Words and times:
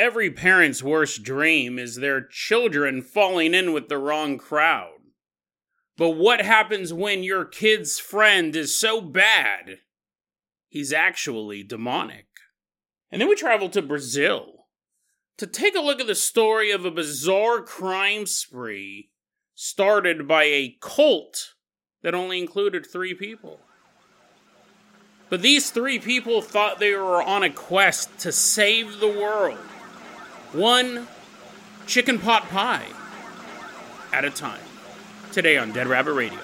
Every 0.00 0.30
parent's 0.30 0.82
worst 0.82 1.24
dream 1.24 1.78
is 1.78 1.96
their 1.96 2.22
children 2.22 3.02
falling 3.02 3.52
in 3.52 3.74
with 3.74 3.90
the 3.90 3.98
wrong 3.98 4.38
crowd. 4.38 4.94
But 5.98 6.12
what 6.12 6.40
happens 6.40 6.90
when 6.90 7.22
your 7.22 7.44
kid's 7.44 7.98
friend 7.98 8.56
is 8.56 8.74
so 8.74 9.02
bad? 9.02 9.80
He's 10.70 10.94
actually 10.94 11.62
demonic. 11.64 12.28
And 13.10 13.20
then 13.20 13.28
we 13.28 13.34
travel 13.34 13.68
to 13.68 13.82
Brazil 13.82 14.68
to 15.36 15.46
take 15.46 15.76
a 15.76 15.82
look 15.82 16.00
at 16.00 16.06
the 16.06 16.14
story 16.14 16.70
of 16.70 16.86
a 16.86 16.90
bizarre 16.90 17.60
crime 17.60 18.24
spree 18.24 19.10
started 19.54 20.26
by 20.26 20.44
a 20.44 20.78
cult 20.80 21.52
that 22.02 22.14
only 22.14 22.38
included 22.38 22.86
three 22.86 23.12
people. 23.12 23.60
But 25.28 25.42
these 25.42 25.70
three 25.70 25.98
people 25.98 26.40
thought 26.40 26.78
they 26.78 26.94
were 26.94 27.22
on 27.22 27.42
a 27.42 27.50
quest 27.50 28.18
to 28.20 28.32
save 28.32 28.98
the 28.98 29.08
world, 29.08 29.58
one 30.52 31.06
chicken 31.86 32.18
pot 32.18 32.48
pie 32.48 32.86
at 34.12 34.24
a 34.24 34.30
time. 34.30 34.60
Today 35.32 35.56
on 35.56 35.72
Dead 35.72 35.86
Rabbit 35.86 36.12
Radio. 36.14 36.38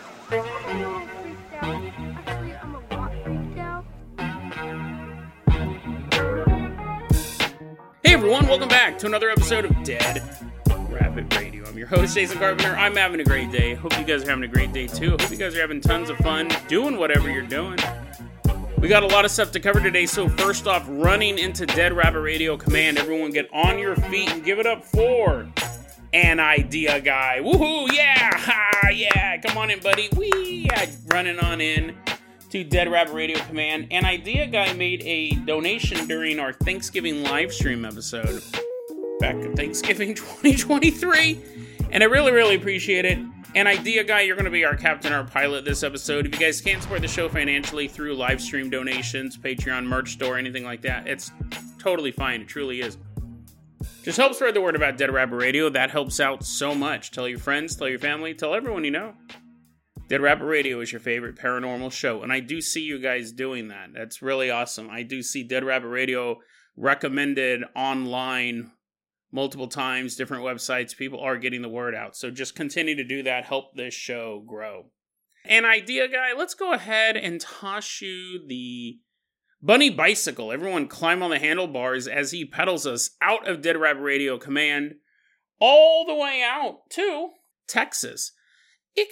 Hey 8.04 8.14
everyone, 8.14 8.46
welcome 8.46 8.68
back 8.68 8.98
to 9.00 9.06
another 9.06 9.28
episode 9.28 9.64
of 9.64 9.82
Dead 9.82 10.22
Rabbit 10.88 11.34
Radio. 11.36 11.66
I'm 11.66 11.76
your 11.76 11.88
host, 11.88 12.14
Jason 12.14 12.38
Carpenter. 12.38 12.76
I'm 12.76 12.94
having 12.94 13.20
a 13.20 13.24
great 13.24 13.50
day. 13.50 13.74
Hope 13.74 13.98
you 13.98 14.04
guys 14.04 14.22
are 14.22 14.30
having 14.30 14.44
a 14.44 14.48
great 14.48 14.72
day 14.72 14.86
too. 14.86 15.10
Hope 15.10 15.28
you 15.30 15.36
guys 15.36 15.56
are 15.56 15.60
having 15.60 15.80
tons 15.80 16.10
of 16.10 16.16
fun 16.18 16.48
doing 16.68 16.96
whatever 16.96 17.28
you're 17.28 17.42
doing. 17.42 17.78
We 18.78 18.88
got 18.88 19.02
a 19.02 19.06
lot 19.06 19.24
of 19.24 19.30
stuff 19.30 19.52
to 19.52 19.60
cover 19.60 19.80
today, 19.80 20.04
so 20.04 20.28
first 20.28 20.66
off, 20.66 20.84
running 20.86 21.38
into 21.38 21.64
Dead 21.64 21.94
Rabbit 21.94 22.20
Radio 22.20 22.58
Command. 22.58 22.98
Everyone 22.98 23.30
get 23.30 23.48
on 23.52 23.78
your 23.78 23.96
feet 23.96 24.30
and 24.30 24.44
give 24.44 24.58
it 24.58 24.66
up 24.66 24.84
for 24.84 25.48
an 26.12 26.38
idea 26.38 27.00
guy. 27.00 27.40
Woohoo, 27.42 27.90
yeah, 27.90 28.30
ha, 28.36 28.88
yeah, 28.90 29.38
come 29.38 29.56
on 29.56 29.70
in, 29.70 29.80
buddy. 29.80 30.10
Wee, 30.14 30.66
yeah, 30.70 30.86
running 31.06 31.38
on 31.38 31.62
in 31.62 31.96
to 32.50 32.64
Dead 32.64 32.90
Rabbit 32.90 33.14
Radio 33.14 33.38
Command. 33.46 33.88
An 33.90 34.04
idea 34.04 34.46
guy 34.46 34.72
made 34.74 35.02
a 35.04 35.30
donation 35.46 36.06
during 36.06 36.38
our 36.38 36.52
Thanksgiving 36.52 37.22
live 37.22 37.52
stream 37.54 37.84
episode 37.84 38.42
back 39.20 39.36
in 39.36 39.56
Thanksgiving 39.56 40.14
2023, 40.14 41.40
and 41.90 42.02
I 42.02 42.06
really, 42.06 42.30
really 42.30 42.56
appreciate 42.56 43.06
it. 43.06 43.18
An 43.56 43.66
idea 43.66 44.04
guy, 44.04 44.20
you're 44.20 44.36
going 44.36 44.44
to 44.44 44.50
be 44.50 44.66
our 44.66 44.76
captain, 44.76 45.14
our 45.14 45.24
pilot 45.24 45.64
this 45.64 45.82
episode. 45.82 46.26
If 46.26 46.34
you 46.34 46.38
guys 46.38 46.60
can't 46.60 46.82
support 46.82 47.00
the 47.00 47.08
show 47.08 47.26
financially 47.26 47.88
through 47.88 48.14
live 48.14 48.38
stream 48.38 48.68
donations, 48.68 49.38
Patreon, 49.38 49.86
merch 49.86 50.12
store, 50.12 50.36
anything 50.36 50.62
like 50.62 50.82
that, 50.82 51.08
it's 51.08 51.32
totally 51.78 52.12
fine. 52.12 52.42
It 52.42 52.48
truly 52.48 52.82
is. 52.82 52.98
Just 54.02 54.18
help 54.18 54.34
spread 54.34 54.52
the 54.52 54.60
word 54.60 54.76
about 54.76 54.98
Dead 54.98 55.10
Rabbit 55.10 55.36
Radio. 55.36 55.70
That 55.70 55.90
helps 55.90 56.20
out 56.20 56.44
so 56.44 56.74
much. 56.74 57.12
Tell 57.12 57.26
your 57.26 57.38
friends, 57.38 57.74
tell 57.74 57.88
your 57.88 57.98
family, 57.98 58.34
tell 58.34 58.54
everyone 58.54 58.84
you 58.84 58.90
know. 58.90 59.14
Dead 60.06 60.20
Rabbit 60.20 60.44
Radio 60.44 60.80
is 60.80 60.92
your 60.92 61.00
favorite 61.00 61.36
paranormal 61.36 61.92
show, 61.92 62.22
and 62.22 62.30
I 62.30 62.40
do 62.40 62.60
see 62.60 62.82
you 62.82 62.98
guys 62.98 63.32
doing 63.32 63.68
that. 63.68 63.88
That's 63.94 64.20
really 64.20 64.50
awesome. 64.50 64.90
I 64.90 65.02
do 65.02 65.22
see 65.22 65.42
Dead 65.42 65.64
Rabbit 65.64 65.88
Radio 65.88 66.40
recommended 66.76 67.64
online 67.74 68.70
multiple 69.36 69.68
times, 69.68 70.16
different 70.16 70.42
websites. 70.42 70.96
People 70.96 71.20
are 71.20 71.36
getting 71.36 71.60
the 71.60 71.68
word 71.68 71.94
out. 71.94 72.16
So 72.16 72.30
just 72.30 72.56
continue 72.56 72.96
to 72.96 73.04
do 73.04 73.22
that. 73.24 73.44
Help 73.44 73.76
this 73.76 73.92
show 73.92 74.42
grow. 74.46 74.86
An 75.44 75.66
idea 75.66 76.08
guy, 76.08 76.32
let's 76.36 76.54
go 76.54 76.72
ahead 76.72 77.18
and 77.18 77.38
toss 77.38 78.00
you 78.00 78.40
the 78.48 78.98
bunny 79.62 79.90
bicycle. 79.90 80.50
Everyone 80.50 80.88
climb 80.88 81.22
on 81.22 81.28
the 81.28 81.38
handlebars 81.38 82.08
as 82.08 82.30
he 82.30 82.46
pedals 82.46 82.86
us 82.86 83.10
out 83.20 83.46
of 83.46 83.60
Dead 83.60 83.76
Rabbit 83.76 84.00
Radio 84.00 84.38
Command 84.38 84.94
all 85.60 86.06
the 86.06 86.14
way 86.14 86.42
out 86.42 86.88
to 86.92 87.28
Texas. 87.68 88.32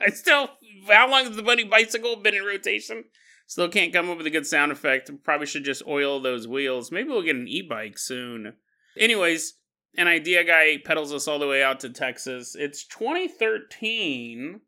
I 0.00 0.10
still, 0.10 0.48
how 0.88 1.08
long 1.08 1.26
has 1.26 1.36
the 1.36 1.44
bunny 1.44 1.62
bicycle 1.62 2.16
been 2.16 2.34
in 2.34 2.42
rotation? 2.42 3.04
Still 3.52 3.68
can't 3.68 3.92
come 3.92 4.08
up 4.08 4.16
with 4.16 4.26
a 4.26 4.30
good 4.30 4.46
sound 4.46 4.72
effect. 4.72 5.10
Probably 5.24 5.46
should 5.46 5.66
just 5.66 5.86
oil 5.86 6.18
those 6.20 6.48
wheels. 6.48 6.90
Maybe 6.90 7.10
we'll 7.10 7.20
get 7.20 7.36
an 7.36 7.46
e 7.46 7.60
bike 7.60 7.98
soon. 7.98 8.54
Anyways, 8.96 9.58
an 9.94 10.08
idea 10.08 10.42
guy 10.42 10.78
pedals 10.82 11.12
us 11.12 11.28
all 11.28 11.38
the 11.38 11.46
way 11.46 11.62
out 11.62 11.78
to 11.80 11.90
Texas. 11.90 12.56
It's 12.58 12.86
2013. 12.86 14.62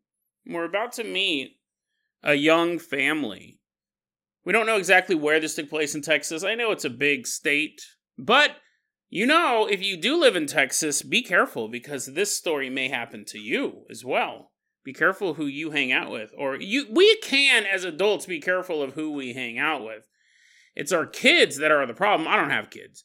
We're 0.45 0.65
about 0.65 0.91
to 0.93 1.03
meet 1.03 1.57
a 2.21 2.35
young 2.35 2.77
family. 2.77 3.59
We 4.43 4.53
don't 4.53 4.67
know 4.67 4.77
exactly 4.77 5.15
where 5.15 5.39
this 5.39 5.55
took 5.55 5.67
place 5.67 5.95
in 5.95 6.03
Texas. 6.03 6.43
I 6.43 6.53
know 6.53 6.69
it's 6.69 6.85
a 6.85 6.91
big 6.91 7.25
state, 7.25 7.81
but 8.19 8.57
you 9.09 9.25
know, 9.25 9.65
if 9.65 9.83
you 9.83 9.99
do 9.99 10.15
live 10.15 10.35
in 10.35 10.45
Texas, 10.45 11.01
be 11.01 11.23
careful 11.23 11.69
because 11.69 12.05
this 12.05 12.37
story 12.37 12.69
may 12.69 12.89
happen 12.89 13.25
to 13.29 13.39
you 13.39 13.87
as 13.89 14.05
well. 14.05 14.51
Be 14.85 14.93
careful 14.93 15.33
who 15.33 15.47
you 15.47 15.71
hang 15.71 15.91
out 15.91 16.11
with, 16.11 16.31
or 16.37 16.55
you. 16.55 16.85
We 16.91 17.17
can, 17.17 17.65
as 17.65 17.83
adults, 17.83 18.27
be 18.27 18.39
careful 18.39 18.83
of 18.83 18.93
who 18.93 19.11
we 19.11 19.33
hang 19.33 19.57
out 19.57 19.83
with. 19.83 20.07
It's 20.75 20.91
our 20.91 21.07
kids 21.07 21.57
that 21.57 21.71
are 21.71 21.87
the 21.87 21.95
problem. 21.95 22.27
I 22.27 22.35
don't 22.35 22.51
have 22.51 22.69
kids. 22.69 23.03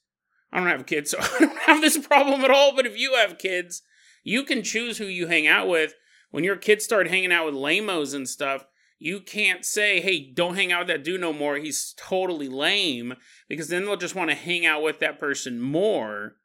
I 0.53 0.59
don't 0.59 0.69
have 0.69 0.85
kids, 0.85 1.11
so 1.13 1.19
I 1.19 1.39
don't 1.39 1.59
have 1.61 1.81
this 1.81 1.97
problem 1.97 2.43
at 2.43 2.51
all. 2.51 2.77
But 2.77 2.85
if 2.85 2.99
you 2.99 3.15
have 3.15 3.39
kids, 3.39 3.81
you 4.23 4.45
can 4.45 4.63
choose 4.63 4.99
who 4.99 5.07
you 5.07 5.29
hang 5.29 5.47
out 5.47 5.69
with. 5.69 5.95
When 6.31 6.45
your 6.45 6.57
kids 6.57 6.85
start 6.85 7.09
hanging 7.09 7.33
out 7.33 7.47
with 7.47 7.55
lamos 7.55 8.13
and 8.13 8.29
stuff, 8.29 8.67
you 8.99 9.21
can't 9.21 9.65
say, 9.65 10.03
hey, 10.03 10.31
don't 10.31 10.57
hang 10.57 10.71
out 10.71 10.81
with 10.81 10.89
that 10.89 11.03
dude 11.03 11.23
no 11.23 11.33
more. 11.33 11.57
He's 11.57 11.95
totally 11.97 12.49
lame. 12.49 13.15
Because 13.49 13.69
then 13.69 13.87
they'll 13.87 13.97
just 13.97 14.15
want 14.15 14.29
to 14.29 14.37
hang 14.37 14.67
out 14.67 14.83
with 14.83 14.99
that 15.01 15.19
person 15.19 15.59
more 15.59 16.37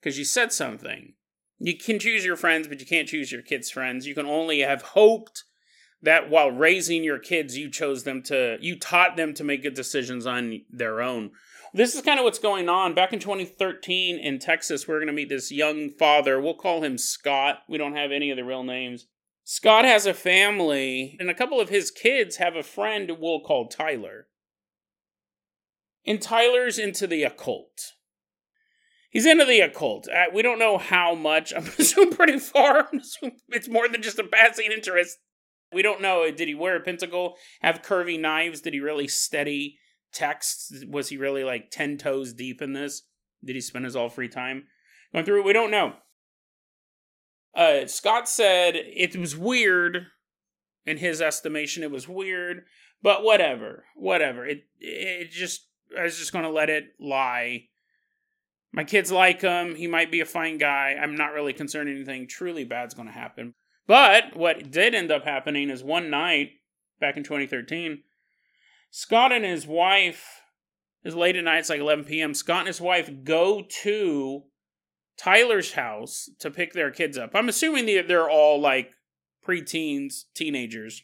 because 0.00 0.18
you 0.18 0.24
said 0.24 0.54
something. 0.54 1.12
You 1.60 1.76
can 1.76 1.98
choose 1.98 2.24
your 2.24 2.36
friends, 2.36 2.66
but 2.66 2.80
you 2.80 2.86
can't 2.86 3.06
choose 3.06 3.30
your 3.30 3.42
kids' 3.42 3.70
friends. 3.70 4.06
You 4.06 4.14
can 4.14 4.24
only 4.24 4.60
have 4.60 4.80
hoped 4.80 5.44
that 6.02 6.30
while 6.30 6.50
raising 6.50 7.04
your 7.04 7.18
kids, 7.18 7.58
you 7.58 7.70
chose 7.70 8.04
them 8.04 8.22
to, 8.22 8.56
you 8.62 8.78
taught 8.78 9.16
them 9.16 9.34
to 9.34 9.44
make 9.44 9.62
good 9.62 9.74
decisions 9.74 10.26
on 10.26 10.62
their 10.70 11.02
own. 11.02 11.32
This 11.74 11.94
is 11.94 12.00
kind 12.00 12.18
of 12.18 12.24
what's 12.24 12.38
going 12.38 12.70
on. 12.70 12.94
Back 12.94 13.12
in 13.12 13.20
2013 13.20 14.18
in 14.18 14.38
Texas, 14.38 14.88
we're 14.88 14.98
going 14.98 15.08
to 15.08 15.12
meet 15.12 15.28
this 15.28 15.52
young 15.52 15.90
father. 15.90 16.40
We'll 16.40 16.54
call 16.54 16.82
him 16.82 16.96
Scott. 16.96 17.58
We 17.68 17.76
don't 17.76 17.94
have 17.94 18.10
any 18.10 18.30
of 18.30 18.38
the 18.38 18.44
real 18.44 18.64
names. 18.64 19.06
Scott 19.44 19.84
has 19.84 20.06
a 20.06 20.14
family, 20.14 21.16
and 21.20 21.28
a 21.28 21.34
couple 21.34 21.60
of 21.60 21.68
his 21.68 21.90
kids 21.90 22.36
have 22.36 22.56
a 22.56 22.62
friend 22.62 23.10
we'll 23.18 23.40
call 23.40 23.68
Tyler. 23.68 24.28
And 26.06 26.22
Tyler's 26.22 26.78
into 26.78 27.06
the 27.06 27.24
occult. 27.24 27.92
He's 29.10 29.26
into 29.26 29.44
the 29.44 29.60
occult. 29.60 30.08
Uh, 30.08 30.26
we 30.32 30.40
don't 30.40 30.60
know 30.60 30.78
how 30.78 31.14
much. 31.14 31.52
I'm 31.56 31.66
assuming 31.78 32.14
pretty 32.14 32.38
far. 32.38 32.88
I'm 32.92 32.98
Assuming 33.00 33.40
it's 33.48 33.68
more 33.68 33.88
than 33.88 34.02
just 34.02 34.18
a 34.18 34.24
passing 34.24 34.70
interest. 34.72 35.18
We 35.72 35.82
don't 35.82 36.00
know. 36.00 36.28
Did 36.30 36.48
he 36.48 36.54
wear 36.54 36.76
a 36.76 36.80
pentacle? 36.80 37.34
Have 37.60 37.82
curvy 37.82 38.18
knives? 38.18 38.60
Did 38.60 38.72
he 38.72 38.80
really 38.80 39.08
study 39.08 39.78
texts? 40.12 40.84
Was 40.88 41.08
he 41.08 41.16
really 41.16 41.44
like 41.44 41.70
10 41.70 41.98
toes 41.98 42.32
deep 42.32 42.62
in 42.62 42.72
this? 42.72 43.02
Did 43.44 43.56
he 43.56 43.60
spend 43.60 43.84
his 43.84 43.96
all 43.96 44.08
free 44.08 44.28
time 44.28 44.64
going 45.12 45.24
through 45.24 45.40
it? 45.40 45.46
We 45.46 45.52
don't 45.52 45.70
know. 45.70 45.94
Uh, 47.54 47.86
Scott 47.86 48.28
said 48.28 48.74
it 48.76 49.16
was 49.16 49.36
weird. 49.36 50.06
In 50.86 50.96
his 50.96 51.20
estimation, 51.20 51.82
it 51.82 51.90
was 51.90 52.08
weird. 52.08 52.62
But 53.02 53.22
whatever. 53.22 53.84
Whatever. 53.94 54.46
It, 54.46 54.64
it 54.78 55.30
just, 55.30 55.68
I 55.96 56.02
was 56.02 56.18
just 56.18 56.32
going 56.32 56.44
to 56.44 56.50
let 56.50 56.70
it 56.70 56.84
lie 56.98 57.66
my 58.72 58.84
kids 58.84 59.10
like 59.10 59.40
him. 59.40 59.74
He 59.74 59.86
might 59.86 60.10
be 60.10 60.20
a 60.20 60.26
fine 60.26 60.58
guy. 60.58 60.96
I'm 61.00 61.16
not 61.16 61.32
really 61.32 61.52
concerned 61.52 61.88
anything 61.88 62.28
truly 62.28 62.64
bad's 62.64 62.94
going 62.94 63.08
to 63.08 63.14
happen. 63.14 63.54
But 63.86 64.36
what 64.36 64.70
did 64.70 64.94
end 64.94 65.10
up 65.10 65.24
happening 65.24 65.70
is 65.70 65.82
one 65.82 66.10
night 66.10 66.50
back 67.00 67.16
in 67.16 67.24
2013, 67.24 68.02
Scott 68.90 69.32
and 69.32 69.44
his 69.44 69.66
wife, 69.66 70.42
is 71.02 71.14
late 71.14 71.36
at 71.36 71.44
night, 71.44 71.60
it's 71.60 71.70
like 71.70 71.80
11 71.80 72.04
p.m. 72.04 72.34
Scott 72.34 72.60
and 72.60 72.66
his 72.68 72.80
wife 72.80 73.10
go 73.24 73.64
to 73.82 74.42
Tyler's 75.16 75.72
house 75.72 76.28
to 76.40 76.50
pick 76.50 76.72
their 76.72 76.90
kids 76.90 77.16
up. 77.16 77.30
I'm 77.34 77.48
assuming 77.48 77.86
they're 77.86 78.30
all 78.30 78.60
like 78.60 78.92
preteens, 79.46 80.24
teenagers. 80.34 81.02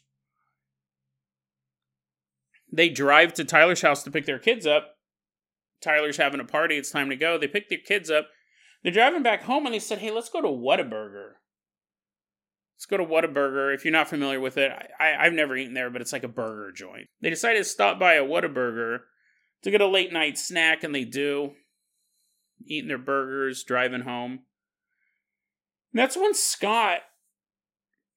They 2.70 2.88
drive 2.88 3.32
to 3.34 3.44
Tyler's 3.44 3.82
house 3.82 4.02
to 4.02 4.10
pick 4.10 4.26
their 4.26 4.38
kids 4.38 4.66
up 4.66 4.95
Tyler's 5.86 6.16
having 6.16 6.40
a 6.40 6.44
party. 6.44 6.76
It's 6.76 6.90
time 6.90 7.08
to 7.10 7.16
go. 7.16 7.38
They 7.38 7.48
pick 7.48 7.68
their 7.68 7.78
kids 7.78 8.10
up. 8.10 8.28
They're 8.82 8.92
driving 8.92 9.22
back 9.22 9.44
home 9.44 9.66
and 9.66 9.74
they 9.74 9.78
said, 9.78 9.98
hey, 9.98 10.10
let's 10.10 10.28
go 10.28 10.40
to 10.40 10.48
Whataburger. 10.48 11.32
Let's 12.76 12.86
go 12.86 12.98
to 12.98 13.04
Whataburger. 13.04 13.74
If 13.74 13.84
you're 13.84 13.92
not 13.92 14.08
familiar 14.08 14.38
with 14.38 14.58
it, 14.58 14.70
I, 15.00 15.14
I've 15.18 15.32
never 15.32 15.56
eaten 15.56 15.74
there, 15.74 15.90
but 15.90 16.02
it's 16.02 16.12
like 16.12 16.24
a 16.24 16.28
burger 16.28 16.72
joint. 16.72 17.06
They 17.22 17.30
decided 17.30 17.58
to 17.58 17.64
stop 17.64 17.98
by 17.98 18.14
a 18.14 18.24
Whataburger 18.24 18.98
to 19.62 19.70
get 19.70 19.80
a 19.80 19.86
late 19.86 20.12
night 20.12 20.36
snack, 20.38 20.84
and 20.84 20.94
they 20.94 21.04
do. 21.04 21.52
Eating 22.66 22.88
their 22.88 22.98
burgers, 22.98 23.64
driving 23.64 24.02
home. 24.02 24.40
And 25.92 26.00
that's 26.00 26.16
when 26.16 26.34
Scott 26.34 27.00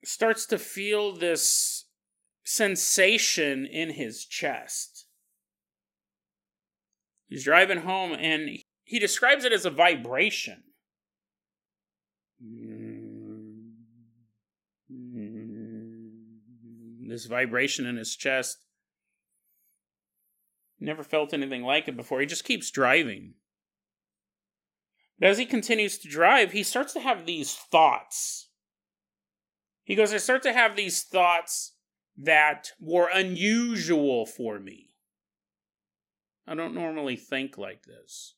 starts 0.04 0.45
to 0.48 0.57
feel 0.57 1.16
this 1.16 1.86
sensation 2.44 3.66
in 3.66 3.92
his 3.92 4.25
chest 4.25 4.99
He's 7.30 7.44
driving 7.44 7.81
home 7.81 8.12
and 8.14 8.50
he 8.84 9.00
describes 9.00 9.46
it 9.46 9.54
as 9.54 9.66
a 9.66 9.70
vibration. 9.70 10.64
This 17.08 17.26
vibration 17.26 17.86
in 17.86 17.98
his 17.98 18.16
chest. 18.16 18.66
Never 20.80 21.04
felt 21.04 21.34
anything 21.34 21.64
like 21.64 21.88
it 21.88 21.96
before. 21.96 22.20
He 22.20 22.26
just 22.26 22.46
keeps 22.46 22.72
driving. 22.72 23.36
But 25.20 25.30
as 25.30 25.38
he 25.38 25.46
continues 25.46 25.98
to 26.00 26.10
drive, 26.10 26.52
he 26.52 26.64
starts 26.64 26.94
to 26.94 27.00
have 27.00 27.26
these 27.26 27.54
thoughts. 27.54 28.50
He 29.84 29.96
goes, 29.96 30.14
I 30.14 30.18
start 30.18 30.42
to 30.44 30.54
have 30.54 30.76
these 30.76 31.04
thoughts 31.04 31.74
that 32.18 32.72
were 32.80 33.10
unusual 33.14 34.26
for 34.26 34.60
me. 34.60 34.89
I 36.50 36.56
don't 36.56 36.74
normally 36.74 37.16
think 37.16 37.57
like 37.57 37.84
this. 37.84 38.34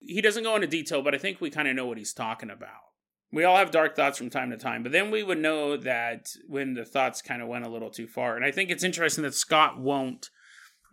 He 0.00 0.20
doesn't 0.20 0.44
go 0.44 0.54
into 0.54 0.68
detail, 0.68 1.02
but 1.02 1.14
I 1.14 1.18
think 1.18 1.40
we 1.40 1.50
kind 1.50 1.66
of 1.66 1.74
know 1.74 1.86
what 1.86 1.98
he's 1.98 2.12
talking 2.12 2.50
about. 2.50 2.68
We 3.32 3.42
all 3.42 3.56
have 3.56 3.72
dark 3.72 3.96
thoughts 3.96 4.18
from 4.18 4.30
time 4.30 4.50
to 4.50 4.56
time, 4.56 4.84
but 4.84 4.92
then 4.92 5.10
we 5.10 5.24
would 5.24 5.38
know 5.38 5.76
that 5.76 6.28
when 6.46 6.74
the 6.74 6.84
thoughts 6.84 7.22
kind 7.22 7.42
of 7.42 7.48
went 7.48 7.66
a 7.66 7.70
little 7.70 7.90
too 7.90 8.06
far. 8.06 8.36
And 8.36 8.44
I 8.44 8.52
think 8.52 8.70
it's 8.70 8.84
interesting 8.84 9.24
that 9.24 9.34
Scott 9.34 9.80
won't 9.80 10.30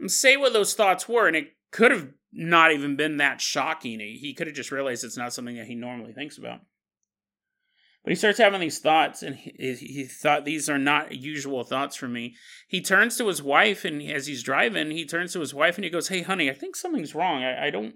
say 0.08 0.36
what 0.36 0.52
those 0.52 0.74
thoughts 0.74 1.08
were, 1.08 1.28
and 1.28 1.36
it 1.36 1.50
could 1.72 1.92
have 1.92 2.10
not 2.34 2.72
even 2.72 2.96
been 2.96 3.18
that 3.18 3.40
shocking. 3.40 4.00
He 4.00 4.34
could 4.34 4.48
have 4.48 4.56
just 4.56 4.72
realized 4.72 5.04
it's 5.04 5.18
not 5.18 5.34
something 5.34 5.58
that 5.58 5.68
he 5.68 5.76
normally 5.76 6.14
thinks 6.14 6.40
about. 6.40 6.62
But 8.04 8.12
he 8.12 8.16
starts 8.16 8.40
having 8.40 8.62
these 8.62 8.80
thoughts, 8.80 9.22
and 9.22 9.36
he, 9.36 9.76
he, 9.76 10.06
thought 10.06 10.44
these 10.44 10.68
are 10.68 10.80
not 10.80 11.12
usual 11.12 11.64
thoughts 11.64 11.96
for 11.96 12.08
me. 12.08 12.36
He 12.68 12.82
turns 12.82 13.16
to 13.18 13.28
his 13.28 13.44
wife, 13.44 13.86
and 13.86 14.02
as 14.02 14.26
he's 14.26 14.42
driving, 14.42 14.90
he 14.90 15.06
turns 15.06 15.34
to 15.34 15.40
his 15.40 15.54
wife 15.54 15.76
and 15.76 15.86
he 15.86 15.92
goes, 15.92 16.08
Hey, 16.08 16.24
honey, 16.24 16.50
I 16.50 16.54
think 16.54 16.76
something's 16.76 17.14
wrong. 17.14 17.44
I, 17.44 17.68
I 17.68 17.70
don't 17.70 17.96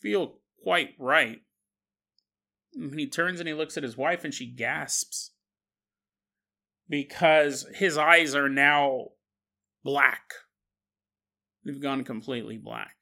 feel 0.00 0.38
quite 0.62 0.90
right. 0.98 1.40
And 2.74 2.98
he 2.98 3.06
turns 3.06 3.38
and 3.38 3.48
he 3.48 3.54
looks 3.54 3.76
at 3.76 3.82
his 3.82 3.96
wife, 3.96 4.24
and 4.24 4.32
she 4.32 4.46
gasps 4.46 5.32
because 6.88 7.66
his 7.74 7.98
eyes 7.98 8.34
are 8.34 8.48
now 8.48 9.08
black. 9.84 10.32
They've 11.64 11.80
gone 11.80 12.04
completely 12.04 12.56
black. 12.56 12.94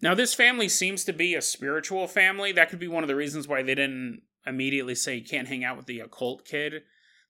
Now, 0.00 0.14
this 0.14 0.34
family 0.34 0.68
seems 0.68 1.04
to 1.04 1.12
be 1.12 1.34
a 1.34 1.42
spiritual 1.42 2.06
family. 2.06 2.52
That 2.52 2.70
could 2.70 2.78
be 2.78 2.88
one 2.88 3.04
of 3.04 3.08
the 3.08 3.16
reasons 3.16 3.46
why 3.46 3.62
they 3.62 3.74
didn't 3.74 4.22
immediately 4.46 4.94
say 4.94 5.16
you 5.16 5.24
can't 5.24 5.48
hang 5.48 5.64
out 5.64 5.76
with 5.76 5.86
the 5.86 6.00
occult 6.00 6.44
kid. 6.44 6.82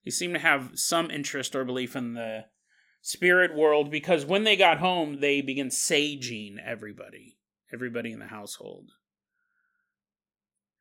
They 0.04 0.10
seem 0.10 0.32
to 0.32 0.38
have 0.38 0.72
some 0.74 1.10
interest 1.10 1.54
or 1.54 1.64
belief 1.64 1.96
in 1.96 2.14
the 2.14 2.46
spirit 3.02 3.54
world 3.54 3.90
because 3.90 4.24
when 4.24 4.44
they 4.44 4.56
got 4.56 4.78
home, 4.78 5.20
they 5.20 5.40
began 5.40 5.68
saging 5.68 6.56
everybody, 6.64 7.38
everybody 7.72 8.12
in 8.12 8.18
the 8.18 8.26
household. 8.26 8.90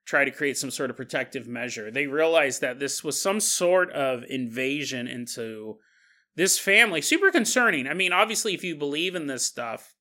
Try 0.06 0.24
to 0.24 0.32
create 0.32 0.58
some 0.58 0.72
sort 0.72 0.90
of 0.90 0.96
protective 0.96 1.48
measure. 1.48 1.92
They 1.92 2.08
realized 2.08 2.62
that 2.62 2.80
this 2.80 3.04
was 3.04 3.22
some 3.22 3.42
sort 3.42 3.92
of 3.92 4.24
invasion 4.30 5.08
into 5.08 5.80
this 6.36 6.58
family. 6.58 7.02
Super 7.02 7.30
concerning. 7.30 7.88
I 7.88 7.94
mean, 7.94 8.14
obviously, 8.14 8.54
if 8.54 8.64
you 8.64 8.76
believe 8.76 9.16
in 9.16 9.28
this 9.28 9.46
stuff, 9.46 9.96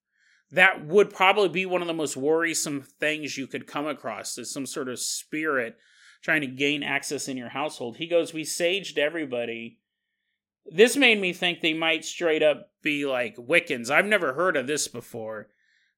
that 0.52 0.86
would 0.86 1.12
probably 1.12 1.48
be 1.48 1.66
one 1.66 1.80
of 1.80 1.88
the 1.88 1.94
most 1.94 2.16
worrisome 2.16 2.84
things 3.00 3.36
you 3.36 3.48
could 3.48 3.66
come 3.66 3.86
across 3.86 4.38
is 4.38 4.52
some 4.52 4.66
sort 4.66 4.88
of 4.88 5.00
spirit 5.00 5.76
trying 6.26 6.40
to 6.40 6.48
gain 6.48 6.82
access 6.82 7.28
in 7.28 7.36
your 7.36 7.50
household. 7.50 7.98
He 7.98 8.08
goes, 8.08 8.34
We 8.34 8.42
saged 8.42 8.98
everybody. 8.98 9.78
This 10.64 10.96
made 10.96 11.20
me 11.20 11.32
think 11.32 11.60
they 11.60 11.72
might 11.72 12.04
straight 12.04 12.42
up 12.42 12.72
be 12.82 13.06
like 13.06 13.36
Wiccans. 13.36 13.90
I've 13.90 14.06
never 14.06 14.32
heard 14.32 14.56
of 14.56 14.66
this 14.66 14.88
before. 14.88 15.46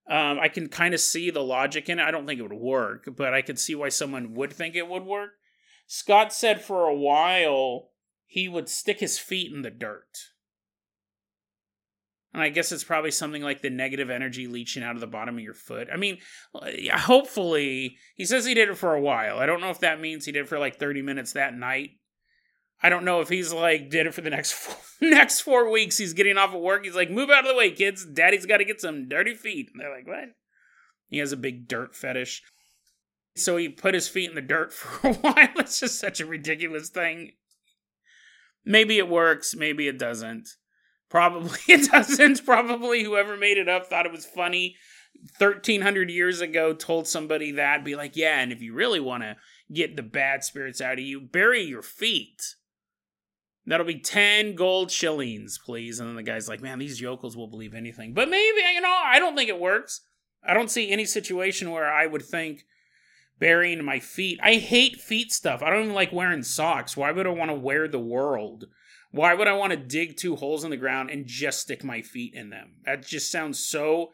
Um, 0.07 0.39
I 0.39 0.49
can 0.49 0.69
kind 0.69 0.93
of 0.93 1.01
see 1.01 1.31
the 1.31 1.43
logic 1.43 1.89
in 1.89 1.99
it. 1.99 2.03
I 2.03 2.11
don't 2.11 2.27
think 2.27 2.41
it 2.41 2.43
would 2.43 2.53
work, 2.53 3.09
but 3.17 3.33
I 3.33 3.41
could 3.41 3.59
see 3.59 3.75
why 3.75 3.89
someone 3.89 4.35
would 4.35 4.53
think 4.53 4.77
it 4.77 4.87
would 4.87 5.05
work. 5.05 5.31
Scott 5.87 6.31
said 6.35 6.61
for 6.61 6.85
a 6.85 6.95
while 6.95 7.89
he 8.27 8.51
would 8.51 8.69
stick 8.69 9.01
his 9.01 9.19
feet 9.19 9.51
in 9.51 9.63
the 9.63 9.71
dirt. 9.71 10.19
And 12.35 12.43
I 12.43 12.51
guess 12.51 12.73
it's 12.73 12.85
probably 12.85 13.11
something 13.11 13.43
like 13.43 13.63
the 13.63 13.71
negative 13.71 14.11
energy 14.11 14.47
leaching 14.47 14.83
out 14.83 14.95
of 14.95 15.01
the 15.01 15.07
bottom 15.07 15.37
of 15.37 15.43
your 15.43 15.55
foot. 15.55 15.89
I 15.93 15.97
mean, 15.97 16.19
hopefully, 16.93 17.97
he 18.17 18.25
says 18.27 18.45
he 18.45 18.55
did 18.55 18.69
it 18.69 18.77
for 18.77 18.95
a 18.95 19.01
while. 19.01 19.39
I 19.39 19.47
don't 19.47 19.63
know 19.63 19.71
if 19.71 19.81
that 19.81 20.01
means 20.01 20.27
he 20.27 20.33
did 20.33 20.41
it 20.41 20.49
for 20.49 20.59
like 20.59 20.79
30 20.79 21.01
minutes 21.03 21.33
that 21.33 21.55
night. 21.55 21.91
I 22.83 22.91
don't 22.91 23.05
know 23.05 23.21
if 23.21 23.29
he's 23.29 23.53
like 23.53 23.91
did 23.91 24.07
it 24.07 24.15
for 24.15 24.21
the 24.21 24.31
next 24.31 24.53
four, 24.55 24.77
next 25.01 25.41
four 25.41 25.71
weeks. 25.71 25.99
He's 25.99 26.13
getting 26.13 26.39
off 26.39 26.55
of 26.55 26.61
work. 26.61 26.85
He's 26.85 26.95
like, 26.95 27.11
move 27.11 27.31
out 27.31 27.45
of 27.45 27.49
the 27.49 27.57
way, 27.57 27.71
kids. 27.71 28.05
Daddy's 28.07 28.47
got 28.47 28.59
to 28.59 28.65
get 28.65 28.81
some 28.81 29.09
dirty 29.09 29.35
feet. 29.35 29.71
And 29.73 29.81
they're 29.81 29.95
like, 29.95 30.07
what? 30.07 30.35
He 31.09 31.19
has 31.19 31.33
a 31.33 31.37
big 31.37 31.67
dirt 31.67 31.95
fetish. 31.95 32.43
So 33.37 33.57
he 33.57 33.69
put 33.69 33.95
his 33.95 34.09
feet 34.09 34.29
in 34.29 34.35
the 34.35 34.43
dirt 34.43 34.73
for 34.75 35.09
a 35.09 35.15
while. 35.15 35.49
It's 35.57 35.81
just 35.81 35.99
such 35.99 36.21
a 36.21 36.27
ridiculous 36.27 36.91
thing. 36.91 37.33
Maybe 38.65 38.99
it 38.99 39.09
works. 39.09 39.57
Maybe 39.57 39.89
it 39.89 39.99
doesn't. 39.99 40.49
Probably 41.09 41.59
it 41.69 41.91
doesn't. 41.91 42.45
Probably 42.45 43.05
whoever 43.05 43.37
made 43.37 43.59
it 43.59 43.69
up 43.69 43.87
thought 43.87 44.07
it 44.07 44.13
was 44.13 44.27
funny. 44.27 44.77
1300 45.39 46.11
years 46.11 46.41
ago 46.41 46.73
told 46.73 47.09
somebody 47.09 47.51
that 47.53 47.85
be 47.85 47.97
like 47.97 48.15
yeah 48.15 48.39
and 48.39 48.53
if 48.53 48.63
you 48.63 48.73
really 48.73 49.01
want 49.01 49.25
to 49.25 49.37
get 49.73 49.97
the 49.97 50.03
bad 50.03 50.45
spirits 50.45 50.81
out 50.81 50.93
of 50.93 51.01
you 51.01 51.21
bury 51.21 51.63
your 51.63 51.83
feet. 51.83 52.55
That'll 53.67 53.85
be 53.85 53.99
10 53.99 54.55
gold 54.55 54.91
shillings 54.91 55.59
please. 55.59 55.99
And 55.99 56.09
then 56.09 56.17
the 56.17 56.23
guy's 56.23 56.49
like 56.49 56.63
man 56.63 56.79
these 56.79 57.01
yokels 57.01 57.37
will 57.37 57.49
believe 57.49 57.75
anything. 57.75 58.15
But 58.15 58.29
maybe 58.29 58.61
you 58.75 58.81
know 58.81 59.01
i 59.05 59.19
don't 59.19 59.37
think 59.37 59.49
it 59.49 59.59
works. 59.59 60.03
I 60.47 60.55
don't 60.55 60.71
see 60.71 60.91
any 60.91 61.05
situation 61.05 61.73
where 61.73 61.93
i 61.93 62.07
would 62.07 62.25
think 62.25 62.65
burying 63.41 63.85
my 63.85 63.99
feet 63.99 64.39
i 64.43 64.55
hate 64.55 65.01
feet 65.01 65.33
stuff. 65.33 65.63
I 65.63 65.71
don't 65.71 65.85
even 65.85 65.95
like 65.95 66.13
wearing 66.13 66.45
socks. 66.45 66.97
Why 66.97 67.11
would 67.11 67.27
i 67.27 67.31
want 67.31 67.51
to 67.51 67.57
wear 67.57 67.89
the 67.89 67.99
world 67.99 68.67
why 69.11 69.35
would 69.35 69.49
I 69.49 69.55
want 69.55 69.73
to 69.73 69.79
dig 69.79 70.17
two 70.17 70.37
holes 70.37 70.65
in 70.65 70.71
the 70.71 70.77
ground 70.77 71.11
and 71.11 71.27
just 71.27 71.61
stick 71.61 71.83
my 71.83 72.03
feet 72.03 72.35
in 72.35 72.51
them? 72.51 72.77
That 72.85 73.07
just 73.07 73.31
sounds 73.31 73.59
so 73.59 74.13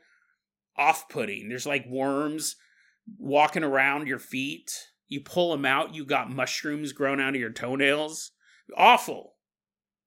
off 0.77 1.09
putting. 1.09 1.49
There's 1.49 1.67
like 1.67 1.87
worms 1.87 2.57
walking 3.19 3.65
around 3.65 4.07
your 4.07 4.19
feet. 4.19 4.73
You 5.09 5.21
pull 5.21 5.53
them 5.53 5.65
out, 5.65 5.95
you 5.95 6.05
got 6.05 6.31
mushrooms 6.31 6.93
grown 6.93 7.21
out 7.21 7.35
of 7.35 7.41
your 7.41 7.53
toenails. 7.53 8.33
Awful. 8.77 9.35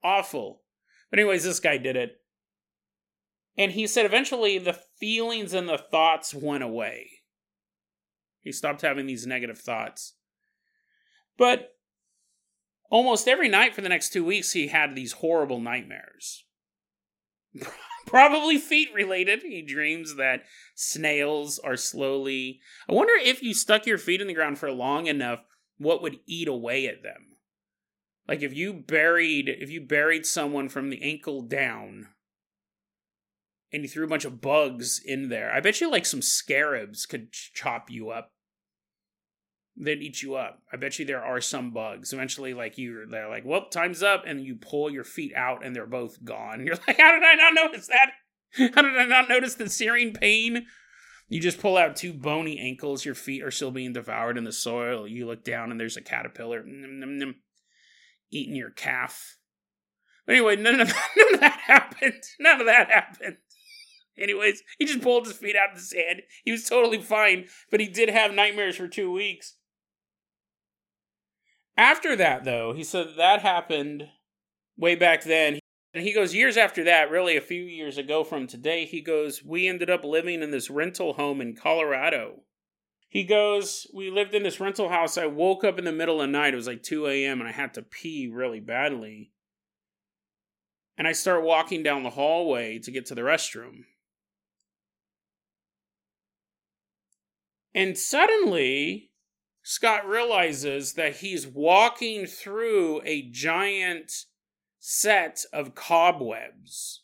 Awful. 0.04 0.62
But, 1.10 1.20
anyways, 1.20 1.44
this 1.44 1.60
guy 1.60 1.78
did 1.78 1.96
it. 1.96 2.14
And 3.58 3.72
he 3.72 3.88
said 3.88 4.06
eventually 4.06 4.58
the 4.58 4.80
feelings 5.00 5.54
and 5.54 5.68
the 5.68 5.78
thoughts 5.78 6.34
went 6.34 6.64
away. 6.64 7.10
He 8.42 8.52
stopped 8.52 8.82
having 8.82 9.06
these 9.06 9.28
negative 9.28 9.58
thoughts. 9.58 10.14
But 11.38 11.77
almost 12.90 13.28
every 13.28 13.50
night 13.50 13.74
for 13.74 13.82
the 13.82 13.90
next 13.90 14.14
two 14.14 14.24
weeks, 14.24 14.52
he 14.52 14.68
had 14.68 14.96
these 14.96 15.14
horrible 15.14 15.60
nightmares. 15.60 16.46
Probably 18.08 18.58
feet 18.58 18.90
related. 18.94 19.44
He 19.44 19.62
dreams 19.62 20.16
that 20.16 20.44
snails 20.76 21.60
are 21.60 21.76
slowly. 21.76 22.62
I 22.90 22.94
wonder 22.94 23.14
if 23.16 23.44
you 23.44 23.54
stuck 23.54 23.86
your 23.86 23.98
feet 23.98 24.22
in 24.22 24.28
the 24.28 24.34
ground 24.34 24.60
for 24.60 24.72
long 24.72 25.08
enough, 25.08 25.44
what 25.78 26.02
would 26.02 26.20
eat 26.26 26.48
away 26.48 26.88
at 26.88 27.04
them? 27.04 27.38
Like 28.28 28.42
if 28.42 28.54
you 28.54 28.74
buried 28.74 29.50
if 29.50 29.70
you 29.70 29.82
buried 29.82 30.26
someone 30.26 30.70
from 30.70 30.90
the 30.90 31.02
ankle 31.02 31.42
down 31.42 32.08
and 33.72 33.84
you 33.84 33.90
threw 33.90 34.06
a 34.06 34.10
bunch 34.10 34.26
of 34.26 34.42
bugs 34.42 35.02
in 35.04 35.30
there, 35.30 35.54
I 35.54 35.60
bet 35.60 35.82
you 35.82 35.90
like 35.90 36.06
some 36.06 36.22
scarabs 36.22 37.06
could 37.06 37.32
chop 37.32 37.90
you 37.90 38.10
up 38.10 38.32
that 39.80 40.02
eat 40.02 40.22
you 40.22 40.36
up. 40.36 40.62
I 40.72 40.78
bet 40.78 40.98
you 40.98 41.06
there 41.06 41.24
are 41.24 41.42
some 41.42 41.72
bugs. 41.72 42.14
Eventually, 42.14 42.54
like 42.54 42.78
you, 42.78 43.06
they're 43.10 43.30
like, 43.30 43.46
"Well, 43.46 43.70
time's 43.70 44.02
up," 44.02 44.24
and 44.26 44.44
you 44.44 44.56
pull 44.56 44.90
your 44.90 45.04
feet 45.04 45.34
out, 45.36 45.64
and 45.64 45.76
they're 45.76 45.86
both 45.86 46.24
gone. 46.24 46.60
You're 46.66 46.78
like, 46.88 46.98
"How 46.98 47.12
did 47.12 47.24
I 47.24 47.36
not 47.36 47.54
notice 47.54 47.88
that? 47.88 48.12
How 48.76 48.82
did 48.82 48.98
I 48.98 49.06
not 49.06 49.30
notice 49.30 49.56
the 49.56 49.70
searing 49.70 50.14
pain?" 50.14 50.66
You 51.30 51.42
just 51.42 51.60
pull 51.60 51.76
out 51.76 51.98
two 51.98 52.14
bony 52.14 52.58
ankles. 52.58 53.04
Your 53.04 53.16
feet 53.16 53.44
are 53.44 53.52
still 53.52 53.72
being 53.72 53.92
devoured 53.92 54.38
in 54.38 54.46
the 54.46 54.54
soil. 54.54 55.06
You 55.08 55.26
look 55.26 55.44
down, 55.44 55.72
and 55.72 55.80
there's 55.80 55.98
a 55.98 56.02
caterpillar 56.02 56.64
nom, 56.66 57.00
nom, 57.00 57.18
nom, 57.18 57.36
eating 58.32 58.56
your 58.56 58.70
calf. 58.70 59.38
But 60.26 60.36
anyway, 60.36 60.56
none 60.56 60.80
of 60.80 60.88
that, 60.88 61.10
none 61.18 61.34
of 61.34 61.40
that 61.42 61.60
happened. 61.60 62.24
None 62.40 62.62
of 62.62 62.68
that 62.68 62.90
happened. 62.90 63.38
Anyways, 64.18 64.64
he 64.80 64.86
just 64.86 65.02
pulled 65.02 65.28
his 65.28 65.38
feet 65.38 65.56
out 65.56 65.72
of 65.72 65.76
the 65.76 65.84
sand. 65.84 66.24
He 66.44 66.52
was 66.52 66.68
totally 66.68 67.02
fine, 67.02 67.46
but 67.70 67.80
he 67.80 67.88
did 67.88 68.10
have 68.10 68.34
nightmares 68.34 68.76
for 68.76 68.88
two 68.88 69.12
weeks. 69.12 69.57
After 71.78 72.16
that, 72.16 72.44
though, 72.44 72.74
he 72.74 72.84
said 72.84 73.10
that 73.18 73.42
happened 73.42 74.10
way 74.76 74.96
back 74.96 75.24
then. 75.24 75.60
And 75.94 76.04
he 76.04 76.14
goes, 76.14 76.34
years 76.34 76.58
after 76.58 76.84
that, 76.84 77.10
really 77.10 77.38
a 77.38 77.42
few 77.42 77.64
years 77.64 77.98
ago 77.98 78.24
from 78.24 78.46
today, 78.48 78.86
he 78.86 79.02
goes, 79.02 79.44
we 79.44 79.68
ended 79.68 79.90
up 79.90 80.04
living 80.04 80.42
in 80.42 80.52
this 80.52 80.70
rental 80.70 81.14
home 81.14 81.40
in 81.40 81.56
Colorado. 81.56 82.42
He 83.10 83.24
goes, 83.24 83.88
we 83.94 84.10
lived 84.10 84.34
in 84.34 84.44
this 84.44 84.60
rental 84.60 84.90
house. 84.90 85.18
I 85.18 85.28
woke 85.28 85.64
up 85.64 85.80
in 85.80 85.86
the 85.86 85.92
middle 85.92 86.22
of 86.22 86.28
the 86.28 86.32
night. 86.32 86.54
It 86.54 86.58
was 86.58 86.68
like 86.68 86.84
2 86.84 87.08
a.m. 87.08 87.40
and 87.40 87.48
I 87.48 87.54
had 87.54 87.74
to 87.76 87.82
pee 87.82 88.28
really 88.32 88.60
badly. 88.60 89.32
And 90.98 91.08
I 91.08 91.14
start 91.14 91.44
walking 91.44 91.84
down 91.84 92.04
the 92.04 92.10
hallway 92.10 92.80
to 92.80 92.92
get 92.92 93.06
to 93.08 93.16
the 93.16 93.22
restroom. 93.22 93.86
And 97.74 97.98
suddenly, 97.98 99.07
Scott 99.70 100.08
realizes 100.08 100.94
that 100.94 101.18
he's 101.18 101.46
walking 101.46 102.26
through 102.26 103.02
a 103.04 103.24
giant 103.24 104.24
set 104.80 105.44
of 105.52 105.76
cobwebs. 105.76 107.02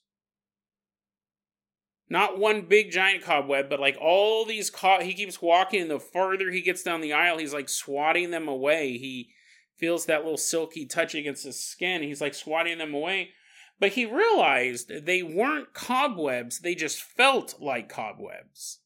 Not 2.09 2.39
one 2.39 2.61
big 2.61 2.89
giant 2.89 3.21
cobweb, 3.21 3.69
but 3.69 3.81
like 3.81 3.97
all 3.99 4.45
these 4.45 4.71
he 5.01 5.13
keeps 5.13 5.41
walking 5.41 5.81
and 5.81 5.91
the 5.91 5.99
farther 5.99 6.51
he 6.51 6.61
gets 6.61 6.83
down 6.83 7.01
the 7.01 7.11
aisle, 7.11 7.37
he's 7.37 7.53
like 7.53 7.67
swatting 7.67 8.31
them 8.31 8.47
away. 8.47 8.97
He 8.97 9.31
feels 9.75 10.05
that 10.05 10.23
little 10.23 10.37
silky 10.37 10.85
touch 10.85 11.13
against 11.15 11.43
his 11.43 11.61
skin. 11.61 12.01
He's 12.01 12.21
like 12.21 12.33
swatting 12.33 12.77
them 12.77 12.93
away. 12.93 13.31
But 13.77 13.91
he 13.91 14.05
realized 14.05 15.05
they 15.05 15.21
weren't 15.21 15.73
cobwebs, 15.73 16.59
they 16.59 16.75
just 16.75 17.01
felt 17.01 17.55
like 17.59 17.89
cobwebs. 17.89 18.79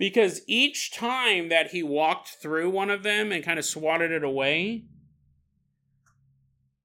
Because 0.00 0.40
each 0.46 0.92
time 0.92 1.50
that 1.50 1.72
he 1.72 1.82
walked 1.82 2.36
through 2.40 2.70
one 2.70 2.88
of 2.88 3.02
them 3.02 3.30
and 3.30 3.44
kind 3.44 3.58
of 3.58 3.66
swatted 3.66 4.10
it 4.10 4.24
away, 4.24 4.84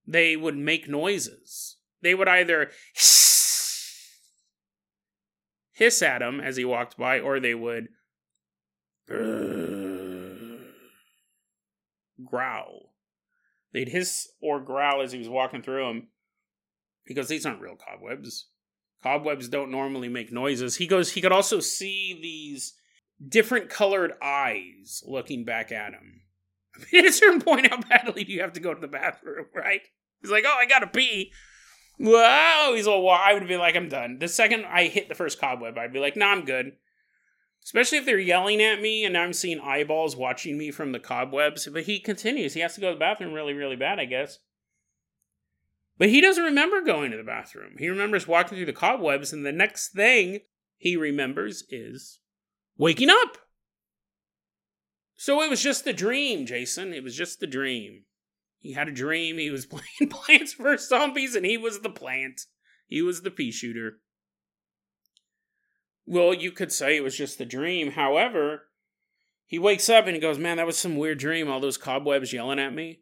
they 0.06 0.36
would 0.36 0.58
make 0.58 0.90
noises. 0.90 1.78
They 2.02 2.14
would 2.14 2.28
either 2.28 2.72
hiss 5.72 6.02
at 6.02 6.22
him 6.22 6.42
as 6.42 6.58
he 6.58 6.66
walked 6.66 6.98
by, 6.98 7.22
or 7.22 7.40
they 7.40 7.56
would 7.56 7.88
growl. 12.26 12.92
They'd 13.72 13.88
hiss 13.88 14.28
or 14.42 14.60
growl 14.60 15.02
as 15.02 15.14
he 15.14 15.20
was 15.20 15.30
walking 15.30 15.62
through 15.62 15.86
them 15.86 16.08
because 17.06 17.30
these 17.30 17.46
aren't 17.46 17.62
real 17.62 17.78
cobwebs. 17.78 18.50
Cobwebs 19.02 19.48
don't 19.48 19.72
normally 19.72 20.10
make 20.10 20.34
noises. 20.34 20.76
He 20.76 20.86
goes, 20.86 21.14
he 21.14 21.22
could 21.22 21.32
also 21.32 21.62
see 21.62 22.20
these 22.22 22.74
different 23.26 23.70
colored 23.70 24.14
eyes 24.22 25.04
looking 25.06 25.46
back 25.46 25.72
at 25.72 25.94
him. 25.94 26.22
I 26.76 26.80
mean, 26.92 27.06
at 27.06 27.10
a 27.10 27.14
certain 27.14 27.42
point, 27.42 27.70
how 27.70 27.82
badly 27.82 28.24
do 28.24 28.32
you 28.32 28.42
have 28.42 28.54
to 28.54 28.60
go 28.60 28.74
to 28.74 28.82
the 28.82 28.88
bathroom, 28.88 29.46
right? 29.54 29.82
He's 30.22 30.32
like, 30.32 30.44
oh, 30.46 30.58
I 30.60 30.66
gotta 30.66 30.88
pee. 30.88 31.32
Wow, 31.98 32.74
he's 32.76 32.88
all. 32.88 33.06
Well, 33.06 33.20
I 33.20 33.34
would 33.34 33.48
be 33.48 33.58
like, 33.58 33.76
I'm 33.76 33.88
done. 33.88 34.20
The 34.20 34.28
second 34.28 34.66
I 34.66 34.88
hit 34.88 35.08
the 35.08 35.16
first 35.16 35.40
cobweb, 35.40 35.78
I'd 35.78 35.94
be 35.94 36.00
like, 36.00 36.18
no, 36.18 36.26
nah, 36.26 36.32
I'm 36.34 36.46
good. 36.46 36.74
Especially 37.64 37.98
if 37.98 38.06
they're 38.06 38.20
yelling 38.20 38.62
at 38.62 38.82
me 38.82 39.06
and 39.06 39.18
I'm 39.18 39.34
seeing 39.34 39.60
eyeballs 39.60 40.16
watching 40.16 40.58
me 40.58 40.70
from 40.70 40.92
the 40.92 41.00
cobwebs. 41.00 41.68
But 41.72 41.84
he 41.84 42.00
continues. 42.00 42.54
He 42.54 42.60
has 42.60 42.76
to 42.76 42.82
go 42.82 42.90
to 42.90 42.96
the 42.96 43.00
bathroom 43.00 43.34
really, 43.34 43.54
really 43.54 43.76
bad, 43.76 44.00
I 44.00 44.06
guess. 44.06 44.38
But 45.98 46.10
he 46.10 46.22
doesn't 46.22 46.44
remember 46.44 46.82
going 46.82 47.12
to 47.12 47.18
the 47.18 47.24
bathroom. 47.24 47.76
He 47.80 47.90
remembers 47.90 48.28
walking 48.28 48.58
through 48.58 48.66
the 48.66 48.74
cobwebs, 48.74 49.32
and 49.32 49.46
the 49.46 49.52
next 49.52 49.94
thing 49.94 50.42
he 50.78 50.98
remembers 50.98 51.64
is 51.70 52.20
waking 52.78 53.10
up. 53.10 53.38
So 55.16 55.42
it 55.42 55.50
was 55.50 55.62
just 55.62 55.88
a 55.88 55.94
dream, 55.94 56.46
Jason. 56.46 56.94
It 56.94 57.04
was 57.04 57.16
just 57.16 57.42
a 57.42 57.48
dream. 57.48 58.04
He 58.60 58.74
had 58.74 58.88
a 58.88 58.92
dream. 58.92 59.38
He 59.38 59.50
was 59.50 59.66
playing 59.68 60.10
Plants 60.10 60.54
vs. 60.54 60.90
Zombies, 60.90 61.36
and 61.36 61.46
he 61.46 61.58
was 61.58 61.80
the 61.80 61.90
plant. 61.90 62.42
He 62.88 63.02
was 63.02 63.22
the 63.22 63.32
pea 63.32 63.52
shooter. 63.52 64.00
Well, 66.06 66.34
you 66.34 66.52
could 66.52 66.72
say 66.72 66.96
it 66.96 67.04
was 67.04 67.18
just 67.18 67.42
a 67.42 67.46
dream. 67.46 67.92
However, 67.92 68.68
he 69.46 69.58
wakes 69.58 69.90
up 69.90 70.06
and 70.06 70.16
he 70.16 70.22
goes, 70.22 70.38
Man, 70.38 70.58
that 70.58 70.66
was 70.66 70.78
some 70.78 70.98
weird 70.98 71.18
dream. 71.18 71.50
All 71.50 71.60
those 71.60 71.78
cobwebs 71.78 72.34
yelling 72.34 72.60
at 72.60 72.74
me. 72.74 73.00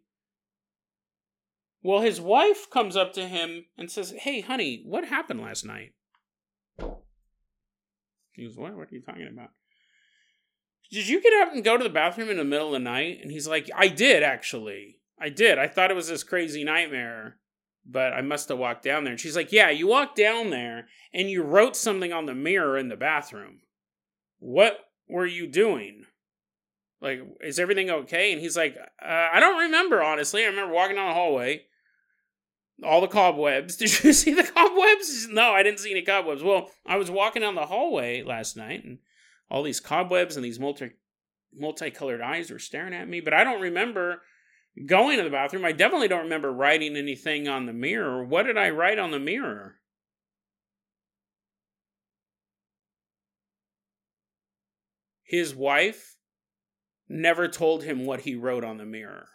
Well, 1.82 2.00
his 2.00 2.22
wife 2.22 2.70
comes 2.70 2.96
up 2.96 3.12
to 3.14 3.28
him 3.28 3.66
and 3.78 3.92
says, 3.92 4.14
Hey, 4.20 4.40
honey, 4.40 4.84
what 4.86 5.06
happened 5.06 5.42
last 5.42 5.66
night? 5.66 5.94
He 8.32 8.46
goes, 8.46 8.56
What? 8.56 8.76
What 8.76 8.90
are 8.90 8.96
you 8.96 9.02
talking 9.02 9.28
about? 9.32 9.50
Did 10.94 11.08
you 11.08 11.20
get 11.20 11.34
up 11.42 11.52
and 11.52 11.64
go 11.64 11.76
to 11.76 11.84
the 11.84 11.90
bathroom 11.90 12.30
in 12.30 12.38
the 12.38 12.44
middle 12.44 12.68
of 12.68 12.74
the 12.74 12.80
night? 12.80 13.18
And 13.24 13.32
he's 13.32 13.48
like, 13.48 13.68
I 13.76 13.88
did, 13.88 14.22
actually. 14.22 15.00
I 15.20 15.30
did. 15.30 15.58
I 15.58 15.68
thought 15.68 15.90
it 15.90 15.96
was 15.96 16.08
this 16.08 16.24
crazy 16.24 16.64
nightmare, 16.64 17.38
but 17.84 18.14
I 18.14 18.22
must 18.22 18.50
have 18.50 18.60
walked 18.60 18.84
down 18.84 19.04
there. 19.04 19.14
And 19.14 19.20
she's 19.20 19.36
like, 19.36 19.52
Yeah, 19.52 19.72
you 19.72 19.88
walked 19.88 20.16
down 20.16 20.52
there 20.52 20.88
and 21.12 21.32
you 21.32 21.42
wrote 21.42 21.76
something 21.76 22.14
on 22.14 22.28
the 22.28 22.36
mirror 22.36 22.78
in 22.78 22.90
the 22.90 22.96
bathroom. 22.96 23.62
What 24.38 24.78
were 25.10 25.26
you 25.26 25.48
doing? 25.48 26.06
Like, 27.02 27.22
is 27.42 27.58
everything 27.58 27.90
okay? 27.90 28.32
And 28.32 28.40
he's 28.40 28.56
like, 28.56 28.78
uh, 28.78 29.28
I 29.34 29.40
don't 29.40 29.62
remember, 29.62 30.04
honestly. 30.04 30.44
I 30.44 30.48
remember 30.48 30.76
walking 30.76 30.96
down 30.96 31.10
the 31.10 31.16
hallway. 31.16 31.64
All 32.84 33.02
the 33.02 33.08
cobwebs. 33.08 33.76
Did 33.78 34.04
you 34.04 34.14
see 34.14 34.36
the 34.36 34.44
cobwebs? 34.44 35.28
No, 35.28 35.54
I 35.54 35.64
didn't 35.64 35.80
see 35.80 35.90
any 35.90 36.04
cobwebs. 36.04 36.44
Well, 36.44 36.70
I 36.86 36.98
was 36.98 37.10
walking 37.10 37.42
down 37.42 37.56
the 37.56 37.66
hallway 37.66 38.22
last 38.22 38.56
night 38.56 38.84
and 38.84 39.00
all 39.50 39.64
these 39.64 39.80
cobwebs 39.80 40.36
and 40.36 40.44
these 40.44 40.60
multi 40.60 40.92
multicolored 41.56 42.22
eyes 42.22 42.50
were 42.50 42.60
staring 42.60 42.94
at 42.94 43.08
me, 43.08 43.22
but 43.22 43.34
I 43.34 43.44
don't 43.44 43.62
remember 43.62 44.22
going 44.86 45.18
to 45.18 45.24
the 45.24 45.30
bathroom. 45.30 45.66
I 45.66 45.72
definitely 45.72 46.08
don't 46.08 46.24
remember 46.24 46.52
writing 46.52 46.96
anything 46.96 47.48
on 47.48 47.66
the 47.66 47.74
mirror. 47.74 48.24
What 48.24 48.44
did 48.44 48.58
I 48.58 48.70
write 48.70 48.98
on 48.98 49.12
the 49.12 49.20
mirror? 49.20 49.76
His 55.24 55.56
wife 55.56 56.16
never 57.08 57.48
told 57.48 57.84
him 57.84 58.06
what 58.06 58.22
he 58.22 58.36
wrote 58.36 58.64
on 58.64 58.78
the 58.78 58.86
mirror. 58.86 59.28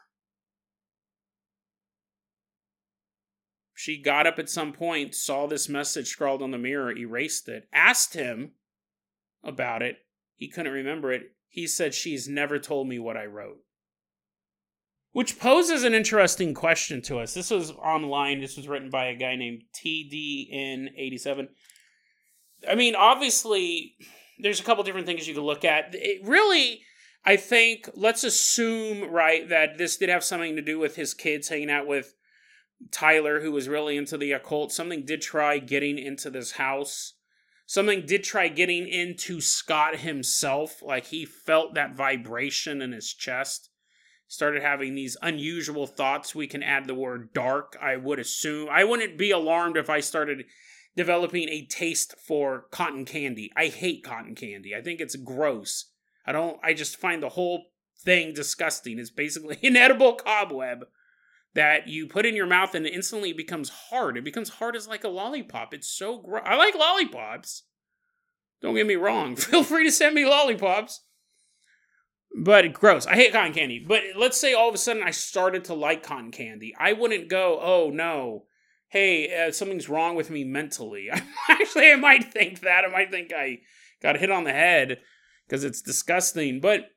She 3.75 4.03
got 4.03 4.27
up 4.27 4.41
at 4.41 4.51
some 4.51 4.73
point, 4.73 5.15
saw 5.15 5.47
this 5.47 5.69
message 5.69 6.09
scrawled 6.09 6.43
on 6.43 6.51
the 6.51 6.59
mirror, 6.59 6.91
erased 6.97 7.49
it, 7.49 7.69
asked 7.73 8.15
him 8.15 8.53
about 9.43 9.83
it. 9.83 9.99
He 10.35 10.49
couldn't 10.49 10.73
remember 10.73 11.13
it. 11.13 11.33
He 11.49 11.67
said, 11.67 11.95
She's 11.95 12.29
never 12.29 12.59
told 12.59 12.89
me 12.89 12.99
what 12.99 13.17
I 13.17 13.27
wrote. 13.27 13.59
Which 15.13 15.39
poses 15.39 15.85
an 15.85 15.95
interesting 15.95 16.55
question 16.55 17.03
to 17.03 17.19
us. 17.19 17.35
This 17.35 17.51
was 17.51 17.73
online. 17.73 18.41
This 18.41 18.57
was 18.57 18.69
written 18.69 18.91
by 18.91 19.07
a 19.07 19.17
guy 19.17 19.37
named 19.37 19.63
TDN87. 19.75 21.49
I 22.69 22.75
mean, 22.75 22.95
obviously, 22.95 23.97
there's 24.39 24.61
a 24.61 24.65
couple 24.65 24.85
different 24.85 25.07
things 25.07 25.27
you 25.27 25.35
could 25.35 25.43
look 25.43 25.65
at. 25.65 25.91
It 25.93 26.27
really, 26.27 26.83
I 27.25 27.37
think, 27.37 27.89
let's 27.95 28.25
assume, 28.25 29.11
right, 29.11 29.49
that 29.49 29.79
this 29.79 29.97
did 29.97 30.09
have 30.09 30.25
something 30.25 30.57
to 30.57 30.63
do 30.63 30.79
with 30.79 30.97
his 30.97 31.15
kids 31.15 31.49
hanging 31.49 31.71
out 31.71 31.87
with 31.87 32.15
Tyler, 32.93 33.41
who 33.41 33.51
was 33.51 33.69
really 33.69 33.97
into 33.97 34.17
the 34.17 34.33
occult. 34.33 34.73
Something 34.73 35.05
did 35.05 35.21
try 35.21 35.59
getting 35.59 35.99
into 35.99 36.31
this 36.31 36.53
house. 36.53 37.15
Something 37.69 38.07
did 38.07 38.25
try 38.25 38.49
getting 38.49 38.89
into 38.89 39.43
Scott 39.43 39.97
himself. 39.97 40.81
Like 40.81 41.09
he 41.09 41.27
felt 41.27 41.75
that 41.75 41.95
vibration 41.95 42.81
in 42.81 42.93
his 42.93 43.13
chest 43.13 43.69
started 44.27 44.63
having 44.63 44.95
these 44.95 45.19
unusual 45.21 45.87
thoughts. 45.87 46.35
We 46.35 46.47
can 46.47 46.63
add 46.63 46.87
the 46.87 46.95
word 46.95 47.35
dark, 47.35 47.77
I 47.79 47.97
would 47.97 48.19
assume. 48.19 48.71
I 48.71 48.85
wouldn't 48.85 49.19
be 49.19 49.31
alarmed 49.31 49.77
if 49.77 49.91
I 49.91 50.01
started 50.01 50.47
developing 50.97 51.51
a 51.51 51.67
taste 51.67 52.15
for 52.27 52.69
cotton 52.71 53.05
candy. 53.05 53.53
I 53.55 53.67
hate 53.67 54.03
cotton 54.03 54.35
candy. 54.35 54.75
I 54.75 54.81
think 54.81 54.99
it's 54.99 55.17
gross. 55.17 55.93
I 56.27 56.33
don't 56.33 56.59
I 56.65 56.73
just 56.73 56.97
find 56.97 57.23
the 57.23 57.29
whole 57.29 57.67
thing 57.99 58.33
disgusting. 58.33 58.99
It's 58.99 59.11
basically 59.11 59.59
an 59.63 59.77
edible 59.77 60.15
cobweb 60.15 60.87
that 61.55 61.89
you 61.89 62.07
put 62.07 62.27
in 62.27 62.37
your 62.37 62.47
mouth 62.47 62.75
and 62.75 62.87
it 62.87 62.93
instantly 62.95 63.33
becomes 63.33 63.69
hard. 63.69 64.17
It 64.17 64.25
becomes 64.25 64.49
hard 64.49 64.77
as 64.77 64.87
like 64.87 65.05
a 65.05 65.09
lollipop. 65.09 65.75
It's 65.75 65.89
so 65.89 66.19
gross. 66.19 66.45
I 66.45 66.57
like 66.57 66.75
lollipops. 66.75 67.65
Don't 68.61 68.75
get 68.75 68.87
me 68.87 68.97
wrong. 68.97 69.37
Feel 69.37 69.65
free 69.65 69.85
to 69.85 69.93
send 69.93 70.15
me 70.15 70.25
lollipops. 70.25 71.05
But 72.37 72.73
gross. 72.73 73.07
I 73.07 73.15
hate 73.15 73.33
cotton 73.33 73.55
candy. 73.55 73.85
But 73.87 74.03
let's 74.17 74.39
say 74.39 74.53
all 74.53 74.69
of 74.69 74.75
a 74.75 74.79
sudden 74.79 75.03
I 75.03 75.11
started 75.11 75.65
to 75.65 75.75
like 75.75 76.03
cotton 76.03 76.31
candy. 76.31 76.75
I 76.79 76.93
wouldn't 76.93 77.31
go, 77.31 77.59
oh 77.61 77.91
no, 77.91 78.45
hey, 78.89 79.47
uh, 79.47 79.53
something's 79.53 79.89
wrong 79.89 80.15
with 80.15 80.31
me 80.31 80.45
mentally. 80.45 81.09
Actually, 81.49 81.91
I 81.91 81.97
might 81.97 82.33
think 82.33 82.61
that. 82.61 82.85
I 82.85 82.89
might 82.89 83.11
think 83.11 83.33
I 83.33 83.61
got 84.03 84.19
hit 84.19 84.31
on 84.31 84.45
the 84.45 84.53
head 84.53 84.99
because 85.47 85.65
it's 85.65 85.83
disgusting. 85.83 86.61
But 86.61 86.91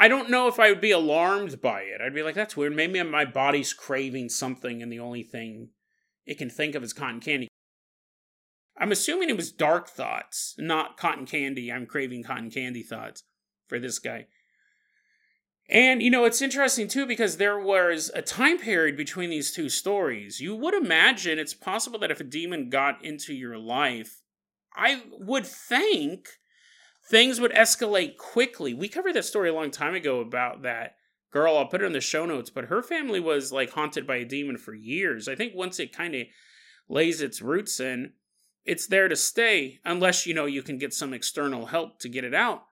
I 0.00 0.08
don't 0.08 0.30
know 0.30 0.48
if 0.48 0.58
I 0.58 0.70
would 0.70 0.80
be 0.80 0.92
alarmed 0.92 1.60
by 1.60 1.82
it. 1.82 2.00
I'd 2.00 2.14
be 2.14 2.22
like, 2.22 2.34
that's 2.34 2.56
weird. 2.56 2.74
Maybe 2.74 3.02
my 3.02 3.26
body's 3.26 3.74
craving 3.74 4.30
something 4.30 4.82
and 4.82 4.90
the 4.90 4.98
only 4.98 5.22
thing 5.22 5.68
it 6.24 6.38
can 6.38 6.48
think 6.48 6.74
of 6.74 6.82
is 6.82 6.94
cotton 6.94 7.20
candy. 7.20 7.48
I'm 8.78 8.92
assuming 8.92 9.28
it 9.28 9.36
was 9.36 9.52
dark 9.52 9.88
thoughts, 9.88 10.54
not 10.58 10.96
cotton 10.96 11.26
candy. 11.26 11.70
I'm 11.70 11.84
craving 11.84 12.22
cotton 12.22 12.50
candy 12.50 12.82
thoughts 12.82 13.24
for 13.68 13.78
this 13.78 13.98
guy. 13.98 14.28
And, 15.68 16.02
you 16.02 16.10
know, 16.10 16.24
it's 16.24 16.40
interesting 16.40 16.88
too 16.88 17.04
because 17.04 17.36
there 17.36 17.58
was 17.58 18.10
a 18.14 18.22
time 18.22 18.58
period 18.58 18.96
between 18.96 19.28
these 19.28 19.52
two 19.52 19.68
stories. 19.68 20.40
You 20.40 20.56
would 20.56 20.72
imagine 20.72 21.38
it's 21.38 21.52
possible 21.52 21.98
that 21.98 22.10
if 22.10 22.20
a 22.20 22.24
demon 22.24 22.70
got 22.70 23.04
into 23.04 23.34
your 23.34 23.58
life, 23.58 24.22
I 24.74 25.02
would 25.12 25.46
think 25.46 26.39
things 27.10 27.40
would 27.40 27.52
escalate 27.52 28.16
quickly. 28.16 28.72
We 28.72 28.88
covered 28.88 29.14
that 29.14 29.24
story 29.24 29.50
a 29.50 29.54
long 29.54 29.72
time 29.72 29.94
ago 29.94 30.20
about 30.20 30.62
that 30.62 30.94
girl. 31.32 31.56
I'll 31.56 31.66
put 31.66 31.82
it 31.82 31.86
in 31.86 31.92
the 31.92 32.00
show 32.00 32.24
notes, 32.24 32.50
but 32.50 32.66
her 32.66 32.82
family 32.82 33.20
was 33.20 33.52
like 33.52 33.72
haunted 33.72 34.06
by 34.06 34.16
a 34.16 34.24
demon 34.24 34.56
for 34.56 34.74
years. 34.74 35.28
I 35.28 35.34
think 35.34 35.52
once 35.54 35.80
it 35.80 35.94
kind 35.94 36.14
of 36.14 36.26
lays 36.88 37.20
its 37.20 37.42
roots 37.42 37.80
in, 37.80 38.12
it's 38.64 38.86
there 38.86 39.08
to 39.08 39.16
stay 39.16 39.80
unless 39.84 40.26
you 40.26 40.34
know 40.34 40.46
you 40.46 40.62
can 40.62 40.78
get 40.78 40.94
some 40.94 41.12
external 41.12 41.66
help 41.66 41.98
to 42.00 42.08
get 42.08 42.24
it 42.24 42.34
out. 42.34 42.62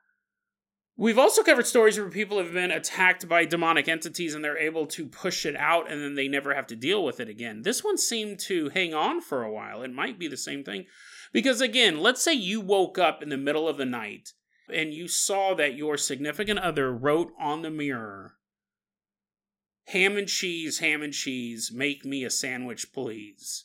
We've 0.96 1.18
also 1.18 1.44
covered 1.44 1.66
stories 1.66 1.98
where 1.98 2.08
people 2.08 2.38
have 2.38 2.52
been 2.52 2.72
attacked 2.72 3.28
by 3.28 3.44
demonic 3.44 3.88
entities 3.88 4.34
and 4.34 4.44
they're 4.44 4.58
able 4.58 4.86
to 4.88 5.06
push 5.06 5.46
it 5.46 5.54
out 5.56 5.90
and 5.90 6.02
then 6.02 6.16
they 6.16 6.26
never 6.26 6.54
have 6.54 6.66
to 6.68 6.76
deal 6.76 7.04
with 7.04 7.20
it 7.20 7.28
again. 7.28 7.62
This 7.62 7.84
one 7.84 7.96
seemed 7.96 8.40
to 8.40 8.68
hang 8.70 8.94
on 8.94 9.20
for 9.20 9.44
a 9.44 9.52
while. 9.52 9.82
It 9.82 9.92
might 9.92 10.18
be 10.18 10.26
the 10.26 10.36
same 10.36 10.64
thing. 10.64 10.86
Because 11.32 11.60
again, 11.60 12.00
let's 12.00 12.22
say 12.22 12.32
you 12.32 12.60
woke 12.60 12.98
up 12.98 13.22
in 13.22 13.28
the 13.28 13.36
middle 13.36 13.68
of 13.68 13.76
the 13.76 13.84
night 13.84 14.32
and 14.72 14.92
you 14.92 15.08
saw 15.08 15.54
that 15.54 15.76
your 15.76 15.96
significant 15.96 16.58
other 16.58 16.92
wrote 16.92 17.32
on 17.40 17.62
the 17.62 17.70
mirror, 17.70 18.34
ham 19.86 20.16
and 20.16 20.28
cheese, 20.28 20.78
ham 20.78 21.02
and 21.02 21.12
cheese, 21.12 21.70
make 21.72 22.04
me 22.04 22.24
a 22.24 22.30
sandwich, 22.30 22.92
please. 22.92 23.64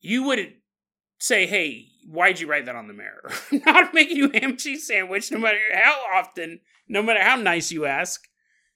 You 0.00 0.24
would 0.24 0.54
say, 1.18 1.46
hey, 1.46 1.86
why'd 2.06 2.40
you 2.40 2.46
write 2.46 2.66
that 2.66 2.76
on 2.76 2.88
the 2.88 2.94
mirror? 2.94 3.30
I'm 3.50 3.62
not 3.66 3.94
making 3.94 4.16
you 4.16 4.30
a 4.32 4.38
ham 4.38 4.50
and 4.50 4.58
cheese 4.58 4.86
sandwich, 4.86 5.30
no 5.30 5.38
matter 5.38 5.58
how 5.72 5.96
often, 6.12 6.60
no 6.88 7.02
matter 7.02 7.22
how 7.22 7.36
nice 7.36 7.72
you 7.72 7.86
ask. 7.86 8.22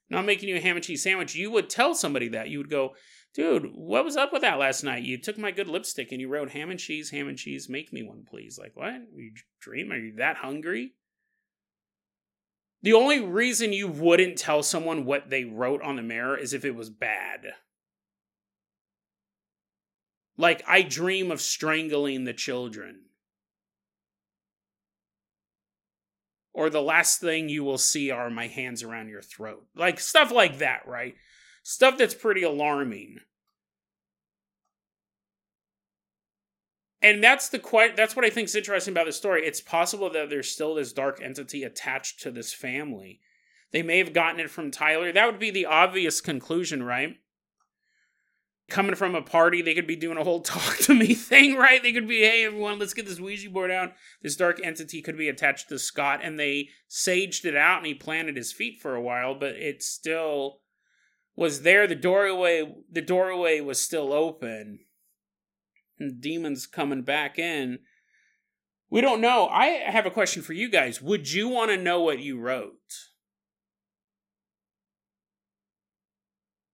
not 0.09 0.25
making 0.25 0.49
you 0.49 0.57
a 0.57 0.61
ham 0.61 0.77
and 0.77 0.85
cheese 0.85 1.03
sandwich. 1.03 1.35
You 1.35 1.51
would 1.51 1.69
tell 1.69 1.95
somebody 1.95 2.29
that. 2.29 2.49
You 2.49 2.59
would 2.59 2.71
go, 2.71 2.95
dude, 3.35 3.71
what 3.75 4.05
was 4.05 4.17
up 4.17 4.33
with 4.33 4.43
that 4.43 4.59
last 4.59 4.83
night? 4.83 5.05
You 5.05 5.19
took 5.19 5.39
my 5.39 5.51
good 5.51 5.69
lipstick 5.69 6.13
and 6.13 6.21
you 6.21 6.29
wrote 6.29 6.51
ham 6.51 6.71
and 6.71 6.79
cheese, 6.79 7.11
ham 7.11 7.29
and 7.29 7.39
cheese, 7.39 7.69
make 7.69 7.93
me 7.93 8.03
one, 8.03 8.25
please. 8.29 8.59
Like, 8.59 8.73
what? 8.75 8.89
Are 8.89 9.01
you 9.17 9.33
dream? 9.61 9.93
Are 9.93 9.97
you 9.97 10.17
that 10.17 10.37
hungry? 10.37 10.93
The 12.83 12.93
only 12.93 13.21
reason 13.21 13.73
you 13.73 13.89
wouldn't 13.89 14.39
tell 14.39 14.63
someone 14.63 15.05
what 15.05 15.31
they 15.31 15.45
wrote 15.45 15.83
on 15.83 15.97
the 15.97 16.03
mirror 16.03 16.37
is 16.37 16.53
if 16.53 16.65
it 16.65 16.77
was 16.77 16.91
bad. 16.91 17.47
Like, 20.37 20.63
I 20.69 20.83
dream 20.83 21.33
of 21.33 21.41
strangling 21.41 22.25
the 22.25 22.33
children. 22.33 23.01
Or 26.53 26.71
the 26.71 26.83
last 26.83 27.21
thing 27.21 27.49
you 27.49 27.65
will 27.65 27.79
see 27.79 28.11
are 28.11 28.31
my 28.31 28.47
hands 28.47 28.85
around 28.85 29.09
your 29.09 29.23
throat. 29.23 29.67
Like, 29.75 29.99
stuff 29.99 30.31
like 30.31 30.59
that, 30.59 30.87
right? 30.87 31.17
Stuff 31.69 31.99
that's 31.99 32.15
pretty 32.15 32.43
alarming. 32.43 33.19
And 37.03 37.23
that's 37.23 37.51
the 37.51 37.59
quite 37.59 37.95
that's 37.95 38.17
what 38.17 38.25
I 38.25 38.31
think 38.31 38.47
is 38.47 38.55
interesting 38.55 38.93
about 38.93 39.05
the 39.05 39.13
story. 39.13 39.45
It's 39.45 39.61
possible 39.61 40.09
that 40.09 40.31
there's 40.31 40.51
still 40.51 40.75
this 40.75 40.95
dark 40.95 41.21
entity 41.23 41.65
attached 41.65 42.21
to 42.21 42.31
this 42.31 42.55
family. 42.55 43.21
They 43.71 43.83
may 43.83 43.99
have 43.99 44.15
gotten 44.15 44.41
it 44.41 44.49
from 44.49 44.71
Tyler. 44.71 45.13
That 45.13 45.27
would 45.27 45.39
be 45.39 45.51
the 45.51 45.67
obvious 45.67 46.23
conclusion, 46.23 46.83
right? 46.83 47.17
coming 48.71 48.95
from 48.95 49.15
a 49.15 49.23
party, 49.23 49.63
they 49.63 49.75
could 49.75 49.87
be 49.87 49.97
doing 49.97 50.19
a 50.19 50.25
whole 50.25 50.41
talk 50.43 50.77
to 50.79 50.95
me 50.95 51.13
thing, 51.13 51.57
right? 51.57 51.83
They 51.83 51.93
could 51.93 52.09
be, 52.09 52.21
hey, 52.21 52.45
everyone, 52.45 52.79
let's 52.79 52.93
get 52.93 53.07
this 53.07 53.19
Ouija 53.19 53.49
board 53.49 53.71
out. 53.71 53.93
This 54.23 54.37
dark 54.37 54.61
entity 54.63 55.01
could 55.01 55.17
be 55.17 55.31
attached 55.31 55.71
to 55.71 55.79
Scott, 55.79 56.21
and 56.23 56.39
they 56.39 56.69
saged 56.91 57.47
it 57.47 57.57
out 57.57 57.79
and 57.79 57.87
he 57.87 57.95
planted 57.95 58.37
his 58.37 58.53
feet 58.53 58.79
for 58.79 58.95
a 58.95 59.01
while, 59.01 59.35
but 59.35 59.55
it's 59.55 59.87
still 59.87 60.61
was 61.39 61.63
there. 61.63 61.87
The 61.87 61.95
doorway, 61.95 62.75
the 62.91 63.01
doorway 63.01 63.61
was 63.61 63.81
still 63.81 64.13
open. 64.13 64.81
And 65.97 66.21
demons 66.21 66.67
coming 66.67 67.03
back 67.03 67.39
in. 67.39 67.79
We 68.91 69.01
don't 69.01 69.21
know. 69.21 69.47
I 69.47 69.67
have 69.67 70.05
a 70.05 70.11
question 70.11 70.43
for 70.43 70.53
you 70.53 70.69
guys. 70.69 71.01
Would 71.01 71.33
you 71.33 71.49
want 71.49 71.71
to 71.71 71.77
know 71.77 72.01
what 72.01 72.19
you 72.19 72.41
wrote? 72.41 72.73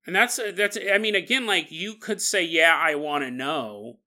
And 0.06 0.16
that's 0.16 0.40
that's 0.54 0.78
I 0.92 0.98
mean 0.98 1.14
again 1.14 1.46
like 1.46 1.70
you 1.70 1.94
could 1.94 2.20
say 2.20 2.42
yeah 2.42 2.78
I 2.78 2.94
want 2.94 3.24
to 3.24 3.30
know 3.30 4.00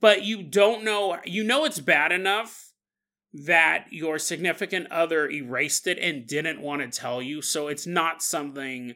but 0.00 0.24
you 0.24 0.42
don't 0.42 0.84
know 0.84 1.18
you 1.26 1.44
know 1.44 1.66
it's 1.66 1.80
bad 1.80 2.12
enough 2.12 2.72
that 3.34 3.88
your 3.90 4.18
significant 4.18 4.90
other 4.90 5.28
erased 5.28 5.86
it 5.86 5.98
and 5.98 6.26
didn't 6.26 6.62
want 6.62 6.80
to 6.80 6.98
tell 6.98 7.20
you 7.20 7.42
so 7.42 7.68
it's 7.68 7.86
not 7.86 8.22
something 8.22 8.94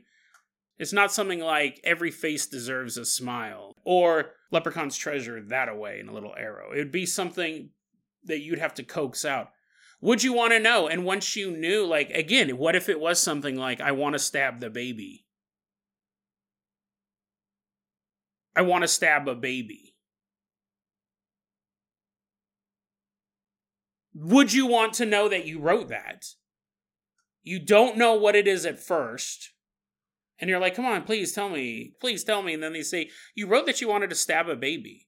it's 0.80 0.92
not 0.92 1.12
something 1.12 1.40
like 1.40 1.80
every 1.84 2.10
face 2.10 2.46
deserves 2.46 2.96
a 2.96 3.04
smile 3.04 3.76
or 3.84 4.32
leprechaun's 4.50 4.96
treasure 4.96 5.40
that 5.40 5.68
away 5.68 6.00
in 6.00 6.08
a 6.08 6.12
little 6.12 6.34
arrow 6.36 6.72
it 6.72 6.78
would 6.78 6.92
be 6.92 7.06
something 7.06 7.70
that 8.24 8.40
you'd 8.40 8.58
have 8.58 8.74
to 8.74 8.82
coax 8.82 9.24
out 9.24 9.50
would 10.00 10.22
you 10.22 10.32
want 10.32 10.52
to 10.52 10.58
know 10.58 10.88
and 10.88 11.04
once 11.04 11.36
you 11.36 11.50
knew 11.50 11.86
like 11.86 12.10
again 12.10 12.56
what 12.56 12.74
if 12.74 12.88
it 12.88 12.98
was 12.98 13.20
something 13.20 13.56
like 13.56 13.80
i 13.80 13.92
want 13.92 14.14
to 14.14 14.18
stab 14.18 14.60
the 14.60 14.70
baby 14.70 15.24
I 18.56 18.62
want 18.62 18.82
to 18.82 18.88
stab 18.88 19.28
a 19.28 19.34
baby. 19.34 19.94
Would 24.14 24.52
you 24.52 24.66
want 24.66 24.92
to 24.94 25.06
know 25.06 25.28
that 25.28 25.46
you 25.46 25.60
wrote 25.60 25.88
that? 25.88 26.26
You 27.42 27.58
don't 27.58 27.96
know 27.96 28.14
what 28.14 28.34
it 28.34 28.46
is 28.46 28.66
at 28.66 28.80
first. 28.80 29.52
And 30.40 30.48
you're 30.48 30.60
like, 30.60 30.74
come 30.74 30.86
on, 30.86 31.02
please 31.04 31.32
tell 31.32 31.50
me. 31.50 31.92
Please 32.00 32.24
tell 32.24 32.42
me. 32.42 32.54
And 32.54 32.62
then 32.62 32.72
they 32.72 32.82
say, 32.82 33.10
you 33.34 33.46
wrote 33.46 33.66
that 33.66 33.80
you 33.80 33.88
wanted 33.88 34.10
to 34.10 34.16
stab 34.16 34.48
a 34.48 34.56
baby. 34.56 35.06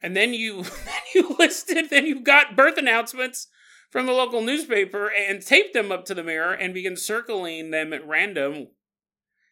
And 0.00 0.16
then 0.16 0.32
you 0.32 0.62
then 0.84 1.02
you 1.14 1.36
listed, 1.38 1.90
then 1.90 2.06
you 2.06 2.22
got 2.22 2.56
birth 2.56 2.78
announcements 2.78 3.48
from 3.90 4.06
the 4.06 4.12
local 4.12 4.42
newspaper 4.42 5.10
and 5.10 5.42
taped 5.42 5.74
them 5.74 5.92
up 5.92 6.04
to 6.06 6.14
the 6.14 6.22
mirror 6.22 6.52
and 6.52 6.74
began 6.74 6.96
circling 6.96 7.70
them 7.70 7.92
at 7.92 8.06
random 8.06 8.68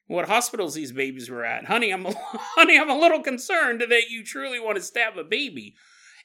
what 0.08 0.28
hospitals 0.28 0.74
these 0.74 0.92
babies 0.92 1.28
were 1.28 1.44
at. 1.44 1.66
Honey, 1.66 1.90
I'm 1.90 2.06
a, 2.06 2.12
honey, 2.54 2.78
I'm 2.78 2.90
a 2.90 2.98
little 2.98 3.22
concerned 3.22 3.80
that 3.80 4.08
you 4.08 4.24
truly 4.24 4.60
want 4.60 4.76
to 4.76 4.82
stab 4.82 5.18
a 5.18 5.24
baby. 5.24 5.74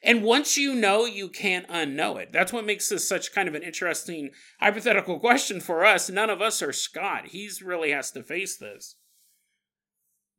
And 0.02 0.24
once 0.24 0.56
you 0.56 0.74
know, 0.74 1.04
you 1.04 1.28
can't 1.28 1.68
unknow 1.68 2.20
it. 2.20 2.32
That's 2.32 2.52
what 2.52 2.66
makes 2.66 2.88
this 2.88 3.08
such 3.08 3.32
kind 3.32 3.48
of 3.48 3.54
an 3.54 3.62
interesting 3.62 4.30
hypothetical 4.58 5.20
question 5.20 5.60
for 5.60 5.84
us. 5.84 6.10
None 6.10 6.28
of 6.28 6.42
us 6.42 6.60
are 6.60 6.72
Scott. 6.72 7.28
He's 7.28 7.62
really 7.62 7.92
has 7.92 8.10
to 8.12 8.24
face 8.24 8.56
this. 8.56 8.96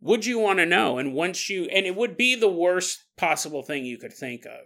Would 0.01 0.25
you 0.25 0.37
want 0.37 0.59
to 0.59 0.65
know? 0.65 0.97
And 0.97 1.13
once 1.13 1.49
you, 1.49 1.63
and 1.65 1.85
it 1.85 1.95
would 1.95 2.17
be 2.17 2.35
the 2.35 2.49
worst 2.49 3.05
possible 3.15 3.63
thing 3.63 3.85
you 3.85 3.97
could 3.97 4.11
think 4.11 4.45
of. 4.45 4.65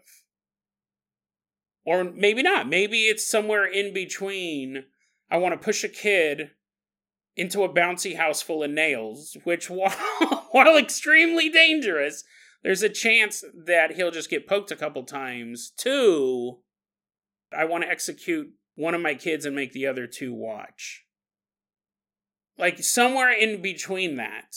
Or 1.85 2.03
maybe 2.03 2.41
not. 2.41 2.67
Maybe 2.67 3.03
it's 3.03 3.29
somewhere 3.29 3.65
in 3.65 3.93
between. 3.93 4.85
I 5.29 5.37
want 5.37 5.53
to 5.53 5.63
push 5.63 5.83
a 5.83 5.89
kid 5.89 6.51
into 7.35 7.63
a 7.63 7.69
bouncy 7.69 8.17
house 8.17 8.41
full 8.41 8.63
of 8.63 8.71
nails, 8.71 9.37
which, 9.43 9.69
while, 9.69 9.91
while 10.51 10.75
extremely 10.75 11.49
dangerous, 11.49 12.23
there's 12.67 12.83
a 12.83 12.89
chance 12.89 13.45
that 13.65 13.95
he'll 13.95 14.11
just 14.11 14.29
get 14.29 14.45
poked 14.45 14.71
a 14.71 14.75
couple 14.75 15.03
times. 15.03 15.71
Two, 15.77 16.57
I 17.57 17.63
want 17.63 17.85
to 17.85 17.89
execute 17.89 18.49
one 18.75 18.93
of 18.93 18.99
my 18.99 19.13
kids 19.13 19.45
and 19.45 19.55
make 19.55 19.71
the 19.71 19.87
other 19.87 20.05
two 20.05 20.33
watch. 20.33 21.05
Like 22.57 22.83
somewhere 22.83 23.31
in 23.31 23.61
between 23.61 24.17
that. 24.17 24.53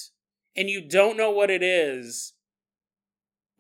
And 0.57 0.69
you 0.69 0.89
don't 0.89 1.17
know 1.17 1.31
what 1.31 1.51
it 1.51 1.63
is 1.63 2.33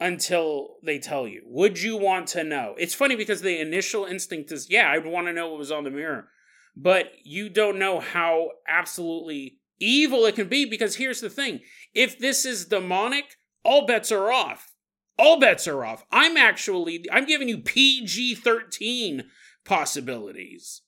until 0.00 0.78
they 0.84 0.98
tell 0.98 1.28
you. 1.28 1.42
Would 1.46 1.80
you 1.80 1.96
want 1.96 2.26
to 2.30 2.42
know? 2.42 2.74
It's 2.76 2.92
funny 2.92 3.14
because 3.14 3.42
the 3.42 3.60
initial 3.60 4.04
instinct 4.04 4.50
is, 4.50 4.68
yeah, 4.68 4.90
I'd 4.90 5.06
want 5.06 5.28
to 5.28 5.32
know 5.32 5.50
what 5.50 5.58
was 5.58 5.70
on 5.70 5.84
the 5.84 5.90
mirror 5.90 6.28
but 6.76 7.12
you 7.24 7.48
don't 7.48 7.78
know 7.78 8.00
how 8.00 8.50
absolutely 8.68 9.58
evil 9.78 10.24
it 10.26 10.34
can 10.34 10.48
be 10.48 10.64
because 10.64 10.96
here's 10.96 11.20
the 11.20 11.30
thing 11.30 11.60
if 11.94 12.18
this 12.18 12.44
is 12.44 12.66
demonic, 12.66 13.36
all 13.64 13.86
bets 13.86 14.10
are 14.10 14.30
off. 14.30 14.74
All 15.18 15.38
bets 15.38 15.68
are 15.68 15.84
off. 15.84 16.04
I'm 16.10 16.36
actually, 16.36 17.04
I'm 17.12 17.26
giving 17.26 17.48
you 17.48 17.58
PG 17.58 18.36
13 18.36 19.24
possibilities. 19.64 20.82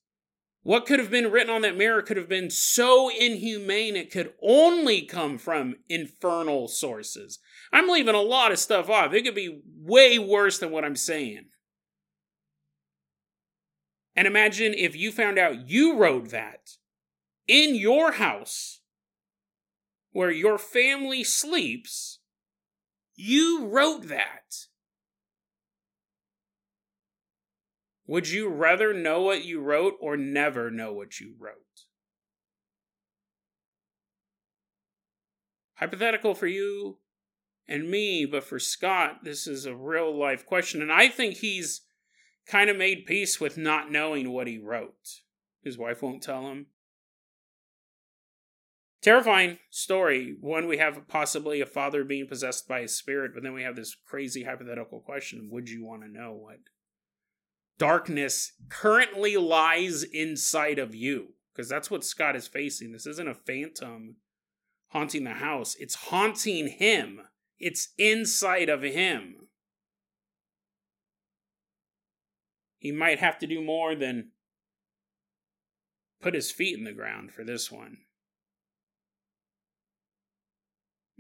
What 0.63 0.87
could 0.87 1.01
have 1.01 1.11
been 1.11 1.31
written 1.31 1.53
on 1.53 1.63
that 1.63 1.77
mirror 1.77 2.03
could 2.03 2.17
have 2.17 2.29
been 2.29 2.49
so 2.49 3.11
inhumane 3.11 3.97
it 3.97 4.13
could 4.13 4.33
only 4.41 5.03
come 5.03 5.37
from 5.37 5.75
infernal 5.89 6.69
sources. 6.69 7.41
I'm 7.73 7.89
leaving 7.89 8.15
a 8.15 8.21
lot 8.21 8.53
of 8.53 8.59
stuff 8.59 8.89
off. 8.89 9.13
It 9.13 9.23
could 9.23 9.35
be 9.35 9.61
way 9.77 10.19
worse 10.19 10.59
than 10.59 10.71
what 10.71 10.85
I'm 10.85 10.97
saying. 10.97 11.47
And 14.15 14.27
imagine 14.27 14.73
if 14.75 14.95
you 14.95 15.11
found 15.11 15.39
out 15.39 15.69
you 15.69 15.97
wrote 15.97 16.31
that 16.31 16.71
in 17.49 17.75
your 17.75 18.13
house 18.13 18.81
where 20.13 20.31
your 20.31 20.59
family 20.59 21.25
sleeps. 21.25 22.12
You 23.15 23.67
wrote 23.67 24.09
that. 24.09 24.67
Would 28.07 28.29
you 28.29 28.49
rather 28.49 28.93
know 28.93 29.23
what 29.23 29.45
you 29.45 29.61
wrote 29.61 29.95
or 30.01 30.17
never 30.17 30.71
know 30.71 30.93
what 30.93 31.21
you 31.21 31.35
wrote? 31.39 31.57
Hypothetical 35.75 36.35
for 36.35 36.47
you 36.47 36.99
and 37.67 37.91
me, 37.91 38.27
but 38.27 38.45
for 38.45 38.59
Scott, 38.59 39.25
this 39.25 39.47
is 39.47 39.67
a 39.67 39.75
real 39.75 40.17
life 40.17 40.45
question. 40.45 40.83
And 40.83 40.93
I 40.93 41.09
think 41.09 41.37
he's 41.37 41.83
kind 42.47 42.69
of 42.69 42.77
made 42.77 43.07
peace 43.07 43.41
with 43.41 43.57
not 43.57 43.91
knowing 43.91 44.31
what 44.33 44.47
he 44.47 44.59
wrote. 44.59 45.21
His 45.63 45.79
wife 45.79 46.03
won't 46.03 46.23
tell 46.23 46.49
him. 46.49 46.67
Terrifying 49.03 49.59
story. 49.69 50.37
One, 50.41 50.69
we 50.69 50.79
have 50.79 51.09
possibly 51.09 51.61
a 51.61 51.67
father 51.67 52.05
being 52.05 52.29
possessed 52.29 52.69
by 52.69 52.81
a 52.81 52.89
spirit, 52.89 53.33
but 53.35 53.43
then 53.43 53.53
we 53.53 53.65
have 53.65 53.75
this 53.75 53.97
crazy 54.07 54.45
hypothetical 54.45 55.01
question 55.01 55.49
would 55.51 55.69
you 55.69 55.85
want 55.85 56.03
to 56.03 56.09
know 56.09 56.33
what 56.33 56.59
darkness 57.79 58.53
currently 58.69 59.37
lies 59.37 60.05
inside 60.05 60.79
of 60.79 60.95
you? 60.95 61.35
Because 61.53 61.69
that's 61.69 61.91
what 61.91 62.05
Scott 62.05 62.37
is 62.37 62.47
facing. 62.47 62.93
This 62.93 63.07
isn't 63.07 63.29
a 63.29 63.35
phantom 63.35 64.17
haunting 64.91 65.25
the 65.25 65.31
house, 65.31 65.75
it's 65.81 65.97
haunting 65.97 66.69
him, 66.69 67.23
it's 67.59 67.89
inside 67.99 68.69
of 68.69 68.83
him. 68.83 69.49
He 72.79 72.93
might 72.93 73.19
have 73.19 73.39
to 73.41 73.47
do 73.49 73.61
more 73.61 73.97
than 73.97 74.31
put 76.21 76.35
his 76.35 76.53
feet 76.53 76.79
in 76.79 76.85
the 76.85 76.93
ground 76.93 77.33
for 77.33 77.43
this 77.43 77.71
one. 77.71 77.99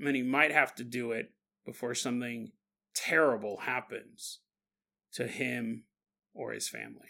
And 0.06 0.16
he 0.16 0.22
might 0.22 0.52
have 0.52 0.74
to 0.76 0.84
do 0.84 1.12
it 1.12 1.30
before 1.64 1.94
something 1.94 2.52
terrible 2.94 3.58
happens 3.58 4.40
to 5.14 5.26
him 5.26 5.84
or 6.34 6.52
his 6.52 6.68
family. 6.68 7.08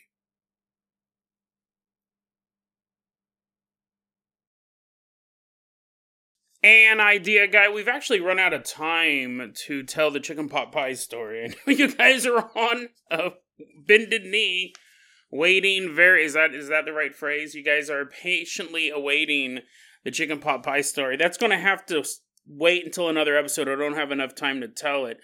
An 6.65 7.01
idea, 7.01 7.49
guy. 7.49 7.69
We've 7.69 7.89
actually 7.89 8.21
run 8.21 8.39
out 8.39 8.53
of 8.53 8.63
time 8.63 9.53
to 9.67 9.83
tell 9.83 10.13
the 10.13 10.21
chicken 10.21 10.49
pot 10.49 10.71
pie 10.71 10.93
story. 10.93 11.45
I 11.47 11.49
know 11.49 11.77
you 11.77 11.93
guys 11.93 12.25
are 12.25 12.51
on 12.57 12.89
a 13.11 13.33
bended 13.85 14.23
knee, 14.23 14.73
waiting. 15.29 15.93
Very 15.93 16.25
is 16.25 16.35
that 16.35 16.55
is 16.55 16.69
that 16.69 16.85
the 16.85 16.93
right 16.93 17.13
phrase? 17.13 17.57
You 17.57 17.65
guys 17.65 17.91
are 17.91 18.07
patiently 18.07 18.91
awaiting 18.91 19.61
the 20.05 20.13
chicken 20.13 20.39
pot 20.39 20.63
pie 20.63 20.83
story. 20.83 21.17
That's 21.17 21.37
going 21.37 21.51
to 21.51 21.59
have 21.59 21.85
to 21.87 22.05
wait 22.47 22.85
until 22.85 23.09
another 23.09 23.37
episode. 23.37 23.69
I 23.69 23.77
don't 23.77 23.95
have 23.95 24.11
enough 24.11 24.35
time 24.35 24.61
to 24.61 24.69
tell 24.69 25.07
it. 25.07 25.19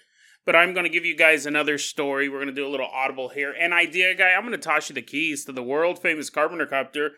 But 0.45 0.55
I'm 0.55 0.73
going 0.73 0.85
to 0.85 0.89
give 0.89 1.05
you 1.05 1.15
guys 1.15 1.45
another 1.45 1.77
story. 1.77 2.27
We're 2.27 2.37
going 2.37 2.47
to 2.47 2.53
do 2.53 2.65
a 2.65 2.71
little 2.71 2.89
audible 2.91 3.29
here. 3.29 3.51
An 3.51 3.73
idea, 3.73 4.15
guy, 4.15 4.31
I'm 4.31 4.41
going 4.41 4.53
to 4.53 4.57
toss 4.57 4.89
you 4.89 4.95
the 4.95 5.01
keys 5.01 5.45
to 5.45 5.51
the 5.51 5.61
world 5.61 6.01
famous 6.01 6.29
Carpenter 6.29 6.65
Copter. 6.65 7.11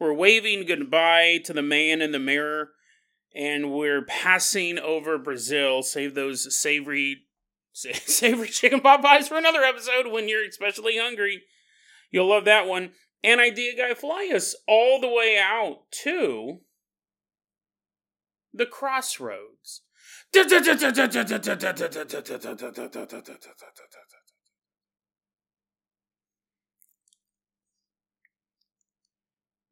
We're 0.00 0.14
waving 0.14 0.66
goodbye 0.66 1.40
to 1.44 1.52
the 1.52 1.62
man 1.62 2.00
in 2.00 2.12
the 2.12 2.18
mirror, 2.18 2.70
and 3.34 3.72
we're 3.72 4.02
passing 4.02 4.78
over 4.78 5.18
Brazil. 5.18 5.82
Save 5.82 6.14
those 6.14 6.56
savory, 6.56 7.24
savory 7.72 8.48
chicken 8.48 8.80
pot 8.80 9.02
pies 9.02 9.28
for 9.28 9.36
another 9.36 9.62
episode 9.62 10.10
when 10.10 10.28
you're 10.28 10.46
especially 10.46 10.98
hungry. 10.98 11.42
You'll 12.10 12.28
love 12.28 12.44
that 12.46 12.66
one. 12.66 12.92
An 13.22 13.40
idea, 13.40 13.76
guy, 13.76 13.94
fly 13.94 14.30
us 14.32 14.54
all 14.66 15.00
the 15.00 15.08
way 15.08 15.38
out 15.40 15.90
to 16.02 16.60
the 18.52 18.66
crossroads. 18.66 19.82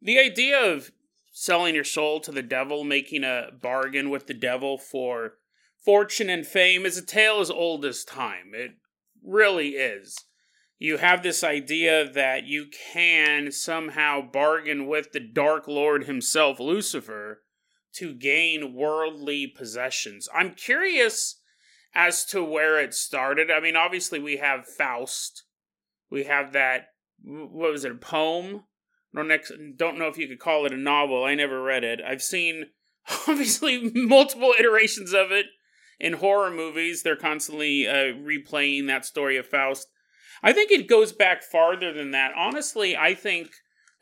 The 0.03 0.19
idea 0.19 0.73
of 0.73 0.93
selling 1.33 1.75
your 1.75 1.85
soul 1.85 2.21
to 2.21 2.33
the 2.33 2.43
devil, 2.43 2.85
making 2.85 3.25
a 3.25 3.49
bargain 3.61 4.09
with 4.09 4.27
the 4.27 4.35
devil 4.35 4.79
for 4.79 5.35
fortune 5.85 6.31
and 6.31 6.47
fame, 6.47 6.87
is 6.87 6.97
a 6.97 7.05
tale 7.05 7.41
as 7.41 7.51
old 7.51 7.85
as 7.85 8.05
time. 8.05 8.53
It 8.55 8.73
really 9.23 9.71
is. 9.71 10.25
You 10.79 10.99
have 10.99 11.23
this 11.23 11.43
idea 11.43 12.09
that 12.09 12.45
you 12.45 12.67
can 12.93 13.51
somehow 13.51 14.21
bargain 14.21 14.87
with 14.87 15.13
the 15.13 15.21
Dark 15.21 15.67
Lord 15.67 16.05
himself, 16.05 16.61
Lucifer, 16.61 17.43
to 17.97 18.15
gain 18.15 18.75
worldly 18.75 19.47
possessions. 19.47 20.29
I'm 20.35 20.53
curious 20.53 21.41
as 21.95 22.25
to 22.27 22.45
where 22.45 22.79
it 22.79 22.95
started. 22.95 23.51
I 23.51 23.61
mean, 23.61 23.75
obviously, 23.75 24.19
we 24.19 24.37
have 24.37 24.67
Faust. 24.67 25.45
We 26.11 26.25
have 26.25 26.53
that, 26.53 26.89
what 27.25 27.73
was 27.73 27.85
it, 27.85 27.93
a 27.93 27.97
poem? 27.97 28.65
Don't, 29.15 29.29
next, 29.29 29.51
don't 29.77 29.99
know 29.99 30.09
if 30.09 30.19
you 30.19 30.29
could 30.29 30.39
call 30.39 30.67
it 30.67 30.73
a 30.73 30.77
novel. 30.77 31.25
I 31.25 31.35
never 31.35 31.63
read 31.63 31.85
it. 31.85 32.01
I've 32.07 32.23
seen, 32.23 32.67
obviously, 33.29 33.91
multiple 33.95 34.53
iterations 34.59 35.15
of 35.15 35.33
it 35.33 35.47
in 35.99 36.15
horror 36.15 36.51
movies. 36.51 37.03
They're 37.03 37.17
constantly 37.17 37.89
uh, 37.89 38.13
replaying 38.13 38.89
that 38.89 39.07
story 39.07 39.39
of 39.39 39.47
Faust. 39.47 39.89
I 40.43 40.53
think 40.53 40.71
it 40.71 40.87
goes 40.87 41.13
back 41.13 41.43
farther 41.43 41.95
than 41.95 42.11
that. 42.11 42.33
Honestly, 42.37 42.97
I 42.97 43.15
think. 43.15 43.53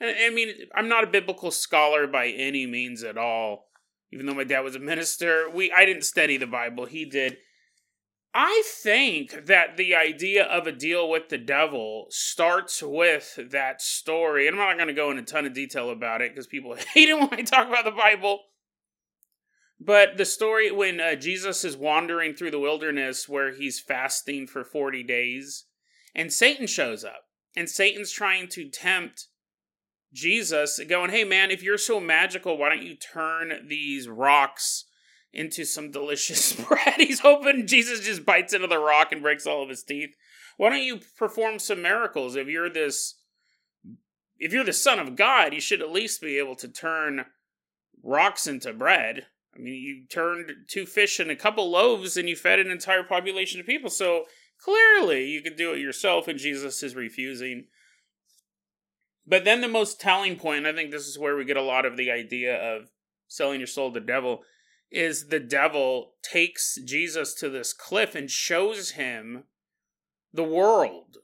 I 0.01 0.29
mean, 0.31 0.53
I'm 0.75 0.89
not 0.89 1.05
a 1.05 1.07
biblical 1.07 1.53
scholar 1.53 2.09
by 2.09 2.27
any 2.27 2.67
means 2.67 3.05
at 3.05 3.17
all 3.17 3.69
even 4.15 4.27
though 4.27 4.35
my 4.35 4.45
dad 4.45 4.61
was 4.61 4.77
a 4.77 4.81
minister. 4.81 5.51
We 5.53 5.73
I 5.73 5.85
didn't 5.85 6.05
study 6.05 6.37
the 6.37 6.47
Bible, 6.47 6.87
he 6.87 7.05
did. 7.05 7.39
I 8.33 8.63
think 8.67 9.47
that 9.47 9.77
the 9.77 9.95
idea 9.95 10.45
of 10.45 10.67
a 10.67 10.73
deal 10.73 11.09
with 11.09 11.29
the 11.29 11.39
devil 11.39 12.07
starts 12.11 12.83
with 12.83 13.39
that 13.51 13.83
story. 13.83 14.49
And 14.49 14.57
I'm 14.57 14.69
not 14.69 14.77
going 14.77 14.89
to 14.89 14.95
go 14.95 15.11
into 15.11 15.23
a 15.23 15.27
ton 15.27 15.47
of 15.47 15.53
detail 15.53 15.91
about 15.91 16.21
it 16.21 16.33
because 16.33 16.47
people 16.47 16.75
hate 16.95 17.09
it 17.09 17.19
when 17.19 17.33
I 17.33 17.43
talk 17.43 17.69
about 17.69 17.85
the 17.85 17.91
Bible. 17.91 18.41
But 19.79 20.17
the 20.17 20.25
story 20.25 20.71
when 20.71 21.01
uh, 21.01 21.15
Jesus 21.17 21.65
is 21.65 21.77
wandering 21.77 22.35
through 22.35 22.53
the 22.53 22.59
wilderness 22.59 23.29
where 23.29 23.53
he's 23.53 23.81
fasting 23.81 24.47
for 24.47 24.65
40 24.65 25.03
days 25.03 25.67
and 26.15 26.33
Satan 26.33 26.67
shows 26.67 27.05
up. 27.05 27.25
And 27.57 27.69
Satan's 27.69 28.11
trying 28.11 28.49
to 28.49 28.69
tempt 28.69 29.29
Jesus 30.15 30.81
going, 30.89 31.11
hey 31.11 31.25
man, 31.25 31.51
if 31.51 31.63
you're 31.63 31.77
so 31.77 31.99
magical, 31.99 32.57
why 32.57 32.71
don't 32.71 32.83
you 32.83 32.95
turn 32.95 33.67
these 33.69 34.09
rocks 34.09 34.85
into 35.33 35.65
some 35.65 35.91
delicious 35.91 36.53
bread? 36.69 36.95
He's 36.97 37.21
hoping 37.21 37.67
Jesus 37.67 38.01
just 38.01 38.25
bites 38.25 38.55
into 38.55 38.69
the 38.69 38.79
rock 38.79 39.11
and 39.11 39.23
breaks 39.23 39.47
all 39.47 39.63
of 39.63 39.69
his 39.69 39.83
teeth. 39.83 40.15
Why 40.57 40.71
don't 40.71 40.83
you 40.83 41.01
perform 41.19 41.59
some 41.59 41.83
miracles? 41.83 42.37
If 42.37 42.47
you're 42.47 42.71
this, 42.71 43.17
if 44.39 44.53
you're 44.53 44.65
the 44.65 44.73
son 44.73 45.01
of 45.01 45.17
God, 45.17 45.53
you 45.53 45.61
should 45.61 45.83
at 45.83 45.91
least 45.91 46.21
be 46.21 46.39
able 46.39 46.55
to 46.57 46.69
turn 46.69 47.27
rocks 48.03 48.47
into 48.47 48.73
bread. 48.73 49.27
I 49.55 49.59
mean, 49.59 49.75
you 49.75 50.05
turned 50.09 50.51
two 50.69 50.87
fish 50.87 51.19
and 51.19 51.31
a 51.31 51.37
couple 51.37 51.71
loaves 51.71 52.17
and 52.17 52.29
you 52.29 52.37
fed 52.37 52.61
an 52.61 52.71
entire 52.71 53.03
population 53.03 53.59
of 53.59 53.67
people. 53.67 53.91
So 53.91 54.25
clearly 54.63 55.29
you 55.29 55.43
could 55.43 55.57
do 55.57 55.73
it 55.73 55.81
yourself, 55.81 56.29
and 56.29 56.39
Jesus 56.39 56.83
is 56.83 56.95
refusing. 56.95 57.67
But 59.27 59.45
then 59.45 59.61
the 59.61 59.69
most 59.69 60.01
telling 60.01 60.37
point, 60.37 60.67
I 60.67 60.73
think 60.73 60.91
this 60.91 61.07
is 61.07 61.19
where 61.19 61.37
we 61.37 61.45
get 61.45 61.57
a 61.57 61.63
lot 61.63 61.87
of 61.87 61.97
the 61.97 62.11
idea 62.11 62.55
of 62.55 62.91
selling 63.27 63.61
your 63.61 63.67
soul 63.67 63.93
to 63.93 64.01
the 64.01 64.07
devil, 64.07 64.43
is 64.91 65.29
the 65.29 65.41
devil 65.41 66.13
takes 66.23 66.79
Jesus 66.85 67.35
to 67.35 67.49
this 67.49 67.73
cliff 67.73 68.15
and 68.15 68.31
shows 68.31 68.93
him 68.93 69.45
the 70.33 70.45
world. 70.45 71.17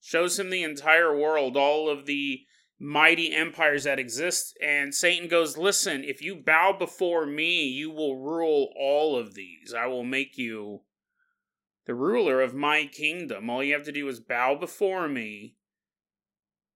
Shows 0.00 0.38
him 0.38 0.50
the 0.50 0.62
entire 0.62 1.16
world, 1.16 1.56
all 1.56 1.90
of 1.90 2.06
the 2.06 2.40
mighty 2.78 3.34
empires 3.34 3.84
that 3.84 3.98
exist. 3.98 4.56
And 4.62 4.94
Satan 4.94 5.28
goes, 5.28 5.58
Listen, 5.58 6.02
if 6.02 6.22
you 6.22 6.34
bow 6.34 6.74
before 6.78 7.26
me, 7.26 7.66
you 7.66 7.90
will 7.90 8.18
rule 8.18 8.72
all 8.78 9.16
of 9.16 9.34
these. 9.34 9.74
I 9.76 9.86
will 9.86 10.04
make 10.04 10.38
you 10.38 10.80
the 11.84 11.94
ruler 11.94 12.40
of 12.40 12.54
my 12.54 12.86
kingdom. 12.86 13.50
All 13.50 13.62
you 13.62 13.74
have 13.74 13.84
to 13.84 13.92
do 13.92 14.08
is 14.08 14.20
bow 14.20 14.54
before 14.54 15.08
me 15.08 15.56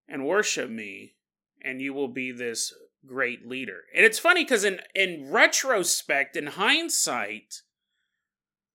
and 0.09 0.27
worship 0.27 0.71
me, 0.71 1.15
and 1.63 1.81
you 1.81 1.95
will 1.95 2.09
be 2.09 2.33
this 2.33 2.73
great 3.07 3.47
leader. 3.47 3.83
And 3.95 4.05
it's 4.05 4.19
funny 4.19 4.45
because 4.45 4.65
in 4.65 4.81
in 4.95 5.31
retrospect, 5.31 6.37
in 6.37 6.49
hindsight, 6.49 7.63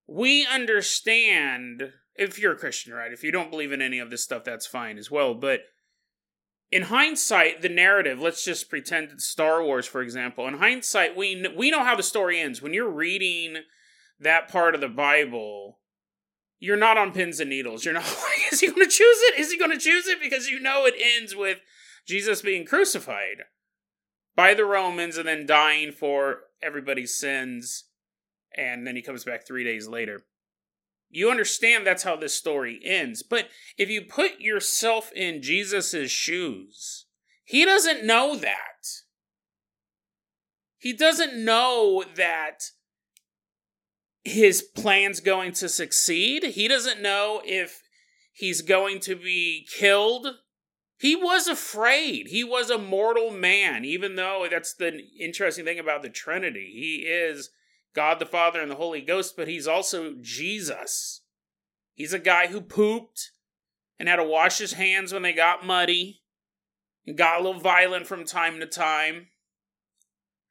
we 0.07 0.45
understand 0.45 1.93
if 2.15 2.39
you're 2.39 2.53
a 2.53 2.57
Christian, 2.57 2.93
right? 2.93 3.11
If 3.11 3.23
you 3.23 3.31
don't 3.31 3.51
believe 3.51 3.71
in 3.71 3.81
any 3.81 3.99
of 3.99 4.09
this 4.09 4.23
stuff, 4.23 4.43
that's 4.43 4.65
fine 4.65 4.97
as 4.97 5.11
well. 5.11 5.33
But 5.35 5.61
in 6.71 6.83
hindsight, 6.83 7.61
the 7.61 7.69
narrative, 7.69 8.19
let's 8.19 8.43
just 8.43 8.69
pretend 8.69 9.11
it's 9.11 9.25
Star 9.25 9.63
Wars, 9.63 9.85
for 9.85 10.01
example. 10.01 10.47
In 10.47 10.55
hindsight, 10.55 11.15
we 11.15 11.45
we 11.55 11.71
know 11.71 11.83
how 11.83 11.95
the 11.95 12.03
story 12.03 12.39
ends. 12.39 12.61
When 12.61 12.73
you're 12.73 12.89
reading 12.89 13.57
that 14.19 14.49
part 14.49 14.75
of 14.75 14.81
the 14.81 14.89
Bible, 14.89 15.79
you're 16.59 16.77
not 16.77 16.97
on 16.97 17.11
pins 17.11 17.39
and 17.39 17.49
needles. 17.49 17.85
You're 17.85 17.93
not 17.93 18.03
like, 18.05 18.53
is 18.53 18.61
he 18.61 18.67
going 18.67 18.81
to 18.81 18.87
choose 18.87 19.17
it? 19.21 19.39
Is 19.39 19.51
he 19.51 19.57
going 19.57 19.71
to 19.71 19.77
choose 19.77 20.07
it? 20.07 20.19
Because 20.21 20.49
you 20.49 20.59
know 20.59 20.85
it 20.85 20.95
ends 20.99 21.35
with 21.35 21.59
Jesus 22.07 22.41
being 22.41 22.65
crucified 22.65 23.43
by 24.35 24.53
the 24.53 24.65
Romans 24.65 25.17
and 25.17 25.27
then 25.27 25.45
dying 25.45 25.91
for 25.91 26.41
everybody's 26.61 27.17
sins. 27.17 27.85
And 28.55 28.87
then 28.87 28.95
he 28.95 29.01
comes 29.01 29.23
back 29.23 29.45
three 29.45 29.63
days 29.63 29.87
later. 29.87 30.21
You 31.09 31.29
understand 31.29 31.85
that's 31.85 32.03
how 32.03 32.15
this 32.15 32.33
story 32.33 32.79
ends. 32.83 33.23
But 33.23 33.47
if 33.77 33.89
you 33.89 34.01
put 34.01 34.39
yourself 34.39 35.11
in 35.13 35.41
Jesus' 35.41 36.11
shoes, 36.11 37.05
he 37.43 37.63
doesn't 37.63 38.05
know 38.05 38.35
that. 38.35 38.85
He 40.77 40.93
doesn't 40.93 41.43
know 41.43 42.03
that 42.15 42.63
his 44.27 44.61
plan's 44.61 45.19
going 45.19 45.53
to 45.53 45.69
succeed. 45.69 46.43
He 46.43 46.67
doesn't 46.67 47.01
know 47.01 47.41
if 47.45 47.81
he's 48.33 48.61
going 48.61 48.99
to 49.01 49.15
be 49.15 49.65
killed 49.71 50.27
He 50.99 51.15
was 51.15 51.47
afraid. 51.47 52.27
He 52.27 52.43
was 52.43 52.69
a 52.69 52.77
mortal 52.77 53.29
man, 53.31 53.85
even 53.85 54.15
though 54.15 54.47
that's 54.49 54.73
the 54.73 54.99
interesting 55.19 55.63
thing 55.63 55.79
about 55.79 56.01
the 56.01 56.09
Trinity. 56.09 56.71
He 56.73 57.07
is 57.07 57.51
God 57.93 58.19
the 58.19 58.25
Father 58.25 58.59
and 58.59 58.71
the 58.71 58.75
Holy 58.75 59.01
Ghost, 59.01 59.35
but 59.37 59.47
he's 59.47 59.67
also 59.67 60.15
Jesus. 60.21 61.21
He's 61.93 62.13
a 62.13 62.19
guy 62.19 62.47
who 62.47 62.61
pooped 62.61 63.31
and 63.99 64.09
had 64.09 64.15
to 64.17 64.23
wash 64.23 64.57
his 64.57 64.73
hands 64.73 65.13
when 65.13 65.21
they 65.21 65.33
got 65.33 65.65
muddy 65.65 66.21
and 67.05 67.17
got 67.17 67.39
a 67.39 67.43
little 67.43 67.61
violent 67.61 68.07
from 68.07 68.25
time 68.25 68.59
to 68.59 68.65
time. 68.65 69.27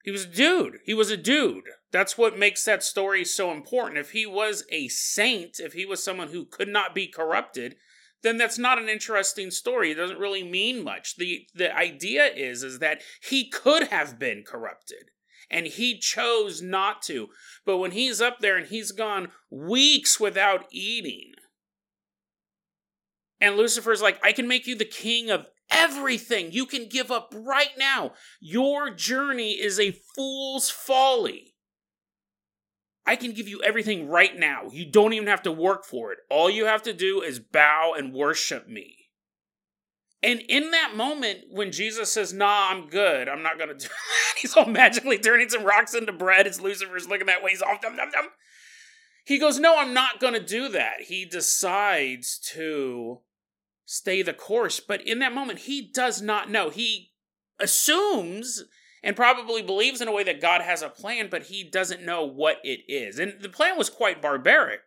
He 0.05 0.13
was 0.13 0.25
a 0.25 0.29
dude. 0.29 0.79
He 0.85 0.95
was 0.95 1.11
a 1.11 1.17
dude. 1.17 1.65
That's 1.97 2.19
what 2.19 2.39
makes 2.39 2.63
that 2.67 2.83
story 2.83 3.25
so 3.25 3.51
important. 3.51 3.97
If 3.97 4.11
he 4.11 4.27
was 4.27 4.65
a 4.71 4.89
saint, 4.89 5.59
if 5.59 5.73
he 5.73 5.87
was 5.87 6.05
someone 6.05 6.29
who 6.29 6.45
could 6.45 6.69
not 6.69 6.95
be 6.95 7.07
corrupted, 7.07 7.77
then 8.23 8.37
that's 8.37 8.59
not 8.59 8.79
an 8.79 8.91
interesting 8.91 9.51
story. 9.51 9.93
It 9.93 9.95
doesn't 9.95 10.19
really 10.19 10.45
mean 10.45 10.85
much. 10.85 11.17
The 11.17 11.47
the 11.55 11.75
idea 11.75 12.27
is 12.27 12.63
is 12.63 12.81
that 12.81 13.01
he 13.23 13.49
could 13.49 13.85
have 13.85 14.19
been 14.19 14.45
corrupted 14.47 15.11
and 15.51 15.67
he 15.67 15.99
chose 15.99 16.61
not 16.61 17.01
to. 17.05 17.29
But 17.65 17.79
when 17.79 17.93
he's 17.93 18.21
up 18.21 18.41
there 18.41 18.59
and 18.59 18.67
he's 18.67 18.93
gone 18.93 19.29
weeks 19.51 20.21
without 20.21 20.67
eating, 20.71 21.33
and 23.41 23.57
Lucifer's 23.57 24.03
like, 24.03 24.23
I 24.23 24.33
can 24.33 24.47
make 24.47 24.67
you 24.67 24.77
the 24.77 24.85
king 24.85 25.31
of 25.31 25.47
everything 25.71 26.53
you 26.53 26.67
can 26.67 26.91
give 26.91 27.11
up 27.11 27.33
right 27.35 27.73
now. 27.79 28.13
Your 28.39 28.91
journey 28.91 29.53
is 29.53 29.81
a 29.81 29.97
fool's 30.15 30.69
folly. 30.69 31.55
I 33.07 33.17
can 33.17 33.33
give 33.33 33.49
you 33.49 33.63
everything 33.63 34.09
right 34.09 34.37
now. 34.37 34.65
You 34.73 34.91
don't 34.91 35.13
even 35.13 35.29
have 35.29 35.43
to 35.43 35.53
work 35.53 35.85
for 35.85 36.13
it. 36.13 36.19
All 36.29 36.51
you 36.51 36.67
have 36.67 36.83
to 36.83 36.93
do 36.93 37.23
is 37.23 37.39
bow 37.39 37.95
and 37.97 38.13
worship 38.13 38.69
me. 38.69 38.97
And 40.23 40.41
in 40.49 40.73
that 40.73 40.97
moment, 40.97 41.45
when 41.51 41.71
Jesus 41.71 42.13
says, 42.13 42.33
Nah, 42.33 42.71
I'm 42.71 42.89
good, 42.89 43.29
I'm 43.29 43.43
not 43.43 43.59
going 43.59 43.69
to 43.69 43.75
do 43.75 43.89
that, 43.89 44.39
he's 44.39 44.57
all 44.57 44.67
magically 44.67 45.19
turning 45.19 45.49
some 45.49 45.65
rocks 45.65 45.95
into 45.95 46.13
bread. 46.13 46.47
It's 46.47 46.61
Lucifer's 46.61 47.09
looking 47.09 47.27
that 47.27 47.43
way. 47.43 47.51
He's 47.51 47.63
off. 47.63 47.81
Dum, 47.81 47.97
dum, 47.97 48.11
dum. 48.11 48.27
He 49.25 49.39
goes, 49.39 49.61
No, 49.61 49.77
I'm 49.79 49.95
not 49.95 50.19
going 50.21 50.35
to 50.35 50.45
do 50.45 50.69
that. 50.71 51.03
He 51.03 51.25
decides 51.25 52.39
to 52.55 53.21
stay 53.85 54.23
the 54.23 54.35
course. 54.35 54.81
But 54.81 55.07
in 55.07 55.21
that 55.21 55.35
moment, 55.35 55.61
he 55.61 55.81
does 55.93 56.21
not 56.21 56.51
know. 56.51 56.71
He 56.71 57.13
assumes 57.61 58.65
and 59.03 59.17
probably 59.17 59.63
believes 59.63 60.01
in 60.01 60.09
a 60.09 60.13
way 60.13 60.25
that 60.25 60.41
God 60.41 60.63
has 60.63 60.83
a 60.83 60.89
plan, 60.89 61.29
but 61.31 61.45
he 61.45 61.63
doesn't 61.65 62.05
know 62.05 62.25
what 62.25 62.59
it 62.65 62.81
is. 62.89 63.19
And 63.19 63.35
the 63.41 63.49
plan 63.49 63.77
was 63.79 63.91
quite 63.91 64.23
barbaric. 64.23 64.81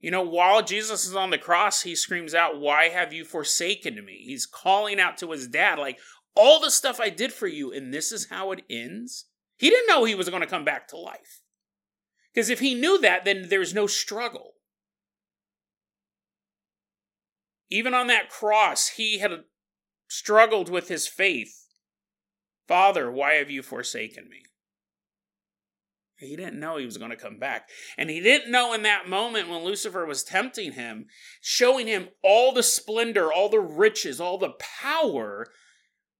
You 0.00 0.10
know, 0.12 0.22
while 0.22 0.62
Jesus 0.62 1.04
is 1.06 1.16
on 1.16 1.30
the 1.30 1.38
cross, 1.38 1.82
he 1.82 1.96
screams 1.96 2.34
out, 2.34 2.60
Why 2.60 2.88
have 2.88 3.12
you 3.12 3.24
forsaken 3.24 4.04
me? 4.04 4.22
He's 4.24 4.46
calling 4.46 5.00
out 5.00 5.18
to 5.18 5.32
his 5.32 5.48
dad, 5.48 5.78
like, 5.78 5.98
All 6.36 6.60
the 6.60 6.70
stuff 6.70 7.00
I 7.00 7.10
did 7.10 7.32
for 7.32 7.48
you, 7.48 7.72
and 7.72 7.92
this 7.92 8.12
is 8.12 8.28
how 8.28 8.52
it 8.52 8.62
ends? 8.70 9.24
He 9.56 9.70
didn't 9.70 9.88
know 9.88 10.04
he 10.04 10.14
was 10.14 10.28
going 10.28 10.42
to 10.42 10.46
come 10.46 10.64
back 10.64 10.86
to 10.88 10.96
life. 10.96 11.42
Because 12.32 12.48
if 12.48 12.60
he 12.60 12.74
knew 12.74 13.00
that, 13.00 13.24
then 13.24 13.48
there's 13.48 13.74
no 13.74 13.88
struggle. 13.88 14.52
Even 17.70 17.92
on 17.92 18.06
that 18.06 18.30
cross, 18.30 18.90
he 18.90 19.18
had 19.18 19.32
struggled 20.08 20.70
with 20.70 20.88
his 20.88 21.08
faith. 21.08 21.57
Father, 22.68 23.10
why 23.10 23.34
have 23.34 23.50
you 23.50 23.62
forsaken 23.62 24.28
me? 24.28 24.42
He 26.18 26.36
didn't 26.36 26.60
know 26.60 26.76
he 26.76 26.84
was 26.84 26.98
going 26.98 27.10
to 27.10 27.16
come 27.16 27.38
back. 27.38 27.68
And 27.96 28.10
he 28.10 28.20
didn't 28.20 28.50
know 28.50 28.74
in 28.74 28.82
that 28.82 29.08
moment 29.08 29.48
when 29.48 29.64
Lucifer 29.64 30.04
was 30.04 30.24
tempting 30.24 30.72
him, 30.72 31.06
showing 31.40 31.86
him 31.86 32.08
all 32.22 32.52
the 32.52 32.62
splendor, 32.62 33.32
all 33.32 33.48
the 33.48 33.60
riches, 33.60 34.20
all 34.20 34.36
the 34.36 34.54
power 34.82 35.46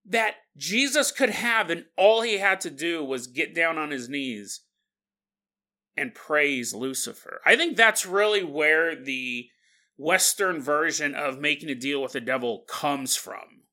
that 0.06 0.37
Jesus 0.56 1.11
could 1.11 1.30
have, 1.30 1.68
and 1.68 1.84
all 1.96 2.22
he 2.22 2.38
had 2.38 2.61
to 2.62 2.70
do 2.70 3.04
was 3.04 3.26
get 3.26 3.54
down 3.54 3.76
on 3.76 3.90
his 3.90 4.08
knees 4.08 4.62
and 5.96 6.14
praise 6.14 6.72
Lucifer. 6.72 7.40
I 7.44 7.56
think 7.56 7.76
that's 7.76 8.06
really 8.06 8.44
where 8.44 8.94
the 8.94 9.48
Western 9.96 10.62
version 10.62 11.14
of 11.14 11.40
making 11.40 11.70
a 11.70 11.74
deal 11.74 12.00
with 12.00 12.12
the 12.12 12.20
devil 12.20 12.64
comes 12.68 13.16
from. 13.16 13.64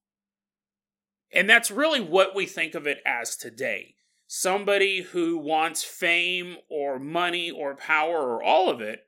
And 1.31 1.49
that's 1.49 1.71
really 1.71 2.01
what 2.01 2.35
we 2.35 2.45
think 2.45 2.75
of 2.75 2.87
it 2.87 2.99
as 3.05 3.35
today. 3.35 3.95
Somebody 4.27 5.01
who 5.01 5.37
wants 5.37 5.83
fame 5.83 6.57
or 6.69 6.99
money 6.99 7.51
or 7.51 7.75
power 7.75 8.35
or 8.35 8.43
all 8.43 8.69
of 8.69 8.81
it, 8.81 9.01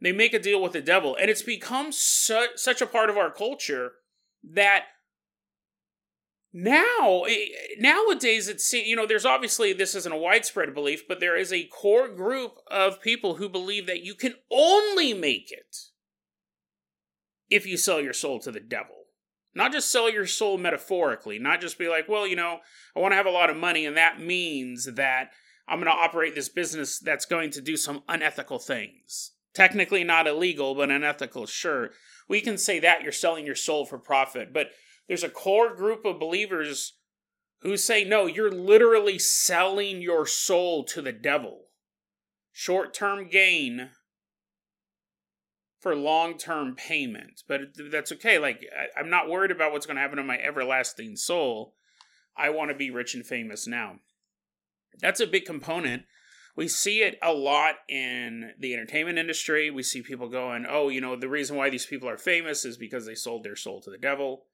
they 0.00 0.12
make 0.12 0.34
a 0.34 0.38
deal 0.38 0.60
with 0.60 0.72
the 0.72 0.82
devil. 0.82 1.16
And 1.18 1.30
it's 1.30 1.42
become 1.42 1.92
su- 1.92 2.48
such 2.56 2.82
a 2.82 2.86
part 2.86 3.08
of 3.08 3.16
our 3.16 3.30
culture 3.30 3.92
that 4.44 4.84
now 6.52 7.24
eh, 7.28 7.46
nowadays 7.78 8.48
it's 8.48 8.72
you 8.72 8.96
know 8.96 9.06
there's 9.06 9.26
obviously 9.26 9.74
this 9.74 9.94
isn't 9.94 10.12
a 10.12 10.16
widespread 10.16 10.72
belief 10.72 11.06
but 11.06 11.20
there 11.20 11.36
is 11.36 11.52
a 11.52 11.64
core 11.64 12.08
group 12.08 12.52
of 12.70 13.02
people 13.02 13.34
who 13.34 13.46
believe 13.46 13.86
that 13.86 14.02
you 14.02 14.14
can 14.14 14.32
only 14.50 15.12
make 15.12 15.52
it 15.52 15.76
if 17.50 17.66
you 17.66 17.76
sell 17.76 18.00
your 18.00 18.12
soul 18.12 18.40
to 18.40 18.50
the 18.50 18.60
devil. 18.60 19.05
Not 19.56 19.72
just 19.72 19.90
sell 19.90 20.10
your 20.10 20.26
soul 20.26 20.58
metaphorically, 20.58 21.38
not 21.38 21.62
just 21.62 21.78
be 21.78 21.88
like, 21.88 22.10
well, 22.10 22.26
you 22.26 22.36
know, 22.36 22.58
I 22.94 23.00
want 23.00 23.12
to 23.12 23.16
have 23.16 23.24
a 23.24 23.30
lot 23.30 23.48
of 23.48 23.56
money, 23.56 23.86
and 23.86 23.96
that 23.96 24.20
means 24.20 24.84
that 24.96 25.30
I'm 25.66 25.80
going 25.80 25.90
to 25.90 25.98
operate 25.98 26.34
this 26.34 26.50
business 26.50 26.98
that's 26.98 27.24
going 27.24 27.48
to 27.52 27.62
do 27.62 27.74
some 27.74 28.02
unethical 28.06 28.58
things. 28.58 29.32
Technically 29.54 30.04
not 30.04 30.26
illegal, 30.26 30.74
but 30.74 30.90
unethical, 30.90 31.46
sure. 31.46 31.92
We 32.28 32.42
can 32.42 32.58
say 32.58 32.78
that 32.80 33.02
you're 33.02 33.12
selling 33.12 33.46
your 33.46 33.54
soul 33.54 33.86
for 33.86 33.96
profit, 33.96 34.52
but 34.52 34.72
there's 35.08 35.24
a 35.24 35.30
core 35.30 35.74
group 35.74 36.04
of 36.04 36.20
believers 36.20 36.92
who 37.60 37.78
say, 37.78 38.04
no, 38.04 38.26
you're 38.26 38.52
literally 38.52 39.18
selling 39.18 40.02
your 40.02 40.26
soul 40.26 40.84
to 40.84 41.00
the 41.00 41.12
devil. 41.12 41.62
Short 42.52 42.92
term 42.92 43.28
gain 43.28 43.88
for 45.78 45.94
long 45.94 46.38
term 46.38 46.74
payment. 46.74 47.42
But 47.46 47.60
that's 47.90 48.12
okay. 48.12 48.38
Like, 48.38 48.64
I, 48.96 49.00
am 49.00 49.10
not 49.10 49.28
worried 49.28 49.50
about 49.50 49.72
what's 49.72 49.86
going 49.86 49.96
to 49.96 50.02
happen 50.02 50.16
to 50.16 50.24
my 50.24 50.38
everlasting 50.38 51.16
soul. 51.16 51.74
I 52.36 52.50
want 52.50 52.70
to 52.70 52.76
be 52.76 52.90
rich 52.90 53.14
and 53.14 53.26
famous 53.26 53.66
now. 53.66 53.96
That's 55.00 55.20
a 55.20 55.26
big 55.26 55.44
component. 55.44 56.04
We 56.56 56.68
see 56.68 57.02
it 57.02 57.18
a 57.22 57.32
lot 57.32 57.74
in 57.88 58.52
the 58.58 58.72
entertainment 58.72 59.18
industry. 59.18 59.70
We 59.70 59.82
see 59.82 60.00
people 60.00 60.28
going, 60.28 60.64
oh, 60.68 60.88
you 60.88 61.02
know, 61.02 61.14
the 61.14 61.28
reason 61.28 61.56
why 61.56 61.68
these 61.68 61.84
people 61.84 62.08
are 62.08 62.16
famous 62.16 62.64
is 62.64 62.78
because 62.78 63.04
they 63.04 63.14
sold 63.14 63.44
their 63.44 63.56
soul 63.56 63.82
to 63.82 63.90
the 63.90 63.98
devil. 63.98 64.46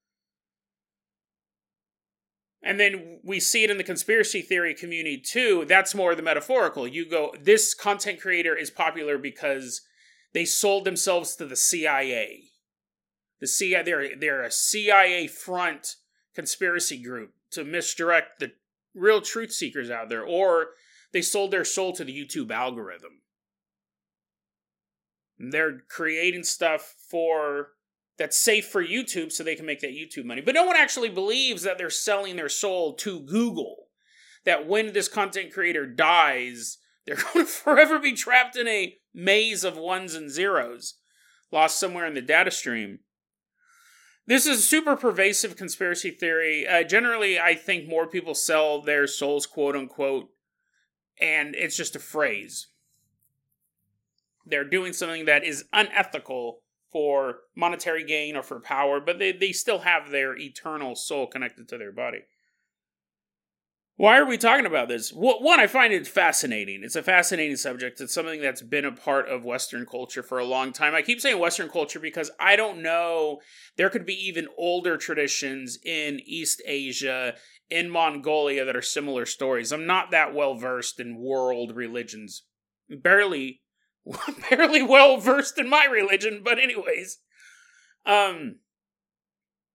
And 2.61 2.79
then 2.79 3.21
we 3.25 3.39
see 3.41 3.65
it 3.65 3.71
in 3.71 3.79
the 3.79 3.85
conspiracy 3.85 4.43
theory 4.43 4.75
community 4.75 5.19
too. 5.19 5.65
That's 5.69 5.95
more 5.95 6.15
the 6.15 6.23
metaphorical. 6.23 6.87
You 6.87 7.09
go, 7.09 7.35
this 7.41 7.75
content 7.75 8.21
creator 8.21 8.57
is 8.57 8.71
popular 8.71 9.19
because 9.19 9.83
they 10.35 10.45
sold 10.45 10.85
themselves 10.85 11.37
to 11.37 11.47
the 11.47 11.57
CIA. 11.57 12.45
The 13.41 13.47
CIA 13.47 13.83
they're 13.83 14.17
they're 14.19 14.43
a 14.43 14.51
CIA 14.51 15.27
front 15.27 15.97
conspiracy 16.35 17.03
group 17.03 17.33
to 17.51 17.65
misdirect 17.65 18.41
the 18.41 18.53
real 18.95 19.21
truth 19.21 19.53
seekers 19.53 19.91
out 19.91 20.09
there, 20.09 20.25
or 20.25 20.69
they 21.13 21.23
sold 21.23 21.51
their 21.51 21.65
soul 21.65 21.93
to 21.95 22.05
the 22.05 22.13
YouTube 22.13 22.51
algorithm. 22.51 23.21
they're 25.39 25.81
creating 25.89 26.45
stuff 26.45 26.95
for 27.11 27.69
that's 28.17 28.37
safe 28.37 28.69
for 28.69 28.85
YouTube 28.85 29.33
so 29.33 29.43
they 29.43 29.57
can 29.57 29.67
make 29.67 29.81
that 29.81 29.91
YouTube 29.91 30.25
money. 30.25 30.41
But 30.41 30.55
no 30.55 30.65
one 30.65 30.77
actually 30.77 31.09
believes 31.09 31.63
that 31.63 31.79
they're 31.79 31.91
selling 31.91 32.37
their 32.37 32.49
soul 32.49 32.95
to 32.95 33.21
Google. 33.21 33.89
That 34.45 34.69
when 34.69 34.93
this 34.93 35.09
content 35.09 35.53
creator 35.53 35.87
dies, 35.87 36.79
they're 37.07 37.17
going 37.35 37.47
to 37.47 37.51
forever 37.51 37.99
be 37.99 38.13
trapped 38.13 38.57
in 38.57 38.69
a 38.69 38.97
maze 39.15 39.65
of 39.65 39.77
ones 39.77 40.15
and 40.15 40.31
zeros 40.31 40.95
lost 41.51 41.79
somewhere 41.79 42.07
in 42.07 42.15
the 42.15 42.23
data 42.23 42.51
stream. 42.51 43.01
This 44.27 44.47
is 44.47 44.61
a 44.61 44.63
super 44.63 44.97
pervasive 44.97 45.57
conspiracy 45.57 46.11
theory. 46.11 46.67
Uh, 46.67 46.85
generally, 46.85 47.39
I 47.39 47.55
think 47.55 47.89
more 47.89 48.07
people 48.07 48.35
sell 48.35 48.81
their 48.81 49.07
souls, 49.07 49.47
quote 49.47 49.77
unquote, 49.77 50.31
and 51.21 51.55
it's 51.55 51.77
just 51.77 51.97
a 51.97 52.01
phrase. 52.01 52.69
They're 54.47 54.69
doing 54.69 54.93
something 54.93 55.25
that 55.27 55.45
is 55.45 55.65
unethical 55.73 56.61
for 56.93 57.41
monetary 57.57 58.05
gain 58.05 58.37
or 58.37 58.43
for 58.43 58.61
power, 58.61 59.01
but 59.01 59.19
they, 59.19 59.33
they 59.33 59.53
still 59.53 59.81
have 59.81 60.11
their 60.11 60.37
eternal 60.37 60.95
soul 60.95 61.27
connected 61.27 61.69
to 61.69 61.79
their 61.79 61.93
body. 61.93 62.21
Why 63.97 64.19
are 64.19 64.27
we 64.27 64.39
talking 64.39 64.67
about 64.67 64.89
this? 64.89 65.11
One, 65.11 65.61
I 65.61 65.67
find 65.67 65.93
it 65.93 66.07
fascinating. 66.07 66.81
It's 66.83 66.97
a 66.97 67.03
fascinating 67.03 67.57
subject. 67.57 68.01
It's 68.01 68.15
something 68.15 68.41
that's 68.41 68.63
been 68.63 68.87
a 68.87 68.93
part 68.93 69.29
of 69.29 69.45
Western 69.45 69.85
culture 69.87 70.23
for 70.23 70.39
a 70.39 70.47
long 70.47 70.73
time. 70.73 70.95
I 70.95 71.03
keep 71.03 71.21
saying 71.21 71.39
Western 71.39 71.69
culture 71.69 72.01
because 72.01 72.31
I 72.41 72.57
don't 72.57 72.83
know. 72.83 73.41
There 73.77 73.91
could 73.91 74.07
be 74.07 74.15
even 74.15 74.49
older 74.57 74.97
traditions 74.97 75.79
in 75.85 76.21
East 76.25 76.63
Asia, 76.67 77.35
in 77.71 77.91
Mongolia, 77.91 78.65
that 78.65 78.77
are 78.77 78.83
similar 78.83 79.27
stories. 79.27 79.73
I'm 79.73 79.87
not 79.87 80.11
that 80.11 80.35
well 80.35 80.55
versed 80.55 80.99
in 80.99 81.19
world 81.19 81.77
religions. 81.77 82.45
Barely, 82.89 83.61
barely 84.51 84.83
well 84.83 85.19
versed 85.19 85.59
in 85.59 85.69
my 85.69 85.85
religion, 85.85 86.41
but 86.43 86.59
anyways. 86.59 87.19
Um, 88.07 88.57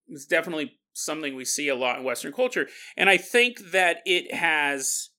It's 0.09 0.25
definitely 0.25 0.76
something 0.97 1.35
we 1.35 1.45
see 1.45 1.67
a 1.67 1.75
lot 1.75 1.99
in 1.99 2.03
Western 2.03 2.33
culture. 2.33 2.67
And 2.95 3.09
I 3.09 3.17
think 3.17 3.71
that 3.71 3.97
it 4.05 4.33
has 4.33 5.09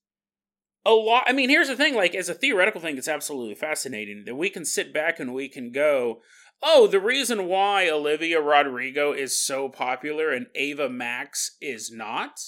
a 0.85 0.93
lot. 0.93 1.25
I 1.27 1.33
mean, 1.33 1.49
here's 1.49 1.69
the 1.69 1.77
thing 1.77 1.95
like, 1.95 2.15
as 2.15 2.29
a 2.29 2.35
theoretical 2.35 2.81
thing, 2.81 2.99
it's 2.99 3.09
absolutely 3.09 3.55
fascinating 3.55 4.25
that 4.27 4.37
we 4.37 4.51
can 4.51 4.65
sit 4.65 4.93
back 4.93 5.21
and 5.21 5.35
we 5.35 5.49
can 5.49 5.71
go, 5.73 6.21
oh, 6.63 6.87
the 6.87 7.01
reason 7.01 7.47
why 7.47 7.89
Olivia 7.89 8.41
Rodrigo 8.41 9.13
is 9.13 9.41
so 9.41 9.69
popular 9.69 10.31
and 10.31 10.47
Ava 10.55 10.89
Max 10.89 11.57
is 11.61 11.93
not 11.93 12.41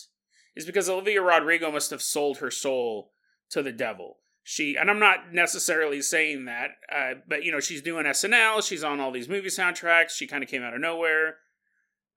is 0.57 0.67
because 0.67 0.89
Olivia 0.89 1.23
Rodrigo 1.23 1.71
must 1.71 1.91
have 1.91 2.03
sold 2.03 2.39
her 2.39 2.51
soul 2.51 3.13
to 3.51 3.63
the 3.63 3.73
devil. 3.73 4.17
She 4.43 4.77
and 4.77 4.91
I'm 4.91 4.99
not 4.99 5.33
necessarily 5.33 6.03
saying 6.03 6.47
that, 6.47 6.71
uh, 6.93 7.21
but 7.29 7.45
you 7.45 7.53
know, 7.53 7.61
she's 7.61 7.83
doing 7.83 8.07
SNL. 8.07 8.67
She's 8.67 8.83
on 8.83 8.99
all 8.99 9.13
these 9.13 9.29
movie 9.29 9.49
soundtracks. 9.49 10.11
She 10.11 10.27
kind 10.27 10.43
of 10.43 10.49
came 10.49 10.63
out 10.63 10.75
of 10.75 10.81
nowhere. 10.81 11.37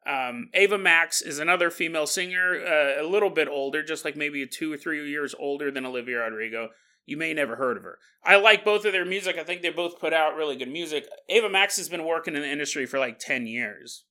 Um, 0.06 0.50
Ava 0.54 0.78
Max 0.78 1.22
is 1.22 1.40
another 1.40 1.70
female 1.70 2.08
singer, 2.08 2.60
uh, 2.60 3.02
a 3.02 3.08
little 3.08 3.30
bit 3.30 3.48
older, 3.48 3.84
just 3.84 4.04
like 4.04 4.16
maybe 4.16 4.46
two 4.46 4.74
or 4.74 4.78
three 4.78 5.10
years 5.10 5.34
older 5.40 5.72
than 5.72 5.86
Olivia 5.86 6.20
Rodrigo. 6.20 6.70
You 7.06 7.18
may 7.18 7.34
never 7.34 7.56
heard 7.56 7.78
of 7.78 7.84
her. 7.84 8.00
I 8.24 8.38
like 8.38 8.64
both 8.64 8.86
of 8.86 8.94
their 8.94 9.06
music. 9.06 9.38
I 9.38 9.44
think 9.44 9.62
they 9.62 9.70
both 9.70 10.00
put 10.00 10.14
out 10.14 10.36
really 10.36 10.56
good 10.56 10.70
music. 10.70 11.08
Ava 11.30 11.50
Max 11.50 11.78
has 11.78 11.90
been 11.90 12.06
working 12.06 12.36
in 12.36 12.42
the 12.42 12.52
industry 12.52 12.86
for 12.86 13.00
like 13.00 13.20
10 13.20 13.46
years, 13.46 14.06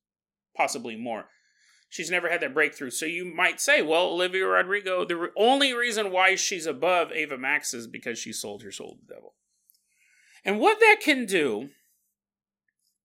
possibly 0.56 0.96
more. 0.96 1.26
She's 1.88 2.10
never 2.10 2.30
had 2.30 2.40
that 2.40 2.54
breakthrough. 2.54 2.90
So 2.90 3.04
you 3.04 3.24
might 3.24 3.60
say, 3.60 3.82
well, 3.82 4.06
Olivia 4.06 4.46
Rodrigo, 4.46 5.04
the 5.04 5.16
re- 5.16 5.28
only 5.36 5.74
reason 5.74 6.10
why 6.10 6.36
she's 6.36 6.64
above 6.64 7.12
Ava 7.12 7.36
Max 7.36 7.74
is 7.74 7.86
because 7.86 8.18
she 8.18 8.32
sold 8.32 8.62
her 8.62 8.72
soul 8.72 8.96
to 8.96 9.06
the 9.06 9.14
devil. 9.14 9.34
And 10.44 10.58
what 10.58 10.80
that 10.80 11.00
can 11.02 11.26
do 11.26 11.68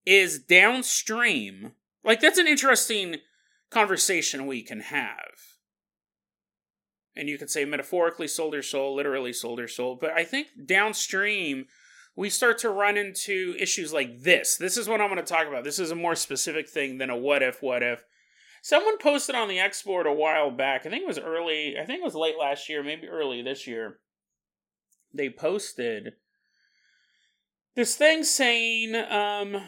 is 0.06 0.39
downstream, 0.39 1.73
like 2.08 2.22
that's 2.22 2.39
an 2.39 2.48
interesting 2.48 3.17
conversation 3.70 4.48
we 4.48 4.63
can 4.63 4.80
have. 4.80 5.36
And 7.15 7.28
you 7.28 7.38
could 7.38 7.50
say 7.50 7.65
metaphorically 7.65 8.28
sold 8.28 8.54
her 8.54 8.62
soul, 8.62 8.96
literally 8.96 9.34
sold 9.34 9.60
her 9.60 9.67
soul. 9.67 9.98
But 10.00 10.12
I 10.12 10.24
think 10.24 10.48
downstream, 10.65 11.65
we 12.15 12.30
start 12.30 12.60
to 12.60 12.70
run 12.70 12.96
into 12.96 13.56
issues 13.60 13.91
like 13.91 14.22
this. 14.22 14.56
This 14.56 14.78
is 14.78 14.88
what 14.88 15.02
I'm 15.02 15.10
going 15.10 15.24
to 15.24 15.34
talk 15.34 15.48
about. 15.48 15.63
This 15.63 15.80
is 15.80 15.91
a 15.91 15.96
more 15.96 16.15
specific 16.15 16.70
thing 16.70 16.98
than 16.98 17.10
a 17.10 17.17
what 17.17 17.43
if, 17.43 17.62
what 17.62 17.84
if. 17.84 18.04
Someone 18.62 18.98
posted 19.00 19.36
on 19.36 19.50
the 19.50 19.60
X 19.60 19.82
board 19.82 20.08
a 20.08 20.13
while 20.13 20.50
back. 20.50 20.86
I 20.86 20.89
think 20.89 21.04
it 21.04 21.08
was 21.08 21.20
early. 21.20 21.76
I 21.80 21.86
think 21.86 22.00
it 22.00 22.06
was 22.06 22.15
late 22.15 22.36
last 22.39 22.70
year, 22.70 22.84
maybe 22.84 23.08
early 23.08 23.41
this 23.41 23.67
year. 23.67 24.00
They 25.13 25.30
posted 25.30 26.13
this 27.76 27.96
thing 27.96 28.24
saying, 28.24 28.96
um, 28.96 29.62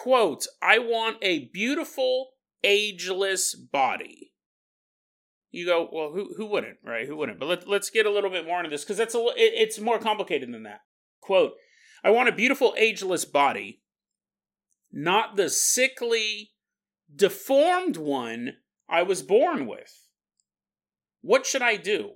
quote, 0.00 0.46
I 0.62 0.78
want 0.78 1.18
a 1.20 1.50
beautiful, 1.52 2.30
ageless 2.64 3.54
body. 3.54 4.32
You 5.50 5.66
go, 5.66 5.88
well, 5.92 6.12
who 6.12 6.32
who 6.36 6.46
wouldn't, 6.46 6.78
right? 6.84 7.06
Who 7.06 7.16
wouldn't? 7.16 7.38
But 7.38 7.48
let, 7.48 7.68
let's 7.68 7.90
get 7.90 8.06
a 8.06 8.10
little 8.10 8.30
bit 8.30 8.46
more 8.46 8.58
into 8.58 8.70
this 8.70 8.84
because 8.84 8.96
that's 8.96 9.14
a 9.14 9.18
it, 9.18 9.52
it's 9.56 9.80
more 9.80 9.98
complicated 9.98 10.52
than 10.52 10.62
that. 10.62 10.80
Quote, 11.20 11.52
I 12.02 12.10
want 12.10 12.28
a 12.28 12.32
beautiful, 12.32 12.74
ageless 12.78 13.24
body, 13.24 13.82
not 14.92 15.36
the 15.36 15.50
sickly, 15.50 16.52
deformed 17.14 17.96
one 17.96 18.54
I 18.88 19.02
was 19.02 19.22
born 19.22 19.66
with. 19.66 20.08
What 21.20 21.44
should 21.44 21.62
I 21.62 21.76
do? 21.76 22.12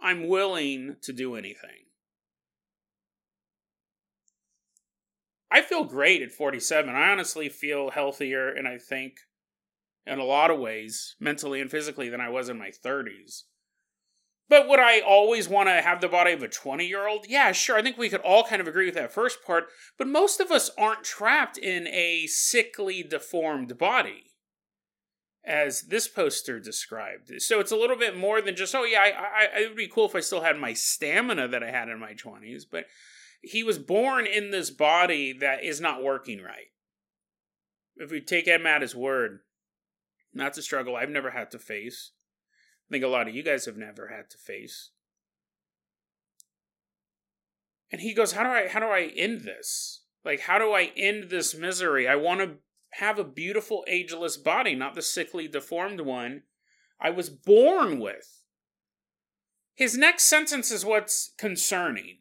I'm 0.00 0.28
willing 0.28 0.96
to 1.02 1.12
do 1.12 1.34
anything. 1.34 1.87
I 5.50 5.62
feel 5.62 5.84
great 5.84 6.22
at 6.22 6.32
47. 6.32 6.94
I 6.94 7.10
honestly 7.10 7.48
feel 7.48 7.90
healthier 7.90 8.48
and 8.48 8.68
I 8.68 8.78
think 8.78 9.14
in 10.06 10.18
a 10.18 10.24
lot 10.24 10.50
of 10.50 10.58
ways, 10.58 11.16
mentally 11.20 11.60
and 11.60 11.70
physically, 11.70 12.08
than 12.08 12.20
I 12.20 12.28
was 12.28 12.48
in 12.48 12.58
my 12.58 12.70
30s. 12.70 13.42
But 14.48 14.66
would 14.66 14.80
I 14.80 15.00
always 15.00 15.48
want 15.48 15.68
to 15.68 15.82
have 15.82 16.00
the 16.00 16.08
body 16.08 16.32
of 16.32 16.42
a 16.42 16.48
20 16.48 16.86
year 16.86 17.06
old? 17.06 17.26
Yeah, 17.28 17.52
sure. 17.52 17.76
I 17.76 17.82
think 17.82 17.98
we 17.98 18.08
could 18.08 18.22
all 18.22 18.44
kind 18.44 18.60
of 18.62 18.68
agree 18.68 18.86
with 18.86 18.94
that 18.94 19.12
first 19.12 19.44
part. 19.46 19.66
But 19.98 20.08
most 20.08 20.40
of 20.40 20.50
us 20.50 20.70
aren't 20.78 21.04
trapped 21.04 21.58
in 21.58 21.86
a 21.88 22.26
sickly, 22.26 23.02
deformed 23.02 23.76
body, 23.76 24.32
as 25.44 25.82
this 25.82 26.08
poster 26.08 26.58
described. 26.58 27.30
So 27.42 27.60
it's 27.60 27.72
a 27.72 27.76
little 27.76 27.96
bit 27.96 28.16
more 28.16 28.40
than 28.40 28.56
just, 28.56 28.74
oh, 28.74 28.84
yeah, 28.84 29.00
I, 29.00 29.58
I, 29.58 29.60
it 29.60 29.68
would 29.68 29.76
be 29.76 29.88
cool 29.88 30.06
if 30.06 30.14
I 30.14 30.20
still 30.20 30.40
had 30.40 30.58
my 30.58 30.72
stamina 30.72 31.48
that 31.48 31.62
I 31.62 31.70
had 31.70 31.90
in 31.90 31.98
my 31.98 32.14
20s. 32.14 32.62
But 32.70 32.86
he 33.40 33.62
was 33.62 33.78
born 33.78 34.26
in 34.26 34.50
this 34.50 34.70
body 34.70 35.32
that 35.32 35.62
is 35.62 35.80
not 35.80 36.02
working 36.02 36.42
right. 36.42 36.72
If 37.96 38.10
we 38.10 38.20
take 38.20 38.46
him 38.46 38.66
at 38.66 38.82
his 38.82 38.94
word, 38.94 39.40
that's 40.34 40.58
a 40.58 40.62
struggle 40.62 40.96
I've 40.96 41.10
never 41.10 41.30
had 41.30 41.50
to 41.52 41.58
face. 41.58 42.12
I 42.88 42.92
think 42.92 43.04
a 43.04 43.08
lot 43.08 43.28
of 43.28 43.34
you 43.34 43.42
guys 43.42 43.66
have 43.66 43.76
never 43.76 44.08
had 44.08 44.30
to 44.30 44.38
face. 44.38 44.90
And 47.90 48.00
he 48.00 48.14
goes, 48.14 48.32
"How 48.32 48.42
do 48.42 48.50
I 48.50 48.68
how 48.68 48.80
do 48.80 48.86
I 48.86 49.12
end 49.16 49.42
this? 49.42 50.02
Like 50.24 50.40
how 50.40 50.58
do 50.58 50.72
I 50.72 50.92
end 50.96 51.30
this 51.30 51.54
misery? 51.54 52.06
I 52.06 52.16
want 52.16 52.40
to 52.40 52.58
have 52.92 53.18
a 53.18 53.24
beautiful 53.24 53.84
ageless 53.88 54.36
body, 54.36 54.74
not 54.74 54.94
the 54.94 55.02
sickly 55.02 55.48
deformed 55.48 56.00
one 56.00 56.42
I 57.00 57.10
was 57.10 57.30
born 57.30 57.98
with." 57.98 58.42
His 59.74 59.96
next 59.96 60.24
sentence 60.24 60.70
is 60.70 60.84
what's 60.84 61.32
concerning. 61.38 62.18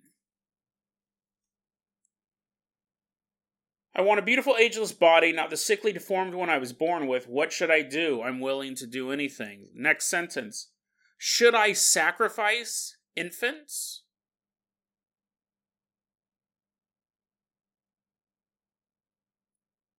I 3.97 4.01
want 4.01 4.19
a 4.19 4.23
beautiful, 4.23 4.55
ageless 4.57 4.91
body, 4.91 5.31
not 5.31 5.49
the 5.49 5.57
sickly, 5.57 5.91
deformed 5.91 6.35
one 6.35 6.51
I 6.51 6.59
was 6.59 6.71
born 6.71 7.07
with. 7.07 7.27
What 7.27 7.51
should 7.51 7.71
I 7.71 7.81
do? 7.81 8.21
I'm 8.21 8.39
willing 8.39 8.75
to 8.75 8.85
do 8.85 9.11
anything. 9.11 9.69
Next 9.73 10.05
sentence. 10.05 10.69
Should 11.17 11.55
I 11.55 11.73
sacrifice 11.73 12.95
infants? 13.15 14.03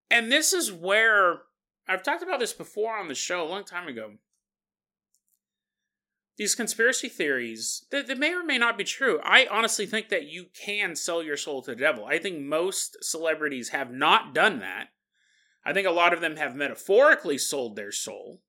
And 0.09 0.31
this 0.31 0.53
is 0.53 0.73
where 0.73 1.43
I've 1.89 2.05
talked 2.05 2.23
about 2.23 2.39
this 2.39 2.53
before 2.53 2.97
on 2.97 3.09
the 3.09 3.17
show 3.17 3.43
a 3.43 3.49
long 3.49 3.65
time 3.65 3.89
ago 3.89 4.13
these 6.39 6.55
conspiracy 6.55 7.09
theories 7.09 7.85
that, 7.91 8.17
may 8.17 8.33
or 8.33 8.45
may 8.45 8.59
not 8.59 8.79
be 8.79 8.85
true. 8.85 9.21
I 9.25 9.49
honestly 9.51 9.87
think 9.87 10.09
that 10.09 10.29
you 10.29 10.47
can 10.55 10.95
sell 10.95 11.21
your 11.21 11.37
soul 11.37 11.63
to 11.63 11.73
the 11.73 11.77
devil. 11.77 12.07
I 12.07 12.19
think 12.19 12.39
most 12.39 12.97
celebrities 13.03 13.71
have 13.71 13.91
not 13.91 14.35
done 14.35 14.61
that. 14.61 14.91
I 15.67 15.73
think 15.73 15.87
a 15.87 15.93
lot 15.93 16.15
of 16.15 16.21
them 16.21 16.37
have 16.37 16.55
metaphorically 16.55 17.39
sold 17.39 17.75
their 17.75 17.91
soul 17.91 18.41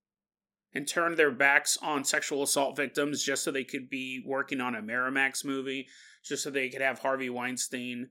and 0.72 0.88
turned 0.88 1.18
their 1.18 1.32
backs 1.32 1.80
on 1.82 2.04
sexual 2.04 2.44
assault 2.44 2.78
victims 2.78 3.24
just 3.24 3.44
so 3.44 3.50
they 3.50 3.64
could 3.64 3.90
be 3.90 4.24
working 4.24 4.62
on 4.62 4.76
a 4.76 4.84
Miramax 4.84 5.44
movie, 5.44 5.88
just 6.24 6.44
so 6.44 6.52
they 6.52 6.70
could 6.70 6.82
have 6.82 7.00
Harvey 7.00 7.30
Weinstein 7.30 8.10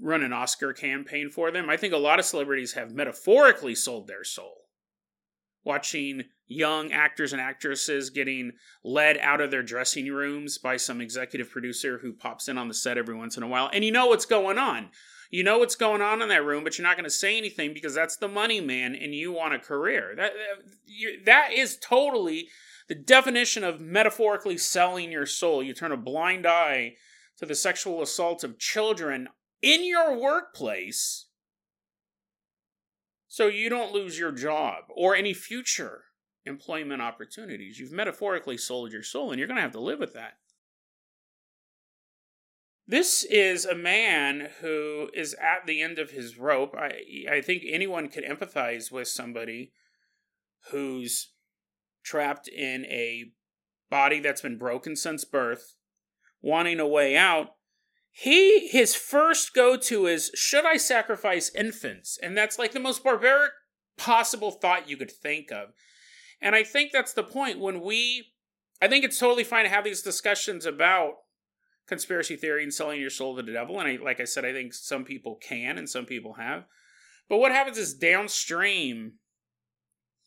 run 0.00 0.22
an 0.22 0.32
Oscar 0.32 0.72
campaign 0.72 1.28
for 1.28 1.50
them. 1.50 1.68
I 1.68 1.76
think 1.76 1.92
a 1.92 1.98
lot 1.98 2.18
of 2.18 2.24
celebrities 2.24 2.72
have 2.72 2.94
metaphorically 2.94 3.74
sold 3.74 4.08
their 4.08 4.24
soul 4.24 4.63
watching 5.64 6.24
young 6.46 6.92
actors 6.92 7.32
and 7.32 7.40
actresses 7.40 8.10
getting 8.10 8.52
led 8.84 9.18
out 9.18 9.40
of 9.40 9.50
their 9.50 9.62
dressing 9.62 10.06
rooms 10.06 10.58
by 10.58 10.76
some 10.76 11.00
executive 11.00 11.50
producer 11.50 11.98
who 11.98 12.12
pops 12.12 12.48
in 12.48 12.58
on 12.58 12.68
the 12.68 12.74
set 12.74 12.98
every 12.98 13.14
once 13.14 13.36
in 13.36 13.42
a 13.42 13.48
while. 13.48 13.70
And 13.72 13.84
you 13.84 13.90
know 13.90 14.06
what's 14.06 14.26
going 14.26 14.58
on. 14.58 14.90
You 15.30 15.42
know 15.42 15.58
what's 15.58 15.74
going 15.74 16.02
on 16.02 16.22
in 16.22 16.28
that 16.28 16.44
room, 16.44 16.62
but 16.62 16.78
you're 16.78 16.86
not 16.86 16.96
going 16.96 17.04
to 17.04 17.10
say 17.10 17.36
anything 17.36 17.74
because 17.74 17.94
that's 17.94 18.16
the 18.16 18.28
money 18.28 18.60
man 18.60 18.94
and 18.94 19.14
you 19.14 19.32
want 19.32 19.54
a 19.54 19.58
career. 19.58 20.14
That, 20.16 20.32
uh, 20.32 21.10
that 21.24 21.52
is 21.52 21.78
totally 21.78 22.48
the 22.88 22.94
definition 22.94 23.64
of 23.64 23.80
metaphorically 23.80 24.58
selling 24.58 25.10
your 25.10 25.26
soul. 25.26 25.62
You 25.62 25.72
turn 25.72 25.92
a 25.92 25.96
blind 25.96 26.46
eye 26.46 26.94
to 27.38 27.46
the 27.46 27.54
sexual 27.54 28.02
assault 28.02 28.44
of 28.44 28.58
children 28.58 29.28
in 29.62 29.84
your 29.84 30.16
workplace 30.16 31.23
so 33.34 33.48
you 33.48 33.68
don't 33.68 33.92
lose 33.92 34.16
your 34.16 34.30
job 34.30 34.84
or 34.94 35.16
any 35.16 35.34
future 35.34 36.04
employment 36.46 37.02
opportunities. 37.02 37.80
You've 37.80 37.90
metaphorically 37.90 38.56
sold 38.56 38.92
your 38.92 39.02
soul, 39.02 39.32
and 39.32 39.40
you're 39.40 39.48
going 39.48 39.56
to 39.56 39.62
have 39.62 39.72
to 39.72 39.80
live 39.80 39.98
with 39.98 40.14
that. 40.14 40.34
This 42.86 43.24
is 43.24 43.64
a 43.64 43.74
man 43.74 44.50
who 44.60 45.08
is 45.12 45.34
at 45.34 45.66
the 45.66 45.82
end 45.82 45.98
of 45.98 46.12
his 46.12 46.38
rope. 46.38 46.76
I, 46.78 46.92
I 47.28 47.40
think 47.40 47.64
anyone 47.68 48.08
could 48.08 48.22
empathize 48.22 48.92
with 48.92 49.08
somebody 49.08 49.72
who's 50.70 51.32
trapped 52.04 52.46
in 52.46 52.84
a 52.84 53.32
body 53.90 54.20
that's 54.20 54.42
been 54.42 54.58
broken 54.58 54.94
since 54.94 55.24
birth, 55.24 55.74
wanting 56.40 56.78
a 56.78 56.86
way 56.86 57.16
out, 57.16 57.53
he 58.16 58.68
his 58.68 58.94
first 58.94 59.54
go 59.54 59.76
to 59.76 60.06
is 60.06 60.30
should 60.36 60.64
I 60.64 60.76
sacrifice 60.76 61.52
infants? 61.52 62.16
And 62.22 62.36
that's 62.36 62.60
like 62.60 62.70
the 62.70 62.78
most 62.78 63.02
barbaric 63.02 63.50
possible 63.98 64.52
thought 64.52 64.88
you 64.88 64.96
could 64.96 65.10
think 65.10 65.50
of. 65.50 65.70
And 66.40 66.54
I 66.54 66.62
think 66.62 66.92
that's 66.92 67.12
the 67.12 67.24
point 67.24 67.58
when 67.58 67.80
we 67.80 68.28
I 68.80 68.86
think 68.86 69.04
it's 69.04 69.18
totally 69.18 69.42
fine 69.42 69.64
to 69.64 69.70
have 69.70 69.82
these 69.82 70.00
discussions 70.00 70.64
about 70.64 71.14
conspiracy 71.88 72.36
theory 72.36 72.62
and 72.62 72.72
selling 72.72 73.00
your 73.00 73.10
soul 73.10 73.34
to 73.34 73.42
the 73.42 73.52
devil 73.52 73.80
and 73.80 73.88
I, 73.88 73.96
like 74.02 74.20
I 74.20 74.24
said 74.24 74.44
I 74.44 74.52
think 74.52 74.74
some 74.74 75.04
people 75.04 75.34
can 75.42 75.76
and 75.76 75.90
some 75.90 76.06
people 76.06 76.34
have. 76.34 76.66
But 77.28 77.38
what 77.38 77.50
happens 77.50 77.78
is 77.78 77.94
downstream, 77.94 79.14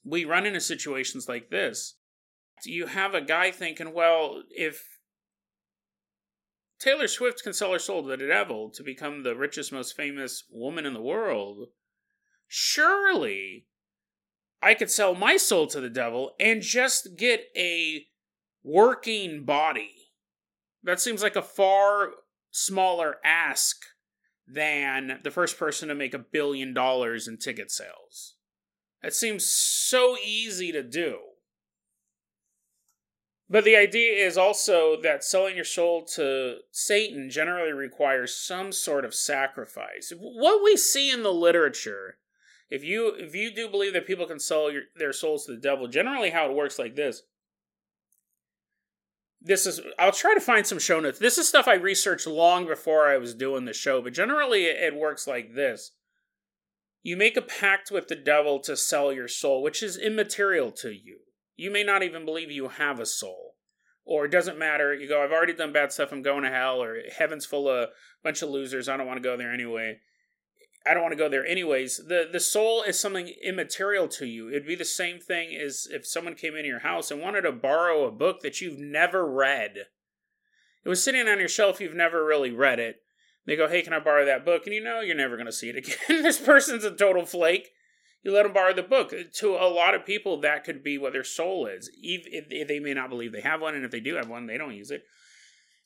we 0.03 0.25
run 0.25 0.45
into 0.45 0.59
situations 0.59 1.29
like 1.29 1.51
this. 1.51 1.95
You 2.65 2.87
have 2.87 3.13
a 3.13 3.21
guy 3.21 3.51
thinking, 3.51 3.93
well, 3.93 4.43
if 4.49 4.96
Taylor 6.79 7.07
Swift 7.07 7.43
can 7.43 7.53
sell 7.53 7.73
her 7.73 7.79
soul 7.79 8.03
to 8.03 8.09
the 8.09 8.27
devil 8.27 8.69
to 8.71 8.83
become 8.83 9.23
the 9.23 9.35
richest, 9.35 9.71
most 9.71 9.95
famous 9.95 10.43
woman 10.51 10.85
in 10.85 10.93
the 10.93 11.01
world, 11.01 11.69
surely 12.47 13.65
I 14.61 14.73
could 14.73 14.91
sell 14.91 15.15
my 15.15 15.37
soul 15.37 15.67
to 15.67 15.81
the 15.81 15.89
devil 15.89 16.33
and 16.39 16.61
just 16.61 17.17
get 17.17 17.45
a 17.55 18.05
working 18.63 19.43
body. 19.43 19.93
That 20.83 20.99
seems 20.99 21.23
like 21.23 21.35
a 21.35 21.41
far 21.41 22.11
smaller 22.51 23.17
ask 23.23 23.77
than 24.47 25.19
the 25.23 25.31
first 25.31 25.57
person 25.57 25.89
to 25.89 25.95
make 25.95 26.13
a 26.13 26.19
billion 26.19 26.73
dollars 26.73 27.27
in 27.27 27.37
ticket 27.37 27.71
sales. 27.71 28.35
It 29.03 29.13
seems 29.13 29.45
so 29.45 30.17
easy 30.23 30.71
to 30.71 30.83
do. 30.83 31.19
But 33.49 33.63
the 33.63 33.77
idea 33.77 34.13
is 34.25 34.37
also 34.37 34.99
that 35.01 35.23
selling 35.23 35.55
your 35.55 35.63
soul 35.63 36.03
to 36.15 36.57
Satan 36.71 37.29
generally 37.29 37.71
requires 37.71 38.35
some 38.35 38.73
sort 38.73 39.05
of 39.05 39.15
sacrifice. 39.15 40.11
What 40.17 40.63
we 40.63 40.75
see 40.75 41.09
in 41.09 41.23
the 41.23 41.31
literature, 41.31 42.17
if 42.69 42.83
you 42.83 43.13
if 43.17 43.33
you 43.33 43.53
do 43.53 43.69
believe 43.69 43.93
that 43.93 44.05
people 44.05 44.25
can 44.25 44.39
sell 44.39 44.69
your, 44.69 44.83
their 44.97 45.13
souls 45.13 45.45
to 45.45 45.53
the 45.53 45.61
devil, 45.61 45.87
generally 45.87 46.31
how 46.31 46.49
it 46.49 46.55
works 46.55 46.77
like 46.77 46.95
this. 46.95 47.23
This 49.39 49.65
is 49.65 49.79
I'll 49.97 50.11
try 50.11 50.33
to 50.33 50.41
find 50.41 50.67
some 50.67 50.79
show 50.79 50.99
notes. 50.99 51.19
This 51.19 51.37
is 51.37 51.47
stuff 51.47 51.69
I 51.69 51.75
researched 51.75 52.27
long 52.27 52.67
before 52.67 53.07
I 53.07 53.17
was 53.17 53.33
doing 53.33 53.63
the 53.63 53.71
show, 53.71 54.01
but 54.01 54.13
generally 54.13 54.65
it 54.65 54.93
works 54.93 55.25
like 55.25 55.55
this. 55.55 55.91
You 57.01 57.15
make 57.15 57.37
a 57.37 57.41
pact 57.41 57.91
with 57.91 58.09
the 58.09 58.15
devil 58.15 58.59
to 58.61 58.75
sell 58.75 59.13
your 59.13 59.29
soul, 59.29 59.63
which 59.63 59.81
is 59.81 59.95
immaterial 59.95 60.71
to 60.71 60.91
you. 60.91 61.19
You 61.57 61.71
may 61.71 61.83
not 61.83 62.03
even 62.03 62.23
believe 62.23 62.51
you 62.51 62.69
have 62.69 62.99
a 62.99 63.05
soul. 63.05 63.55
Or 64.05 64.23
it 64.23 64.31
doesn't 64.31 64.57
matter. 64.57 64.93
You 64.93 65.09
go, 65.09 65.21
I've 65.21 65.33
already 65.33 65.53
done 65.53 65.73
bad 65.73 65.91
stuff. 65.91 66.13
I'm 66.13 66.21
going 66.21 66.43
to 66.43 66.49
hell. 66.49 66.81
Or 66.81 67.01
heaven's 67.17 67.45
full 67.45 67.67
of 67.67 67.75
a 67.75 67.91
bunch 68.23 68.41
of 68.41 68.49
losers. 68.49 68.87
I 68.87 68.95
don't 68.95 69.07
want 69.07 69.17
to 69.17 69.27
go 69.27 69.35
there 69.35 69.51
anyway. 69.51 69.99
I 70.85 70.93
don't 70.93 71.03
want 71.03 71.11
to 71.11 71.17
go 71.17 71.27
there 71.27 71.45
anyways. 71.45 71.97
The 72.07 72.29
the 72.31 72.39
soul 72.39 72.81
is 72.83 72.97
something 72.97 73.33
immaterial 73.43 74.07
to 74.09 74.25
you. 74.25 74.47
It'd 74.47 74.65
be 74.65 74.75
the 74.75 74.85
same 74.85 75.19
thing 75.19 75.53
as 75.53 75.87
if 75.91 76.07
someone 76.07 76.35
came 76.35 76.55
into 76.55 76.69
your 76.69 76.79
house 76.79 77.11
and 77.11 77.19
wanted 77.19 77.41
to 77.41 77.51
borrow 77.51 78.05
a 78.05 78.11
book 78.11 78.41
that 78.41 78.61
you've 78.61 78.79
never 78.79 79.29
read. 79.29 79.87
It 80.85 80.89
was 80.89 81.03
sitting 81.03 81.27
on 81.27 81.39
your 81.39 81.49
shelf, 81.49 81.81
you've 81.81 81.93
never 81.93 82.23
really 82.23 82.51
read 82.51 82.79
it. 82.79 83.01
They 83.45 83.57
go, 83.57 83.67
Hey, 83.67 83.81
can 83.81 83.91
I 83.91 83.99
borrow 83.99 84.25
that 84.25 84.45
book? 84.45 84.61
And 84.65 84.73
you 84.73 84.81
know 84.81 85.01
you're 85.01 85.15
never 85.15 85.35
gonna 85.35 85.51
see 85.51 85.69
it 85.69 85.75
again. 85.75 85.97
this 86.23 86.39
person's 86.39 86.85
a 86.85 86.91
total 86.91 87.25
flake 87.25 87.71
you 88.27 88.33
let 88.33 88.43
them 88.43 88.51
borrow 88.51 88.73
the 88.73 88.83
book. 88.83 89.13
Uh, 89.13 89.23
to 89.35 89.55
a 89.55 89.71
lot 89.71 89.95
of 89.95 90.05
people, 90.05 90.41
that 90.41 90.65
could 90.65 90.83
be 90.83 90.97
what 90.97 91.13
their 91.13 91.23
soul 91.23 91.65
is. 91.65 91.89
If 91.95 92.67
they 92.67 92.79
may 92.79 92.93
not 92.93 93.09
believe 93.09 93.31
they 93.31 93.41
have 93.41 93.61
one, 93.61 93.73
and 93.73 93.85
if 93.85 93.91
they 93.91 94.01
do 94.01 94.15
have 94.15 94.27
one, 94.27 94.47
they 94.47 94.57
don't 94.57 94.75
use 94.75 94.91
it. 94.91 95.05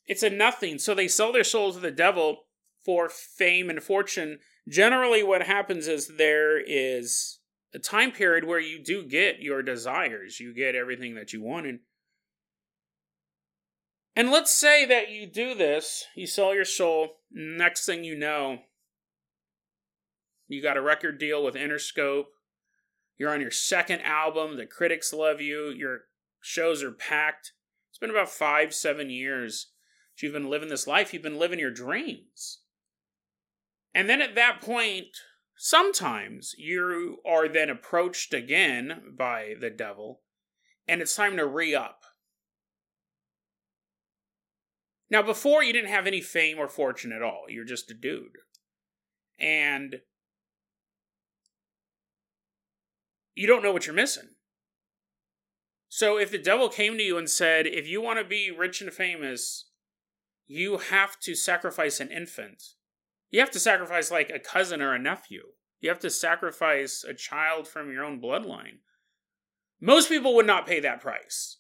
It's 0.08 0.24
a 0.24 0.30
nothing. 0.30 0.80
So 0.80 0.96
they 0.96 1.08
sell 1.08 1.32
their 1.32 1.44
souls 1.44 1.76
to 1.76 1.82
the 1.82 1.92
devil 1.92 2.46
for 2.84 3.10
fame 3.10 3.70
and 3.70 3.82
fortune. 3.82 4.40
Generally, 4.68 5.22
what 5.22 5.44
happens 5.44 5.88
is 5.88 6.18
there 6.18 6.60
is 6.60 7.40
a 7.76 7.80
time 7.80 8.12
period 8.12 8.46
where 8.46 8.60
you 8.60 8.84
do 8.84 9.06
get 9.06 9.40
your 9.40 9.62
desires, 9.62 10.40
you 10.40 10.52
get 10.52 10.74
everything 10.74 11.14
that 11.16 11.34
you 11.34 11.44
wanted. 11.44 11.80
And 14.16 14.32
let's 14.32 14.52
say 14.52 14.86
that 14.88 15.10
you 15.10 15.28
do 15.28 15.54
this, 15.54 16.06
you 16.16 16.26
sell 16.26 16.56
your 16.56 16.66
soul, 16.66 17.20
next 17.32 17.86
thing 17.86 18.04
you 18.04 18.18
know, 18.18 18.60
you 20.54 20.62
got 20.62 20.78
a 20.78 20.82
record 20.82 21.20
deal 21.20 21.44
with 21.44 21.56
Interscope. 21.56 22.26
You're 23.18 23.34
on 23.34 23.42
your 23.42 23.52
second 23.52 24.02
album. 24.02 24.58
The 24.58 24.66
critics 24.66 25.14
love 25.14 25.42
you. 25.42 25.70
Your 25.70 26.02
shows 26.40 26.82
are 26.84 26.92
packed. 26.92 27.54
It's 27.90 28.00
been 28.00 28.10
about 28.10 28.30
five, 28.30 28.74
seven 28.74 29.10
years 29.10 29.72
you've 30.22 30.34
been 30.34 30.50
living 30.50 30.70
this 30.70 30.88
life. 30.88 31.14
You've 31.14 31.24
been 31.24 31.40
living 31.40 31.60
your 31.60 31.72
dreams. 31.72 32.60
And 33.94 34.10
then 34.10 34.22
at 34.22 34.36
that 34.36 34.62
point, 34.62 35.08
sometimes 35.58 36.56
you 36.58 37.18
are 37.26 37.48
then 37.48 37.70
approached 37.70 38.34
again 38.34 39.16
by 39.18 39.56
the 39.60 39.70
devil, 39.70 40.22
and 40.88 41.02
it's 41.02 41.16
time 41.16 41.38
to 41.38 41.46
re 41.46 41.76
up. 41.76 42.04
Now, 45.10 45.22
before 45.22 45.62
you 45.62 45.74
didn't 45.74 45.92
have 45.92 46.08
any 46.08 46.22
fame 46.22 46.58
or 46.58 46.70
fortune 46.70 47.12
at 47.12 47.22
all. 47.22 47.46
You're 47.50 47.66
just 47.66 47.92
a 47.92 47.94
dude. 47.94 48.38
And 49.38 49.98
you 53.42 53.48
don't 53.48 53.64
know 53.64 53.72
what 53.72 53.88
you're 53.88 53.96
missing. 53.96 54.30
So 55.90 56.20
if 56.20 56.30
the 56.30 56.38
devil 56.38 56.70
came 56.70 56.96
to 56.96 57.04
you 57.04 57.18
and 57.18 57.28
said, 57.28 57.66
if 57.66 57.88
you 57.88 58.00
want 58.00 58.20
to 58.20 58.24
be 58.24 58.52
rich 58.52 58.82
and 58.82 58.94
famous, 58.94 59.68
you 60.46 60.78
have 60.78 61.20
to 61.22 61.34
sacrifice 61.34 62.00
an 62.00 62.12
infant. 62.12 62.62
You 63.32 63.40
have 63.40 63.50
to 63.50 63.60
sacrifice 63.60 64.12
like 64.12 64.30
a 64.30 64.38
cousin 64.38 64.80
or 64.80 64.94
a 64.94 65.00
nephew. 65.00 65.42
You 65.80 65.90
have 65.90 66.00
to 66.02 66.12
sacrifice 66.12 67.04
a 67.04 67.16
child 67.16 67.68
from 67.68 67.92
your 67.92 68.06
own 68.06 68.22
bloodline. 68.22 68.78
Most 69.82 70.08
people 70.08 70.36
would 70.36 70.46
not 70.46 70.68
pay 70.68 70.80
that 70.80 71.02
price. 71.02 71.58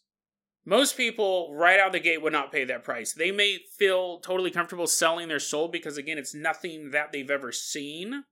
Most 0.63 0.95
people, 0.95 1.51
right 1.55 1.79
out 1.79 1.93
the 1.93 1.99
gate, 1.99 2.21
would 2.21 2.31
not 2.31 2.51
pay 2.51 2.63
that 2.65 2.83
price. 2.83 3.13
They 3.13 3.31
may 3.31 3.57
feel 3.79 4.19
totally 4.19 4.51
comfortable 4.51 4.85
selling 4.85 5.29
their 5.29 5.39
soul 5.39 5.67
because, 5.67 5.97
again, 5.97 6.19
it's 6.19 6.35
nothing 6.35 6.91
that 6.91 7.11
they've 7.11 7.31
ever 7.31 7.51
seen. 7.51 8.25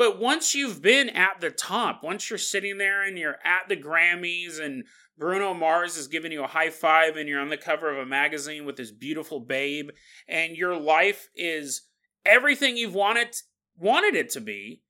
But 0.00 0.18
once 0.18 0.54
you've 0.54 0.80
been 0.80 1.10
at 1.10 1.42
the 1.42 1.50
top, 1.50 2.02
once 2.02 2.30
you're 2.30 2.38
sitting 2.38 2.78
there 2.78 3.02
and 3.02 3.18
you're 3.18 3.36
at 3.44 3.68
the 3.68 3.76
Grammys 3.76 4.58
and 4.58 4.84
Bruno 5.18 5.52
Mars 5.52 5.98
is 5.98 6.08
giving 6.08 6.32
you 6.32 6.42
a 6.42 6.46
high 6.46 6.70
five 6.70 7.18
and 7.18 7.28
you're 7.28 7.38
on 7.38 7.50
the 7.50 7.58
cover 7.58 7.90
of 7.90 7.98
a 7.98 8.06
magazine 8.06 8.64
with 8.64 8.76
this 8.76 8.90
beautiful 8.90 9.40
babe 9.40 9.90
and 10.26 10.56
your 10.56 10.74
life 10.74 11.28
is 11.36 11.82
everything 12.24 12.78
you've 12.78 12.94
wanted 12.94 13.36
wanted 13.76 14.14
it 14.14 14.30
to 14.30 14.40
be 14.40 14.80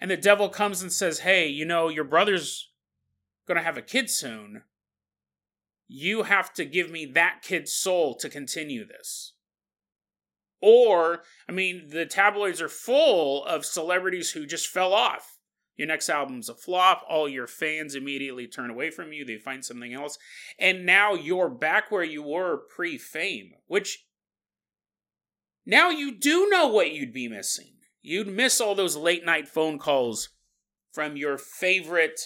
and 0.00 0.08
the 0.08 0.16
devil 0.16 0.48
comes 0.48 0.82
and 0.82 0.92
says, 0.92 1.18
"Hey, 1.18 1.48
you 1.48 1.64
know, 1.64 1.88
your 1.88 2.04
brother's 2.04 2.70
going 3.48 3.58
to 3.58 3.64
have 3.64 3.76
a 3.76 3.82
kid 3.82 4.08
soon. 4.08 4.62
You 5.88 6.22
have 6.22 6.54
to 6.54 6.64
give 6.64 6.92
me 6.92 7.06
that 7.06 7.40
kid's 7.42 7.74
soul 7.74 8.14
to 8.18 8.28
continue 8.28 8.86
this." 8.86 9.32
Or, 10.60 11.22
I 11.48 11.52
mean, 11.52 11.88
the 11.88 12.06
tabloids 12.06 12.60
are 12.60 12.68
full 12.68 13.44
of 13.44 13.64
celebrities 13.64 14.32
who 14.32 14.46
just 14.46 14.66
fell 14.66 14.92
off. 14.92 15.38
Your 15.76 15.88
next 15.88 16.10
album's 16.10 16.50
a 16.50 16.54
flop, 16.54 17.02
all 17.08 17.26
your 17.26 17.46
fans 17.46 17.94
immediately 17.94 18.46
turn 18.46 18.68
away 18.68 18.90
from 18.90 19.14
you, 19.14 19.24
they 19.24 19.38
find 19.38 19.64
something 19.64 19.94
else, 19.94 20.18
and 20.58 20.84
now 20.84 21.14
you're 21.14 21.48
back 21.48 21.90
where 21.90 22.04
you 22.04 22.22
were 22.22 22.58
pre 22.68 22.98
fame, 22.98 23.52
which 23.66 24.04
now 25.64 25.88
you 25.88 26.14
do 26.18 26.48
know 26.50 26.66
what 26.66 26.92
you'd 26.92 27.14
be 27.14 27.28
missing. 27.28 27.76
You'd 28.02 28.28
miss 28.28 28.60
all 28.60 28.74
those 28.74 28.94
late 28.94 29.24
night 29.24 29.48
phone 29.48 29.78
calls 29.78 30.28
from 30.92 31.16
your 31.16 31.38
favorite 31.38 32.20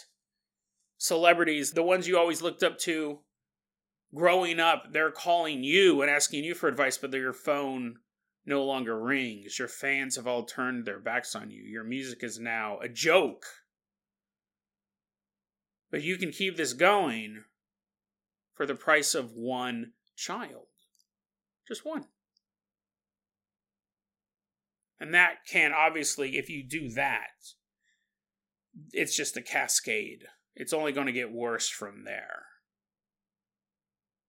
celebrities, 0.99 1.73
the 1.73 1.83
ones 1.85 2.09
you 2.09 2.19
always 2.19 2.43
looked 2.43 2.65
up 2.65 2.79
to 2.79 3.21
growing 4.15 4.59
up. 4.59 4.93
They're 4.93 5.11
calling 5.11 5.63
you 5.63 6.03
and 6.03 6.11
asking 6.11 6.43
you 6.45 6.55
for 6.55 6.69
advice, 6.69 6.99
but 6.99 7.13
your 7.13 7.33
phone 7.33 7.97
no 8.47 8.65
longer 8.65 8.99
rings. 8.99 9.59
Your 9.59 9.69
fans 9.69 10.17
have 10.17 10.27
all 10.27 10.45
turned 10.45 10.85
their 10.85 10.99
backs 10.99 11.35
on 11.35 11.51
you. 11.51 11.63
Your 11.63 11.85
music 11.85 12.23
is 12.23 12.39
now 12.39 12.79
a 12.81 12.89
joke. 12.89 13.45
But 15.91 16.03
you 16.03 16.17
can 16.17 16.31
keep 16.31 16.57
this 16.57 16.73
going 16.73 17.45
for 18.55 18.67
the 18.67 18.75
price 18.75 19.15
of 19.15 19.33
one 19.33 19.93
child. 20.17 20.67
Just 21.67 21.85
one. 21.85 22.05
And 25.01 25.15
that 25.15 25.47
can 25.47 25.73
obviously, 25.73 26.37
if 26.37 26.49
you 26.49 26.63
do 26.63 26.91
that, 26.91 27.31
it's 28.93 29.17
just 29.17 29.37
a 29.37 29.43
cascade. 29.43 30.25
It's 30.55 30.73
only 30.73 30.93
going 30.93 31.07
to 31.07 31.13
get 31.13 31.33
worse 31.33 31.69
from 31.69 32.05
there. 32.05 32.45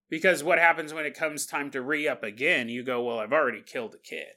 Because 0.08 0.44
what 0.44 0.58
happens 0.58 0.94
when 0.94 1.06
it 1.06 1.18
comes 1.18 1.46
time 1.46 1.70
to 1.72 1.82
re 1.82 2.06
up 2.06 2.22
again? 2.22 2.68
You 2.68 2.84
go, 2.84 3.02
well, 3.02 3.18
I've 3.18 3.32
already 3.32 3.62
killed 3.62 3.94
a 3.94 3.98
kid. 3.98 4.34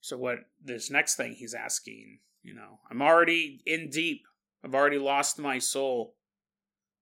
So, 0.00 0.16
what 0.16 0.38
this 0.62 0.90
next 0.90 1.16
thing 1.16 1.34
he's 1.34 1.54
asking, 1.54 2.20
you 2.42 2.54
know, 2.54 2.80
I'm 2.90 3.02
already 3.02 3.60
in 3.66 3.90
deep. 3.90 4.22
I've 4.64 4.74
already 4.74 4.98
lost 4.98 5.38
my 5.38 5.58
soul. 5.58 6.14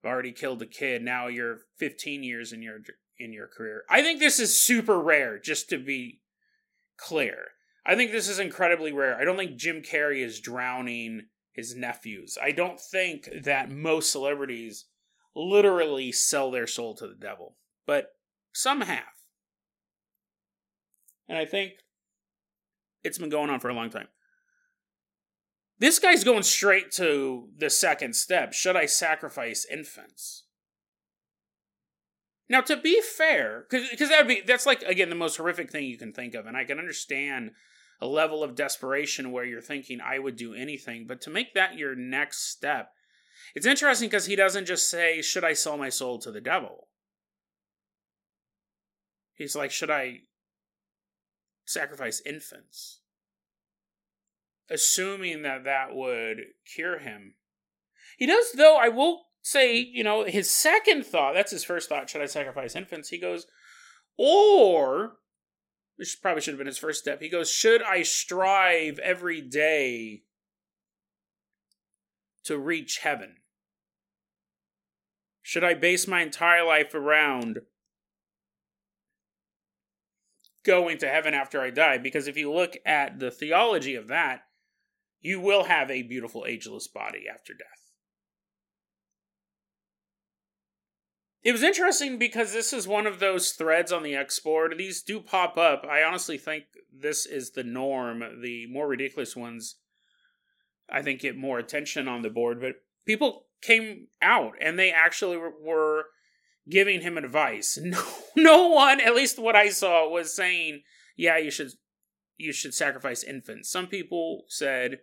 I've 0.02 0.10
already 0.10 0.32
killed 0.32 0.62
a 0.62 0.66
kid. 0.66 1.02
Now 1.02 1.28
you're 1.28 1.58
15 1.78 2.22
years 2.22 2.52
in 2.52 2.62
your 2.62 2.78
in 3.18 3.32
your 3.32 3.46
career. 3.46 3.84
I 3.88 4.02
think 4.02 4.20
this 4.20 4.40
is 4.40 4.60
super 4.60 5.00
rare, 5.00 5.38
just 5.38 5.68
to 5.68 5.78
be 5.78 6.20
clear. 6.96 7.48
I 7.86 7.94
think 7.94 8.10
this 8.10 8.28
is 8.28 8.38
incredibly 8.38 8.92
rare. 8.92 9.16
I 9.16 9.24
don't 9.24 9.36
think 9.36 9.56
Jim 9.56 9.82
Carrey 9.82 10.24
is 10.24 10.40
drowning 10.40 11.26
his 11.52 11.76
nephews. 11.76 12.36
I 12.42 12.50
don't 12.50 12.80
think 12.80 13.28
that 13.44 13.70
most 13.70 14.10
celebrities 14.10 14.86
literally 15.34 16.12
sell 16.12 16.50
their 16.50 16.66
soul 16.66 16.94
to 16.94 17.06
the 17.08 17.14
devil, 17.14 17.56
but 17.86 18.12
some 18.52 18.82
have. 18.82 19.04
And 21.28 21.38
I 21.38 21.44
think 21.44 21.72
It's 23.02 23.18
been 23.18 23.30
going 23.30 23.50
on 23.50 23.60
for 23.60 23.68
a 23.68 23.74
long 23.74 23.90
time. 23.90 24.08
This 25.78 25.98
guy's 25.98 26.24
going 26.24 26.44
straight 26.44 26.90
to 26.92 27.48
the 27.58 27.68
second 27.68 28.14
step. 28.16 28.52
Should 28.52 28.76
I 28.76 28.86
sacrifice 28.86 29.66
infants? 29.70 30.44
Now, 32.48 32.60
to 32.62 32.76
be 32.76 33.00
fair, 33.02 33.66
because 33.68 34.08
that 34.08 34.18
would 34.18 34.28
be 34.28 34.42
that's 34.46 34.66
like 34.66 34.82
again 34.82 35.08
the 35.08 35.14
most 35.14 35.36
horrific 35.36 35.70
thing 35.70 35.84
you 35.84 35.98
can 35.98 36.12
think 36.12 36.34
of, 36.34 36.46
and 36.46 36.56
I 36.56 36.64
can 36.64 36.78
understand 36.78 37.52
a 38.00 38.06
level 38.06 38.42
of 38.42 38.54
desperation 38.54 39.32
where 39.32 39.44
you're 39.44 39.60
thinking 39.60 40.00
I 40.00 40.18
would 40.18 40.36
do 40.36 40.54
anything, 40.54 41.06
but 41.06 41.20
to 41.22 41.30
make 41.30 41.54
that 41.54 41.78
your 41.78 41.94
next 41.94 42.50
step, 42.50 42.90
it's 43.54 43.66
interesting 43.66 44.08
because 44.08 44.26
he 44.26 44.36
doesn't 44.36 44.66
just 44.66 44.88
say, 44.88 45.22
"Should 45.22 45.44
I 45.44 45.52
sell 45.52 45.76
my 45.76 45.88
soul 45.88 46.18
to 46.20 46.30
the 46.30 46.40
devil?" 46.40 46.88
He's 49.34 49.56
like, 49.56 49.70
"Should 49.70 49.90
I 49.90 50.22
sacrifice 51.64 52.22
infants?" 52.24 53.00
Assuming 54.70 55.42
that 55.42 55.64
that 55.64 55.94
would 55.94 56.38
cure 56.64 56.98
him. 56.98 57.34
He 58.16 58.26
does, 58.26 58.52
though. 58.52 58.76
I 58.76 58.88
will 58.88 59.26
say, 59.44 59.76
you 59.76 60.02
know, 60.02 60.24
his 60.24 60.50
second 60.50 61.04
thought, 61.04 61.34
that's 61.34 61.50
his 61.50 61.64
first 61.64 61.88
thought, 61.88 62.08
should 62.08 62.22
I 62.22 62.26
sacrifice 62.26 62.74
infants? 62.74 63.10
He 63.10 63.18
goes, 63.18 63.46
or, 64.16 65.18
which 65.96 66.16
probably 66.22 66.40
should 66.40 66.52
have 66.52 66.58
been 66.58 66.66
his 66.66 66.78
first 66.78 67.00
step, 67.00 67.20
he 67.20 67.28
goes, 67.28 67.50
should 67.50 67.82
I 67.82 68.02
strive 68.02 68.98
every 69.00 69.42
day 69.42 70.22
to 72.44 72.58
reach 72.58 72.98
heaven? 73.02 73.36
Should 75.42 75.64
I 75.64 75.74
base 75.74 76.08
my 76.08 76.22
entire 76.22 76.64
life 76.64 76.94
around 76.94 77.60
going 80.64 80.98
to 80.98 81.08
heaven 81.08 81.34
after 81.34 81.60
I 81.60 81.70
die? 81.70 81.98
Because 81.98 82.26
if 82.26 82.36
you 82.36 82.52
look 82.52 82.76
at 82.86 83.18
the 83.18 83.30
theology 83.30 83.94
of 83.94 84.08
that, 84.08 84.44
you 85.20 85.40
will 85.40 85.64
have 85.64 85.90
a 85.90 86.02
beautiful 86.02 86.44
ageless 86.46 86.88
body 86.88 87.24
after 87.32 87.52
death. 87.54 87.84
It 91.42 91.52
was 91.52 91.62
interesting 91.62 92.18
because 92.18 92.54
this 92.54 92.72
is 92.72 92.88
one 92.88 93.06
of 93.06 93.20
those 93.20 93.52
threads 93.52 93.92
on 93.92 94.02
the 94.02 94.14
X 94.14 94.40
board. 94.40 94.74
These 94.78 95.02
do 95.02 95.20
pop 95.20 95.58
up. 95.58 95.84
I 95.88 96.02
honestly 96.02 96.38
think 96.38 96.64
this 96.90 97.26
is 97.26 97.50
the 97.50 97.64
norm. 97.64 98.40
The 98.42 98.66
more 98.70 98.88
ridiculous 98.88 99.36
ones, 99.36 99.76
I 100.90 101.02
think, 101.02 101.20
get 101.20 101.36
more 101.36 101.58
attention 101.58 102.08
on 102.08 102.22
the 102.22 102.30
board. 102.30 102.60
But 102.60 102.76
people 103.06 103.46
came 103.62 104.08
out 104.20 104.52
and 104.60 104.78
they 104.78 104.90
actually 104.90 105.36
were 105.36 106.06
giving 106.68 107.00
him 107.00 107.18
advice. 107.18 107.78
No, 107.82 108.02
no 108.36 108.68
one, 108.68 109.00
at 109.00 109.14
least 109.14 109.38
what 109.38 109.56
I 109.56 109.68
saw, 109.70 110.08
was 110.08 110.34
saying, 110.34 110.82
"Yeah, 111.16 111.38
you 111.38 111.50
should, 111.50 111.72
you 112.36 112.52
should 112.52 112.74
sacrifice 112.74 113.22
infants." 113.22 113.70
Some 113.70 113.86
people 113.86 114.44
said, 114.48 115.00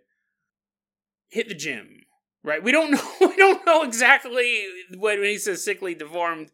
"Hit 1.28 1.48
the 1.48 1.54
gym." 1.54 2.02
right? 2.44 2.62
We 2.62 2.72
don't 2.72 2.90
know. 2.92 3.10
We 3.20 3.36
don't 3.36 3.64
know 3.66 3.82
exactly 3.82 4.64
what 4.96 5.18
when 5.18 5.28
he 5.28 5.38
says 5.38 5.64
sickly, 5.64 5.94
deformed, 5.94 6.50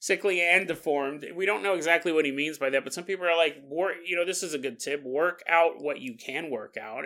sickly 0.00 0.40
and 0.40 0.66
deformed. 0.66 1.24
We 1.36 1.46
don't 1.46 1.62
know 1.62 1.74
exactly 1.74 2.10
what 2.10 2.24
he 2.24 2.32
means 2.32 2.58
by 2.58 2.70
that. 2.70 2.82
But 2.82 2.94
some 2.94 3.04
people 3.04 3.26
are 3.26 3.36
like, 3.36 3.58
work. 3.62 3.96
You 4.04 4.16
know, 4.16 4.24
this 4.24 4.42
is 4.42 4.54
a 4.54 4.58
good 4.58 4.80
tip. 4.80 5.04
Work 5.04 5.42
out 5.48 5.80
what 5.80 6.00
you 6.00 6.16
can 6.16 6.50
work 6.50 6.76
out. 6.76 7.04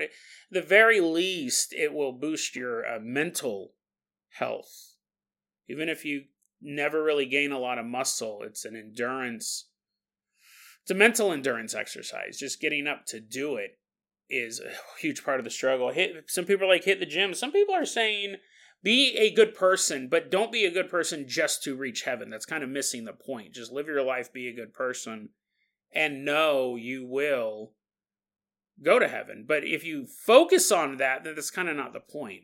The 0.50 0.62
very 0.62 1.00
least, 1.00 1.74
it 1.74 1.92
will 1.92 2.12
boost 2.12 2.56
your 2.56 2.86
uh, 2.86 3.00
mental 3.02 3.72
health. 4.38 4.94
Even 5.68 5.88
if 5.88 6.04
you 6.04 6.24
never 6.62 7.02
really 7.02 7.26
gain 7.26 7.52
a 7.52 7.58
lot 7.58 7.78
of 7.78 7.84
muscle, 7.84 8.42
it's 8.42 8.64
an 8.64 8.76
endurance. 8.76 9.66
It's 10.82 10.90
a 10.90 10.94
mental 10.94 11.32
endurance 11.32 11.74
exercise. 11.74 12.38
Just 12.38 12.60
getting 12.60 12.86
up 12.86 13.06
to 13.06 13.20
do 13.20 13.56
it 13.56 13.78
is 14.30 14.60
a 14.60 14.70
huge 15.00 15.24
part 15.24 15.40
of 15.40 15.44
the 15.44 15.50
struggle. 15.50 15.90
Hit 15.90 16.24
some 16.28 16.44
people 16.44 16.66
are 16.66 16.70
like 16.70 16.84
hit 16.84 17.00
the 17.00 17.06
gym. 17.06 17.34
Some 17.34 17.52
people 17.52 17.74
are 17.74 17.84
saying 17.84 18.36
be 18.84 19.16
a 19.16 19.32
good 19.32 19.54
person, 19.54 20.08
but 20.08 20.30
don't 20.30 20.52
be 20.52 20.66
a 20.66 20.70
good 20.70 20.90
person 20.90 21.26
just 21.26 21.62
to 21.64 21.74
reach 21.74 22.02
heaven. 22.02 22.28
That's 22.28 22.44
kind 22.44 22.62
of 22.62 22.68
missing 22.68 23.06
the 23.06 23.14
point. 23.14 23.54
Just 23.54 23.72
live 23.72 23.86
your 23.86 24.02
life, 24.04 24.32
be 24.32 24.46
a 24.46 24.54
good 24.54 24.74
person, 24.74 25.30
and 25.92 26.24
know 26.24 26.76
you 26.76 27.06
will 27.06 27.72
go 28.82 28.98
to 28.98 29.08
heaven. 29.08 29.46
But 29.48 29.64
if 29.64 29.84
you 29.84 30.06
focus 30.06 30.70
on 30.70 30.98
that, 30.98 31.24
then 31.24 31.34
that's 31.34 31.50
kind 31.50 31.70
of 31.70 31.76
not 31.76 31.94
the 31.94 32.00
point. 32.00 32.42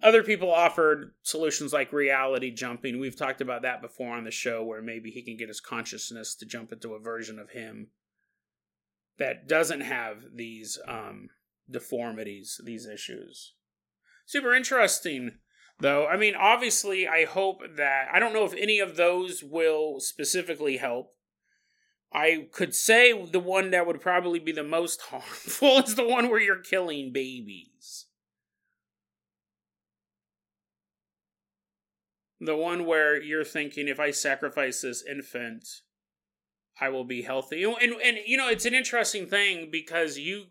Other 0.00 0.22
people 0.22 0.52
offered 0.52 1.14
solutions 1.22 1.72
like 1.72 1.92
reality 1.92 2.52
jumping. 2.52 3.00
We've 3.00 3.16
talked 3.16 3.40
about 3.40 3.62
that 3.62 3.82
before 3.82 4.14
on 4.14 4.22
the 4.22 4.30
show, 4.30 4.62
where 4.62 4.82
maybe 4.82 5.10
he 5.10 5.22
can 5.22 5.36
get 5.36 5.48
his 5.48 5.60
consciousness 5.60 6.36
to 6.36 6.46
jump 6.46 6.70
into 6.70 6.94
a 6.94 7.00
version 7.00 7.40
of 7.40 7.50
him 7.50 7.88
that 9.18 9.48
doesn't 9.48 9.80
have 9.80 10.18
these 10.34 10.78
um, 10.86 11.30
deformities, 11.70 12.60
these 12.64 12.86
issues. 12.86 13.54
Super 14.24 14.54
interesting, 14.54 15.38
though. 15.78 16.06
I 16.06 16.16
mean, 16.16 16.34
obviously, 16.34 17.06
I 17.06 17.24
hope 17.24 17.60
that 17.76 18.08
I 18.12 18.18
don't 18.18 18.32
know 18.32 18.44
if 18.44 18.54
any 18.54 18.78
of 18.78 18.96
those 18.96 19.42
will 19.42 20.00
specifically 20.00 20.78
help. 20.78 21.12
I 22.12 22.48
could 22.52 22.74
say 22.74 23.12
the 23.26 23.40
one 23.40 23.70
that 23.70 23.86
would 23.86 24.00
probably 24.00 24.38
be 24.38 24.52
the 24.52 24.62
most 24.62 25.00
harmful 25.10 25.78
is 25.78 25.94
the 25.94 26.06
one 26.06 26.28
where 26.28 26.40
you're 26.40 26.62
killing 26.62 27.12
babies. 27.12 28.06
The 32.40 32.56
one 32.56 32.84
where 32.84 33.20
you're 33.20 33.44
thinking, 33.44 33.88
if 33.88 33.98
I 33.98 34.10
sacrifice 34.10 34.82
this 34.82 35.02
infant, 35.08 35.66
I 36.80 36.90
will 36.90 37.04
be 37.04 37.22
healthy. 37.22 37.64
And, 37.64 37.74
and, 37.80 37.94
and 38.02 38.18
you 38.26 38.36
know, 38.36 38.48
it's 38.48 38.66
an 38.66 38.74
interesting 38.74 39.26
thing 39.26 39.70
because 39.70 40.18
you 40.18 40.46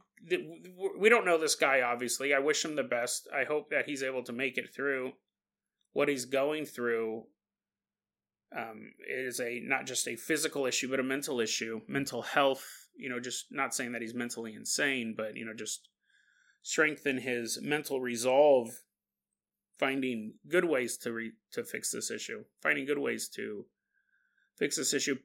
we 0.99 1.09
don't 1.09 1.25
know 1.25 1.37
this 1.37 1.55
guy 1.55 1.81
obviously. 1.81 2.33
I 2.33 2.39
wish 2.39 2.63
him 2.63 2.75
the 2.75 2.83
best. 2.83 3.27
I 3.33 3.43
hope 3.43 3.69
that 3.69 3.85
he's 3.85 4.03
able 4.03 4.23
to 4.23 4.33
make 4.33 4.57
it 4.57 4.73
through 4.73 5.13
what 5.93 6.09
he's 6.09 6.25
going 6.25 6.65
through. 6.65 7.23
Um, 8.55 8.93
is 9.09 9.41
a 9.41 9.59
not 9.65 9.85
just 9.85 10.07
a 10.07 10.15
physical 10.15 10.65
issue 10.65 10.89
but 10.89 10.99
a 10.99 11.03
mental 11.03 11.41
issue, 11.41 11.81
mental 11.87 12.21
health. 12.21 12.65
You 12.95 13.09
know, 13.09 13.19
just 13.19 13.47
not 13.51 13.73
saying 13.73 13.91
that 13.91 14.01
he's 14.01 14.13
mentally 14.13 14.53
insane, 14.53 15.13
but 15.17 15.35
you 15.35 15.45
know, 15.45 15.53
just 15.53 15.89
strengthen 16.61 17.17
his 17.17 17.59
mental 17.61 17.99
resolve, 17.99 18.69
finding 19.77 20.35
good 20.47 20.65
ways 20.65 20.95
to 20.97 21.11
re- 21.11 21.33
to 21.51 21.63
fix 21.63 21.91
this 21.91 22.09
issue, 22.09 22.43
finding 22.61 22.85
good 22.85 22.99
ways 22.99 23.27
to 23.29 23.65
fix 24.57 24.77
this 24.77 24.93
issue 24.93 25.17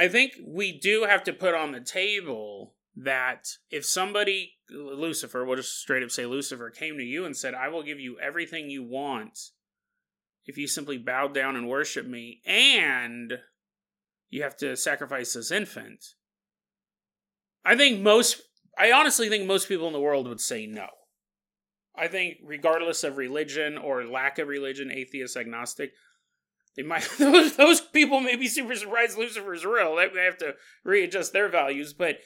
I 0.00 0.08
think 0.08 0.32
we 0.42 0.72
do 0.72 1.04
have 1.06 1.24
to 1.24 1.32
put 1.34 1.54
on 1.54 1.72
the 1.72 1.80
table 1.80 2.74
that 2.96 3.48
if 3.70 3.84
somebody, 3.84 4.54
Lucifer, 4.70 5.44
we'll 5.44 5.56
just 5.56 5.78
straight 5.78 6.02
up 6.02 6.10
say 6.10 6.24
Lucifer, 6.24 6.70
came 6.70 6.96
to 6.96 7.04
you 7.04 7.26
and 7.26 7.36
said, 7.36 7.52
I 7.52 7.68
will 7.68 7.82
give 7.82 8.00
you 8.00 8.18
everything 8.18 8.70
you 8.70 8.82
want 8.82 9.38
if 10.46 10.56
you 10.56 10.66
simply 10.66 10.96
bow 10.96 11.28
down 11.28 11.54
and 11.54 11.68
worship 11.68 12.06
me, 12.06 12.40
and 12.46 13.40
you 14.30 14.42
have 14.42 14.56
to 14.56 14.74
sacrifice 14.74 15.34
this 15.34 15.50
infant. 15.50 16.02
I 17.62 17.76
think 17.76 18.00
most, 18.00 18.40
I 18.78 18.92
honestly 18.92 19.28
think 19.28 19.46
most 19.46 19.68
people 19.68 19.86
in 19.86 19.92
the 19.92 20.00
world 20.00 20.26
would 20.26 20.40
say 20.40 20.64
no. 20.64 20.86
I 21.94 22.08
think, 22.08 22.38
regardless 22.42 23.04
of 23.04 23.18
religion 23.18 23.76
or 23.76 24.06
lack 24.06 24.38
of 24.38 24.48
religion, 24.48 24.90
atheist, 24.90 25.36
agnostic, 25.36 25.92
they 26.76 26.82
might 26.82 27.08
those 27.18 27.56
those 27.56 27.80
people 27.80 28.20
may 28.20 28.36
be 28.36 28.48
super 28.48 28.74
surprised 28.74 29.18
Lucifer's 29.18 29.64
real. 29.64 29.96
They 29.96 30.10
may 30.10 30.24
have 30.24 30.38
to 30.38 30.54
readjust 30.84 31.32
their 31.32 31.48
values, 31.48 31.92
but 31.92 32.18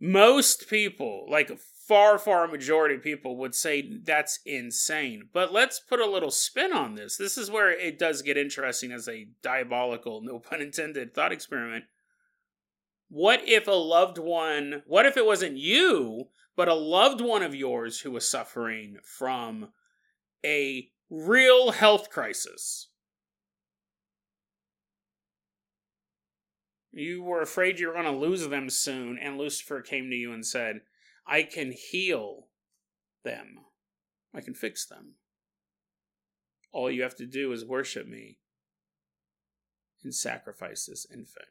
most 0.00 0.68
people, 0.68 1.26
like 1.30 1.50
a 1.50 1.56
far 1.56 2.18
far 2.18 2.46
majority 2.46 2.96
of 2.96 3.02
people, 3.02 3.36
would 3.38 3.54
say 3.54 3.98
that's 4.02 4.40
insane. 4.44 5.28
But 5.32 5.52
let's 5.52 5.80
put 5.80 6.00
a 6.00 6.10
little 6.10 6.30
spin 6.30 6.72
on 6.72 6.94
this. 6.94 7.16
This 7.16 7.38
is 7.38 7.50
where 7.50 7.70
it 7.70 7.98
does 7.98 8.22
get 8.22 8.36
interesting 8.36 8.92
as 8.92 9.08
a 9.08 9.28
diabolical, 9.42 10.20
no 10.22 10.38
pun 10.38 10.60
intended, 10.60 11.14
thought 11.14 11.32
experiment. 11.32 11.84
What 13.08 13.46
if 13.46 13.68
a 13.68 13.72
loved 13.72 14.18
one? 14.18 14.82
What 14.86 15.06
if 15.06 15.16
it 15.16 15.26
wasn't 15.26 15.56
you, 15.56 16.28
but 16.56 16.68
a 16.68 16.74
loved 16.74 17.20
one 17.20 17.42
of 17.42 17.54
yours 17.54 18.00
who 18.00 18.10
was 18.10 18.28
suffering 18.28 18.96
from 19.04 19.68
a 20.44 20.88
real 21.14 21.72
health 21.72 22.10
crisis. 22.10 22.88
You 26.92 27.22
were 27.22 27.42
afraid 27.42 27.78
you 27.78 27.88
were 27.88 27.94
going 27.94 28.04
to 28.04 28.12
lose 28.12 28.46
them 28.46 28.70
soon, 28.70 29.18
and 29.18 29.36
Lucifer 29.36 29.80
came 29.80 30.10
to 30.10 30.16
you 30.16 30.32
and 30.32 30.46
said, 30.46 30.82
I 31.26 31.42
can 31.42 31.72
heal 31.72 32.48
them. 33.24 33.58
I 34.34 34.40
can 34.40 34.54
fix 34.54 34.86
them. 34.86 35.14
All 36.72 36.90
you 36.90 37.02
have 37.02 37.16
to 37.16 37.26
do 37.26 37.52
is 37.52 37.64
worship 37.64 38.06
me 38.06 38.38
and 40.02 40.14
sacrifice 40.14 40.86
this 40.86 41.06
infant. 41.12 41.46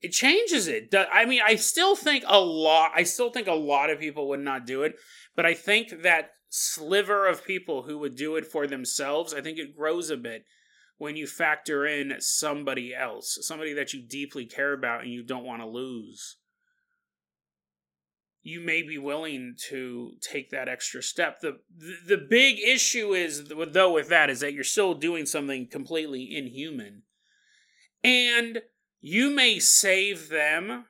It 0.00 0.12
changes 0.12 0.68
it. 0.68 0.94
I 0.94 1.24
mean, 1.24 1.40
I 1.44 1.56
still 1.56 1.96
think 1.96 2.24
a 2.26 2.40
lot. 2.40 2.92
I 2.94 3.02
still 3.02 3.30
think 3.30 3.48
a 3.48 3.52
lot 3.52 3.90
of 3.90 3.98
people 3.98 4.28
would 4.28 4.40
not 4.40 4.66
do 4.66 4.82
it, 4.82 4.94
but 5.34 5.44
I 5.44 5.54
think 5.54 6.02
that 6.02 6.30
sliver 6.48 7.26
of 7.26 7.44
people 7.44 7.82
who 7.82 7.98
would 7.98 8.16
do 8.16 8.36
it 8.36 8.46
for 8.46 8.66
themselves, 8.66 9.34
I 9.34 9.40
think 9.40 9.58
it 9.58 9.76
grows 9.76 10.10
a 10.10 10.16
bit. 10.16 10.44
when 10.98 11.16
you 11.16 11.26
factor 11.26 11.86
in 11.86 12.16
somebody 12.18 12.94
else, 12.94 13.38
somebody 13.42 13.72
that 13.72 13.94
you 13.94 14.02
deeply 14.02 14.44
care 14.44 14.72
about 14.72 15.02
and 15.02 15.12
you 15.12 15.22
don't 15.22 15.44
want 15.44 15.62
to 15.62 15.68
lose. 15.68 16.36
You 18.42 18.60
may 18.60 18.82
be 18.82 18.98
willing 18.98 19.54
to 19.68 20.12
take 20.20 20.50
that 20.50 20.68
extra 20.68 21.02
step. 21.02 21.40
The, 21.40 21.58
the 22.06 22.16
big 22.16 22.58
issue 22.58 23.14
is 23.14 23.48
though 23.48 23.92
with 23.92 24.08
that 24.08 24.30
is 24.30 24.40
that 24.40 24.52
you're 24.52 24.64
still 24.64 24.94
doing 24.94 25.26
something 25.26 25.68
completely 25.70 26.36
inhuman. 26.36 27.02
And 28.02 28.62
you 29.00 29.30
may 29.30 29.58
save 29.58 30.28
them, 30.28 30.86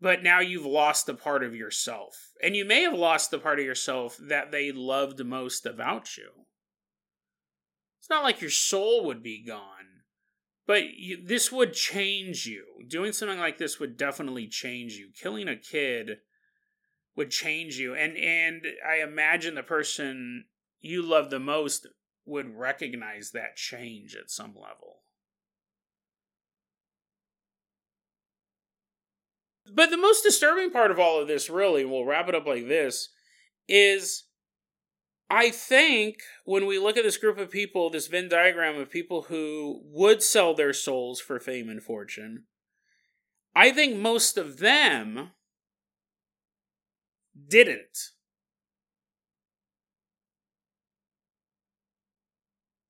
but 0.00 0.22
now 0.22 0.40
you've 0.40 0.66
lost 0.66 1.08
a 1.08 1.14
part 1.14 1.42
of 1.42 1.54
yourself. 1.54 2.32
And 2.42 2.56
you 2.56 2.64
may 2.64 2.82
have 2.82 2.94
lost 2.94 3.30
the 3.30 3.38
part 3.38 3.58
of 3.58 3.66
yourself 3.66 4.16
that 4.20 4.50
they 4.50 4.72
loved 4.72 5.24
most 5.24 5.66
about 5.66 6.16
you. 6.16 6.30
It's 8.00 8.08
not 8.08 8.22
like 8.22 8.40
your 8.40 8.50
soul 8.50 9.04
would 9.04 9.22
be 9.22 9.44
gone, 9.44 10.02
but 10.66 10.94
you, 10.94 11.18
this 11.24 11.52
would 11.52 11.74
change 11.74 12.46
you. 12.46 12.64
Doing 12.88 13.12
something 13.12 13.38
like 13.38 13.58
this 13.58 13.78
would 13.78 13.96
definitely 13.96 14.46
change 14.46 14.94
you. 14.94 15.10
Killing 15.20 15.48
a 15.48 15.56
kid 15.56 16.18
would 17.16 17.30
change 17.30 17.76
you, 17.76 17.94
and 17.94 18.16
and 18.16 18.62
I 18.88 19.02
imagine 19.02 19.54
the 19.54 19.62
person 19.62 20.44
you 20.80 21.02
love 21.02 21.28
the 21.28 21.40
most 21.40 21.86
would 22.24 22.54
recognize 22.54 23.32
that 23.32 23.56
change 23.56 24.14
at 24.14 24.30
some 24.30 24.54
level. 24.54 24.99
But 29.72 29.90
the 29.90 29.96
most 29.96 30.22
disturbing 30.22 30.70
part 30.70 30.90
of 30.90 30.98
all 30.98 31.20
of 31.20 31.28
this, 31.28 31.48
really, 31.48 31.82
and 31.82 31.90
we'll 31.90 32.04
wrap 32.04 32.28
it 32.28 32.34
up 32.34 32.46
like 32.46 32.66
this, 32.66 33.10
is 33.68 34.24
I 35.28 35.50
think 35.50 36.16
when 36.44 36.66
we 36.66 36.78
look 36.78 36.96
at 36.96 37.04
this 37.04 37.16
group 37.16 37.38
of 37.38 37.50
people, 37.50 37.88
this 37.88 38.08
Venn 38.08 38.28
diagram 38.28 38.80
of 38.80 38.90
people 38.90 39.22
who 39.22 39.80
would 39.84 40.22
sell 40.22 40.54
their 40.54 40.72
souls 40.72 41.20
for 41.20 41.38
fame 41.38 41.68
and 41.68 41.82
fortune, 41.82 42.44
I 43.54 43.70
think 43.70 43.96
most 43.96 44.36
of 44.36 44.58
them 44.58 45.30
didn't. 47.48 48.10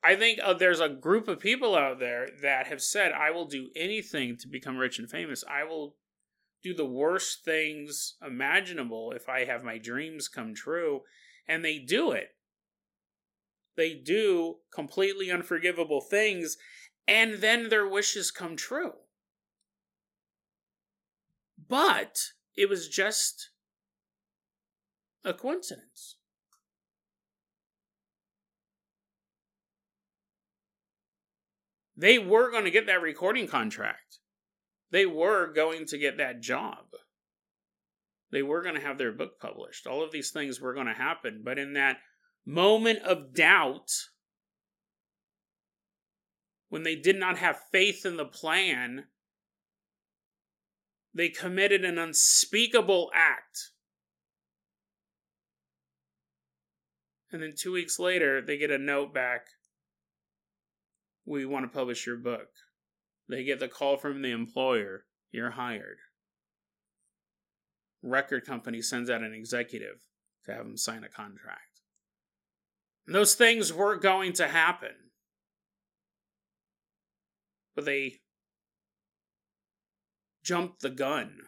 I 0.03 0.17
think 0.17 0.41
uh, 0.43 0.55
there's 0.55 0.81
a 0.81 0.89
group 0.89 1.29
of 1.29 1.41
people 1.41 1.77
out 1.77 1.99
there 1.99 2.29
that 2.41 2.69
have 2.69 2.81
said, 2.81 3.13
I 3.13 3.33
will 3.33 3.45
do 3.45 3.69
anything 3.77 4.39
to 4.39 4.49
become 4.49 4.79
rich 4.79 4.99
and 4.99 5.11
famous. 5.11 5.45
I 5.47 5.65
will 5.65 5.97
do 6.63 6.75
the 6.75 6.85
worst 6.85 7.45
things 7.45 8.17
imaginable 8.25 9.13
if 9.13 9.29
I 9.29 9.45
have 9.45 9.65
my 9.65 9.79
dreams 9.79 10.29
come 10.29 10.55
true 10.55 11.03
and 11.49 11.65
they 11.65 11.79
do 11.79 12.13
it. 12.13 12.29
They 13.77 13.95
do 13.95 14.57
completely 14.73 15.31
unforgivable 15.31 16.01
things, 16.01 16.57
and 17.09 17.35
then 17.35 17.69
their 17.69 17.89
wishes 17.89 18.31
come 18.31 18.57
true. 18.57 18.93
But 21.69 22.19
it 22.57 22.69
was 22.69 22.89
just 22.89 23.51
a 25.25 25.33
coincidence. 25.33 26.17
They 31.97 32.19
were 32.19 32.51
going 32.51 32.65
to 32.65 32.71
get 32.71 32.87
that 32.87 33.03
recording 33.03 33.47
contract. 33.47 34.10
They 34.91 35.07
were 35.07 35.53
going 35.53 35.87
to 35.87 35.99
get 35.99 36.19
that 36.19 36.41
job 36.41 36.85
they 38.31 38.43
were 38.43 38.63
going 38.63 38.77
to 38.77 38.81
have 38.81 38.99
their 38.99 39.13
book 39.13 39.41
published. 39.41 39.87
All 39.87 40.03
of 40.03 40.13
these 40.13 40.31
things 40.31 40.61
were 40.61 40.75
going 40.75 40.87
to 40.87 40.93
happen. 40.93 41.43
But 41.45 41.59
in 41.59 41.73
that 41.75 41.99
moment 42.47 43.01
of 43.01 43.35
doubt, 43.35 43.91
when 46.69 46.85
they 46.85 46.97
did 46.97 47.17
not 47.17 47.39
have 47.39 47.59
faith 47.73 48.07
in 48.07 48.17
the 48.17 48.25
plan, 48.25 49.07
they 51.13 51.29
committed 51.29 51.85
an 51.85 51.99
unspeakable 51.99 53.11
act. 53.13 53.73
And 57.33 57.43
then 57.43 57.55
two 57.57 57.73
weeks 57.73 57.99
later, 57.99 58.41
they 58.41 58.59
get 58.59 58.71
a 58.71 58.79
note 58.79 59.13
back 59.13 59.47
We 61.25 61.47
want 61.47 61.65
to 61.65 61.77
publish 61.77 62.07
your 62.07 62.17
book. 62.17 62.49
They 63.31 63.45
get 63.45 63.61
the 63.61 63.69
call 63.69 63.97
from 63.97 64.23
the 64.23 64.33
employer 64.33 65.05
You're 65.31 65.51
hired 65.51 65.99
record 68.03 68.47
company 68.47 68.83
sends 68.83 69.11
out 69.11 69.23
an 69.23 69.35
executive 69.35 70.07
to 70.45 70.53
have 70.53 70.65
them 70.65 70.77
sign 70.77 71.05
a 71.05 71.09
contract. 71.09 71.81
And 73.07 73.15
those 73.15 73.35
things 73.35 73.73
were 73.73 73.97
going 73.97 74.33
to 74.35 74.49
happen. 74.49 74.95
But 77.75 77.85
they 77.85 78.21
jumped 80.43 80.81
the 80.81 80.91
gun. 80.91 81.41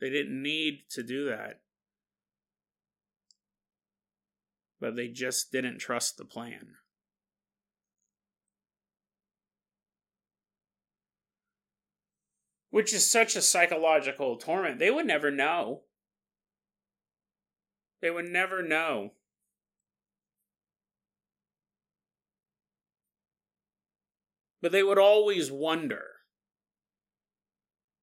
They 0.00 0.10
didn't 0.10 0.42
need 0.42 0.84
to 0.90 1.02
do 1.02 1.26
that. 1.26 1.60
But 4.78 4.94
they 4.94 5.08
just 5.08 5.50
didn't 5.50 5.78
trust 5.78 6.18
the 6.18 6.24
plan. 6.24 6.74
Which 12.76 12.92
is 12.92 13.10
such 13.10 13.34
a 13.34 13.40
psychological 13.40 14.36
torment. 14.36 14.78
They 14.78 14.90
would 14.90 15.06
never 15.06 15.30
know. 15.30 15.84
They 18.02 18.10
would 18.10 18.26
never 18.26 18.62
know. 18.62 19.12
But 24.60 24.72
they 24.72 24.82
would 24.82 24.98
always 24.98 25.50
wonder. 25.50 26.04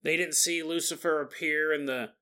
They 0.01 0.17
didn't 0.17 0.33
see 0.33 0.63
Lucifer 0.63 1.21
appear 1.21 1.71
in 1.71 1.85
the 1.85 2.13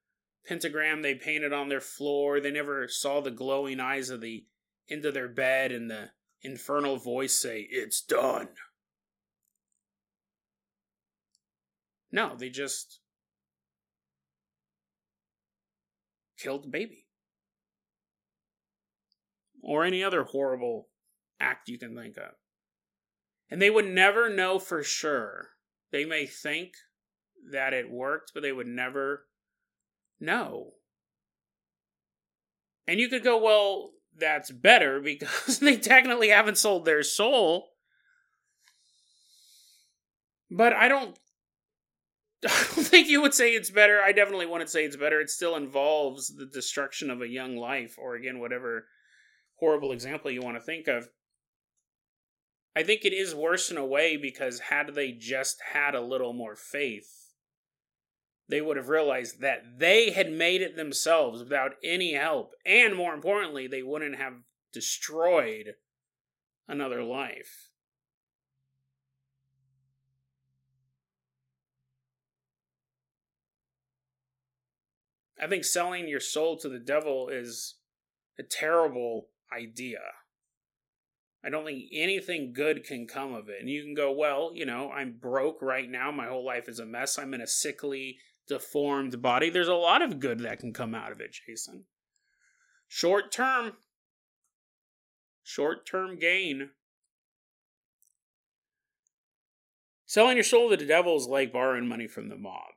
pentagram 0.45 1.03
they 1.03 1.15
painted 1.15 1.53
on 1.53 1.69
their 1.69 1.79
floor. 1.79 2.41
They 2.41 2.51
never 2.51 2.85
saw 2.89 3.21
the 3.21 3.31
glowing 3.31 3.79
eyes 3.79 4.09
of 4.09 4.19
the 4.19 4.43
into 4.89 5.09
their 5.09 5.29
bed 5.29 5.71
and 5.71 5.89
the 5.89 6.09
infernal 6.41 6.97
voice 6.97 7.41
say, 7.41 7.65
It's 7.69 8.01
done. 8.01 8.49
No, 12.11 12.35
they 12.35 12.49
just 12.49 12.99
killed 16.37 16.63
the 16.63 16.69
baby. 16.69 17.05
Or 19.63 19.85
any 19.85 20.03
other 20.03 20.23
horrible 20.23 20.89
act 21.39 21.69
you 21.69 21.77
can 21.77 21.95
think 21.95 22.17
of. 22.17 22.33
And 23.49 23.61
they 23.61 23.69
would 23.69 23.87
never 23.87 24.29
know 24.29 24.59
for 24.59 24.83
sure. 24.83 25.49
They 25.91 26.05
may 26.05 26.25
think 26.25 26.73
that 27.51 27.73
it 27.73 27.91
worked, 27.91 28.31
but 28.33 28.43
they 28.43 28.51
would 28.51 28.67
never 28.67 29.27
know. 30.19 30.73
And 32.87 32.99
you 32.99 33.07
could 33.07 33.23
go, 33.23 33.41
well, 33.41 33.91
that's 34.17 34.51
better 34.51 34.99
because 35.03 35.59
they 35.59 35.77
technically 35.77 36.29
haven't 36.29 36.57
sold 36.57 36.85
their 36.85 37.03
soul. 37.03 37.69
But 40.49 40.73
I 40.73 40.87
don't 40.87 41.17
I 42.47 42.67
don't 42.75 42.85
think 42.87 43.07
you 43.07 43.21
would 43.21 43.33
say 43.33 43.51
it's 43.51 43.69
better. 43.69 44.01
I 44.01 44.11
definitely 44.11 44.47
wouldn't 44.47 44.69
say 44.69 44.83
it's 44.83 44.95
better. 44.95 45.21
It 45.21 45.29
still 45.29 45.55
involves 45.55 46.35
the 46.35 46.47
destruction 46.47 47.11
of 47.11 47.21
a 47.21 47.27
young 47.27 47.55
life, 47.55 47.95
or 47.97 48.15
again, 48.15 48.39
whatever 48.39 48.87
horrible 49.59 49.91
example 49.91 50.31
you 50.31 50.41
want 50.41 50.57
to 50.57 50.63
think 50.63 50.87
of. 50.87 51.09
I 52.75 52.83
think 52.83 53.05
it 53.05 53.13
is 53.13 53.35
worse 53.35 53.69
in 53.69 53.77
a 53.77 53.85
way 53.85 54.17
because 54.17 54.59
had 54.59 54.95
they 54.95 55.11
just 55.11 55.57
had 55.73 55.93
a 55.93 56.01
little 56.01 56.33
more 56.33 56.55
faith, 56.55 57.33
they 58.49 58.61
would 58.61 58.77
have 58.77 58.89
realized 58.89 59.41
that 59.41 59.77
they 59.77 60.11
had 60.11 60.31
made 60.31 60.61
it 60.61 60.75
themselves 60.75 61.43
without 61.43 61.73
any 61.83 62.13
help. 62.13 62.53
And 62.65 62.95
more 62.95 63.13
importantly, 63.13 63.67
they 63.67 63.83
wouldn't 63.83 64.15
have 64.15 64.33
destroyed 64.73 65.75
another 66.67 67.03
life. 67.03 67.70
I 75.41 75.47
think 75.47 75.63
selling 75.63 76.07
your 76.07 76.19
soul 76.19 76.57
to 76.57 76.69
the 76.69 76.79
devil 76.79 77.29
is 77.29 77.75
a 78.37 78.43
terrible 78.43 79.29
idea. 79.51 79.99
I 81.43 81.49
don't 81.49 81.65
think 81.65 81.85
anything 81.91 82.53
good 82.53 82.83
can 82.83 83.07
come 83.07 83.33
of 83.33 83.49
it. 83.49 83.57
And 83.59 83.69
you 83.69 83.81
can 83.81 83.95
go, 83.95 84.11
well, 84.11 84.51
you 84.53 84.65
know, 84.65 84.91
I'm 84.91 85.17
broke 85.19 85.61
right 85.61 85.89
now. 85.89 86.11
My 86.11 86.27
whole 86.27 86.45
life 86.45 86.69
is 86.69 86.77
a 86.77 86.85
mess. 86.85 87.17
I'm 87.17 87.33
in 87.33 87.41
a 87.41 87.47
sickly, 87.47 88.17
deformed 88.47 89.21
body. 89.21 89.49
There's 89.49 89.67
a 89.67 89.73
lot 89.73 90.03
of 90.03 90.19
good 90.19 90.41
that 90.41 90.59
can 90.59 90.73
come 90.73 90.93
out 90.93 91.11
of 91.11 91.19
it, 91.19 91.35
Jason. 91.47 91.85
Short 92.87 93.31
term. 93.31 93.73
Short 95.43 95.87
term 95.87 96.19
gain. 96.19 96.69
Selling 100.05 100.37
your 100.37 100.43
soul 100.43 100.69
to 100.69 100.77
the 100.77 100.85
devil 100.85 101.15
is 101.15 101.25
like 101.25 101.53
borrowing 101.53 101.87
money 101.87 102.05
from 102.05 102.29
the 102.29 102.37
mob. 102.37 102.73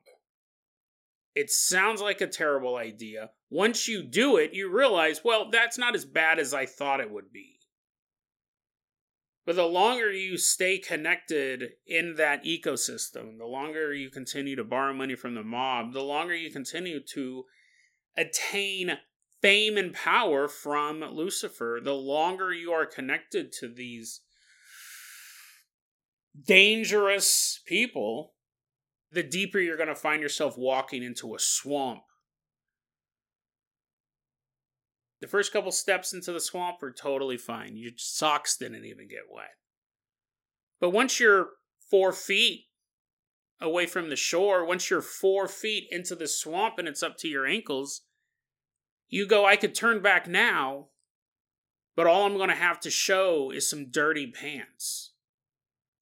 It 1.35 1.51
sounds 1.51 2.01
like 2.01 2.21
a 2.21 2.27
terrible 2.27 2.77
idea. 2.77 3.31
Once 3.49 3.87
you 3.87 4.01
do 4.01 4.37
it, 4.37 4.53
you 4.53 4.71
realize, 4.71 5.21
well, 5.23 5.49
that's 5.51 5.77
not 5.77 5.93
as 5.93 6.05
bad 6.05 6.39
as 6.39 6.53
I 6.53 6.65
thought 6.65 7.01
it 7.01 7.11
would 7.11 7.31
be. 7.33 7.59
But 9.45 9.57
the 9.57 9.65
longer 9.65 10.11
you 10.11 10.37
stay 10.37 10.79
connected 10.79 11.73
in 11.85 12.15
that 12.15 12.45
ecosystem, 12.45 13.37
the 13.37 13.45
longer 13.45 13.93
you 13.93 14.09
continue 14.09 14.55
to 14.55 14.63
borrow 14.63 14.93
money 14.93 15.15
from 15.15 15.35
the 15.35 15.43
mob, 15.43 15.93
the 15.93 16.01
longer 16.01 16.33
you 16.33 16.49
continue 16.49 16.99
to 17.13 17.43
attain 18.17 18.97
fame 19.41 19.77
and 19.77 19.93
power 19.93 20.47
from 20.47 21.01
Lucifer, 21.01 21.79
the 21.83 21.93
longer 21.93 22.51
you 22.53 22.71
are 22.71 22.85
connected 22.85 23.51
to 23.51 23.67
these 23.67 24.21
dangerous 26.47 27.59
people, 27.67 28.34
the 29.15 29.23
deeper 29.23 29.59
you're 29.59 29.77
going 29.77 29.89
to 29.89 29.95
find 29.95 30.21
yourself 30.21 30.57
walking 30.57 31.01
into 31.01 31.33
a 31.33 31.39
swamp. 31.39 32.01
The 35.21 35.27
first 35.27 35.53
couple 35.53 35.71
steps 35.71 36.13
into 36.13 36.33
the 36.33 36.41
swamp 36.41 36.83
are 36.83 36.91
totally 36.91 37.37
fine. 37.37 37.77
Your 37.77 37.93
socks 37.95 38.57
didn't 38.57 38.85
even 38.85 39.07
get 39.07 39.33
wet. 39.33 39.55
But 40.81 40.89
once 40.89 41.19
you're 41.19 41.47
four 41.89 42.11
feet 42.11 42.65
away 43.61 43.85
from 43.85 44.09
the 44.09 44.17
shore, 44.17 44.65
once 44.65 44.89
you're 44.89 45.01
four 45.01 45.47
feet 45.47 45.85
into 45.89 46.13
the 46.13 46.27
swamp 46.27 46.77
and 46.77 46.87
it's 46.87 47.01
up 47.01 47.17
to 47.19 47.29
your 47.29 47.45
ankles, 47.45 48.01
you 49.07 49.25
go, 49.25 49.45
I 49.45 49.55
could 49.55 49.73
turn 49.73 50.01
back 50.01 50.27
now, 50.27 50.87
but 51.95 52.05
all 52.05 52.25
I'm 52.25 52.35
going 52.35 52.49
to 52.49 52.55
have 52.55 52.81
to 52.81 52.91
show 52.91 53.49
is 53.49 53.69
some 53.69 53.89
dirty 53.89 54.27
pants. 54.27 55.13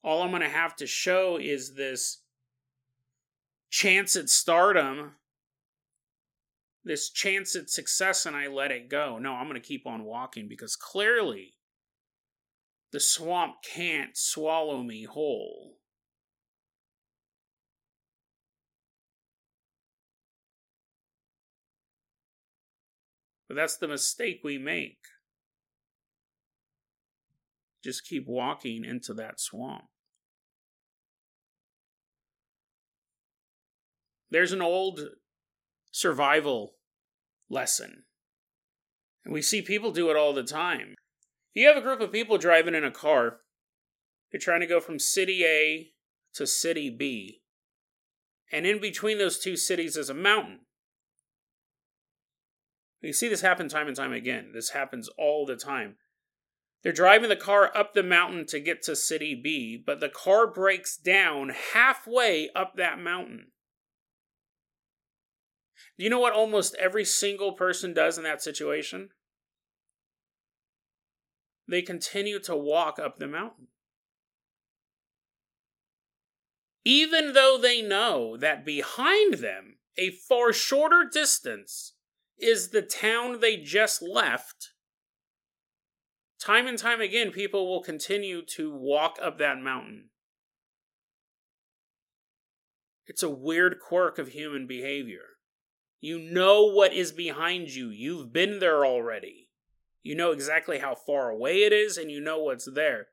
All 0.03 0.23
I'm 0.23 0.31
going 0.31 0.41
to 0.41 0.49
have 0.49 0.75
to 0.77 0.87
show 0.87 1.37
is 1.37 1.75
this 1.75 2.22
chance 3.73 4.15
at 4.15 4.29
stardom, 4.29 5.13
this 6.83 7.09
chance 7.09 7.55
at 7.55 7.71
success, 7.71 8.27
and 8.27 8.35
I 8.35 8.45
let 8.45 8.69
it 8.69 8.87
go. 8.87 9.17
No, 9.17 9.33
I'm 9.33 9.47
going 9.49 9.59
to 9.59 9.67
keep 9.67 9.87
on 9.87 10.03
walking 10.03 10.47
because 10.47 10.75
clearly 10.75 11.55
the 12.91 12.99
swamp 12.99 13.55
can't 13.63 14.15
swallow 14.15 14.83
me 14.83 15.05
whole. 15.05 15.79
But 23.47 23.55
that's 23.55 23.77
the 23.77 23.87
mistake 23.87 24.41
we 24.43 24.59
make. 24.59 24.99
Just 27.83 28.07
keep 28.07 28.27
walking 28.27 28.85
into 28.85 29.15
that 29.15 29.39
swamp. 29.39 29.85
There's 34.33 34.51
an 34.51 34.63
old 34.63 34.99
survival 35.91 36.73
lesson. 37.51 38.05
And 39.23 39.31
we 39.31 39.43
see 39.43 39.61
people 39.61 39.91
do 39.91 40.09
it 40.09 40.17
all 40.17 40.33
the 40.33 40.41
time. 40.41 40.95
You 41.53 41.67
have 41.67 41.77
a 41.77 41.81
group 41.81 42.01
of 42.01 42.11
people 42.11 42.39
driving 42.39 42.73
in 42.73 42.83
a 42.83 42.89
car, 42.89 43.41
they're 44.31 44.41
trying 44.41 44.61
to 44.61 44.65
go 44.65 44.79
from 44.79 44.97
city 44.97 45.45
A 45.45 45.91
to 46.33 46.47
city 46.47 46.89
B. 46.89 47.43
And 48.51 48.65
in 48.65 48.81
between 48.81 49.19
those 49.19 49.37
two 49.37 49.55
cities 49.55 49.95
is 49.95 50.09
a 50.09 50.15
mountain. 50.15 50.61
You 53.01 53.13
see 53.13 53.29
this 53.29 53.41
happen 53.41 53.69
time 53.69 53.85
and 53.85 53.95
time 53.95 54.13
again. 54.13 54.49
This 54.55 54.71
happens 54.71 55.09
all 55.15 55.45
the 55.45 55.57
time. 55.57 55.97
They're 56.81 56.91
driving 56.91 57.29
the 57.29 57.35
car 57.35 57.71
up 57.77 57.93
the 57.93 58.01
mountain 58.01 58.47
to 58.47 58.59
get 58.59 58.81
to 58.83 58.95
city 58.95 59.35
B, 59.35 59.77
but 59.77 59.99
the 59.99 60.09
car 60.09 60.47
breaks 60.47 60.97
down 60.97 61.51
halfway 61.73 62.49
up 62.55 62.77
that 62.77 62.97
mountain. 62.97 63.51
You 65.97 66.09
know 66.09 66.19
what 66.19 66.33
almost 66.33 66.75
every 66.75 67.05
single 67.05 67.53
person 67.53 67.93
does 67.93 68.17
in 68.17 68.23
that 68.23 68.41
situation? 68.41 69.09
They 71.67 71.81
continue 71.81 72.39
to 72.41 72.55
walk 72.55 72.99
up 72.99 73.19
the 73.19 73.27
mountain. 73.27 73.67
Even 76.83 77.33
though 77.33 77.57
they 77.61 77.81
know 77.81 78.35
that 78.35 78.65
behind 78.65 79.35
them, 79.35 79.77
a 79.97 80.09
far 80.09 80.51
shorter 80.51 81.07
distance, 81.09 81.93
is 82.37 82.69
the 82.69 82.81
town 82.81 83.39
they 83.39 83.57
just 83.57 84.01
left, 84.01 84.71
time 86.39 86.67
and 86.67 86.77
time 86.77 86.99
again, 86.99 87.31
people 87.31 87.69
will 87.69 87.81
continue 87.81 88.41
to 88.41 88.75
walk 88.75 89.17
up 89.21 89.37
that 89.37 89.59
mountain. 89.59 90.09
It's 93.05 93.23
a 93.23 93.29
weird 93.29 93.77
quirk 93.79 94.17
of 94.17 94.29
human 94.29 94.67
behavior. 94.67 95.32
You 96.03 96.19
know 96.19 96.65
what 96.65 96.91
is 96.91 97.13
behind 97.13 97.73
you. 97.73 97.87
You've 97.87 98.33
been 98.33 98.59
there 98.59 98.85
already. 98.85 99.47
You 100.01 100.15
know 100.15 100.31
exactly 100.31 100.79
how 100.79 100.95
far 100.95 101.29
away 101.29 101.63
it 101.63 101.71
is, 101.71 101.97
and 101.97 102.11
you 102.11 102.19
know 102.19 102.39
what's 102.39 102.67
there. 102.69 103.07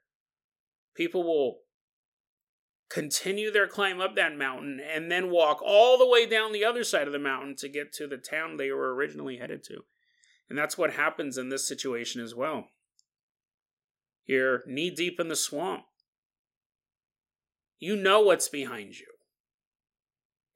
People 0.97 1.23
will 1.23 1.59
continue 2.89 3.53
their 3.53 3.69
climb 3.69 4.01
up 4.01 4.17
that 4.17 4.37
mountain 4.37 4.81
and 4.81 5.09
then 5.09 5.31
walk 5.31 5.63
all 5.65 5.99
the 5.99 6.07
way 6.09 6.27
down 6.27 6.51
the 6.51 6.65
other 6.65 6.83
side 6.83 7.07
of 7.07 7.13
the 7.13 7.21
mountain 7.21 7.55
to 7.59 7.69
get 7.69 7.93
to 7.93 8.09
the 8.09 8.17
town 8.17 8.57
they 8.57 8.73
were 8.73 8.93
originally 8.93 9.37
headed 9.37 9.63
to. 9.63 9.85
And 10.49 10.59
that's 10.59 10.77
what 10.77 10.95
happens 10.95 11.39
in 11.39 11.49
this 11.49 11.69
situation 11.69 12.21
as 12.21 12.35
well. 12.35 12.71
You're 14.27 14.65
knee 14.67 14.91
deep 14.91 15.21
in 15.21 15.29
the 15.29 15.37
swamp. 15.37 15.85
You 17.79 17.95
know 17.95 18.21
what's 18.21 18.49
behind 18.49 18.99
you. 18.99 19.07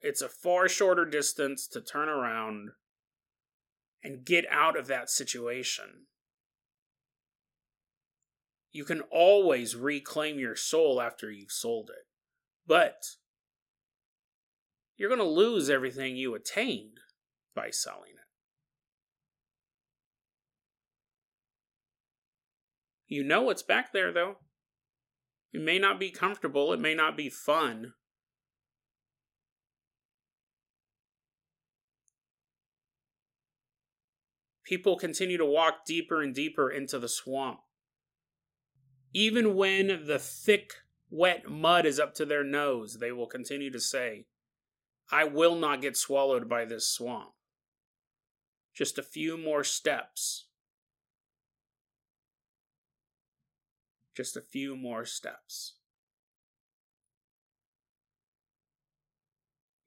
It's 0.05 0.21
a 0.21 0.29
far 0.29 0.69
shorter 0.69 1.03
distance 1.03 1.65
to 1.69 1.81
turn 1.81 2.09
around 2.09 2.69
and 4.03 4.23
get 4.23 4.45
out 4.51 4.77
of 4.77 4.85
that 4.85 5.09
situation. 5.09 6.05
You 8.71 8.85
can 8.85 9.01
always 9.09 9.75
reclaim 9.75 10.37
your 10.37 10.55
soul 10.55 11.01
after 11.01 11.31
you've 11.31 11.51
sold 11.51 11.89
it, 11.89 12.05
but 12.67 13.01
you're 14.95 15.09
going 15.09 15.17
to 15.17 15.25
lose 15.25 15.71
everything 15.71 16.15
you 16.15 16.35
attained 16.35 16.99
by 17.55 17.71
selling 17.71 18.11
it. 18.11 18.27
You 23.07 23.23
know 23.23 23.41
what's 23.41 23.63
back 23.63 23.91
there, 23.91 24.11
though. 24.11 24.35
It 25.51 25.61
may 25.61 25.79
not 25.79 25.99
be 25.99 26.11
comfortable, 26.11 26.73
it 26.73 26.79
may 26.79 26.93
not 26.93 27.17
be 27.17 27.31
fun, 27.31 27.93
people 34.65 34.97
continue 34.97 35.37
to 35.37 35.45
walk 35.45 35.85
deeper 35.85 36.21
and 36.21 36.33
deeper 36.33 36.69
into 36.69 36.99
the 36.99 37.07
swamp. 37.07 37.59
Even 39.13 39.55
when 39.55 40.05
the 40.05 40.19
thick, 40.19 40.73
wet 41.09 41.49
mud 41.49 41.85
is 41.85 41.99
up 41.99 42.13
to 42.15 42.25
their 42.25 42.43
nose, 42.43 42.97
they 42.99 43.11
will 43.11 43.27
continue 43.27 43.71
to 43.71 43.79
say, 43.79 44.25
I 45.11 45.23
will 45.23 45.55
not 45.55 45.81
get 45.81 45.95
swallowed 45.95 46.49
by 46.49 46.65
this 46.65 46.87
swamp. 46.87 47.29
Just 48.73 48.97
a 48.97 49.03
few 49.03 49.37
more 49.37 49.63
steps. 49.63 50.47
Just 54.17 54.35
a 54.35 54.41
few 54.41 54.75
more 54.75 55.05
steps. 55.05 55.75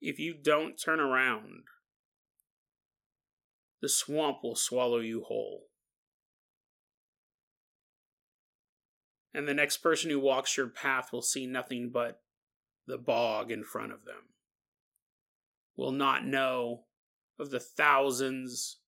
If 0.01 0.17
you 0.17 0.33
don't 0.33 0.79
turn 0.79 0.99
around, 0.99 1.63
the 3.81 3.89
swamp 3.89 4.39
will 4.43 4.55
swallow 4.55 4.99
you 4.99 5.23
whole. 5.23 5.67
And 9.33 9.47
the 9.47 9.53
next 9.53 9.77
person 9.77 10.09
who 10.09 10.19
walks 10.19 10.57
your 10.57 10.67
path 10.67 11.13
will 11.13 11.21
see 11.21 11.45
nothing 11.45 11.91
but 11.93 12.21
the 12.87 12.97
bog 12.97 13.51
in 13.51 13.63
front 13.63 13.93
of 13.93 14.05
them, 14.05 14.33
will 15.77 15.91
not 15.91 16.25
know 16.25 16.85
of 17.37 17.51
the 17.51 17.59
thousands 17.59 18.79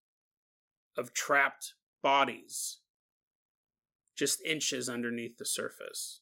of 0.98 1.14
trapped 1.14 1.76
bodies 2.02 2.80
just 4.18 4.44
inches 4.44 4.90
underneath 4.90 5.38
the 5.38 5.46
surface. 5.46 6.22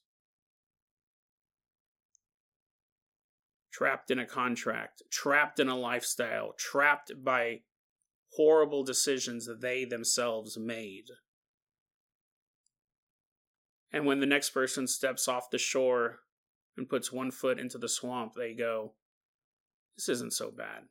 Trapped 3.72 4.12
in 4.12 4.20
a 4.20 4.26
contract, 4.26 5.02
trapped 5.10 5.60
in 5.60 5.70
a 5.70 5.76
lifestyle, 5.76 6.54
trapped 6.58 7.12
by 7.24 7.62
horrible 8.36 8.84
decisions 8.84 9.46
that 9.46 9.62
they 9.62 9.86
themselves 9.86 10.58
made. 10.58 11.06
And 13.92 14.06
when 14.06 14.20
the 14.20 14.26
next 14.26 14.52
person 14.52 14.88
steps 14.88 15.28
off 15.28 15.50
the 15.50 15.58
shore 15.58 16.20
and 16.78 16.88
puts 16.88 17.12
one 17.12 17.32
foot 17.32 17.60
into 17.60 17.78
the 17.78 17.90
swamp, 17.90 18.34
they 18.36 18.54
go, 18.54 18.94
This 19.98 20.10
isn't 20.10 20.34
so 20.34 20.52
bad. 20.52 20.84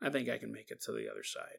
I 0.00 0.10
think 0.10 0.28
I 0.28 0.38
can 0.38 0.52
make 0.52 0.70
it 0.70 0.82
to 0.82 0.92
the 0.92 1.08
other 1.10 1.24
side. 1.24 1.58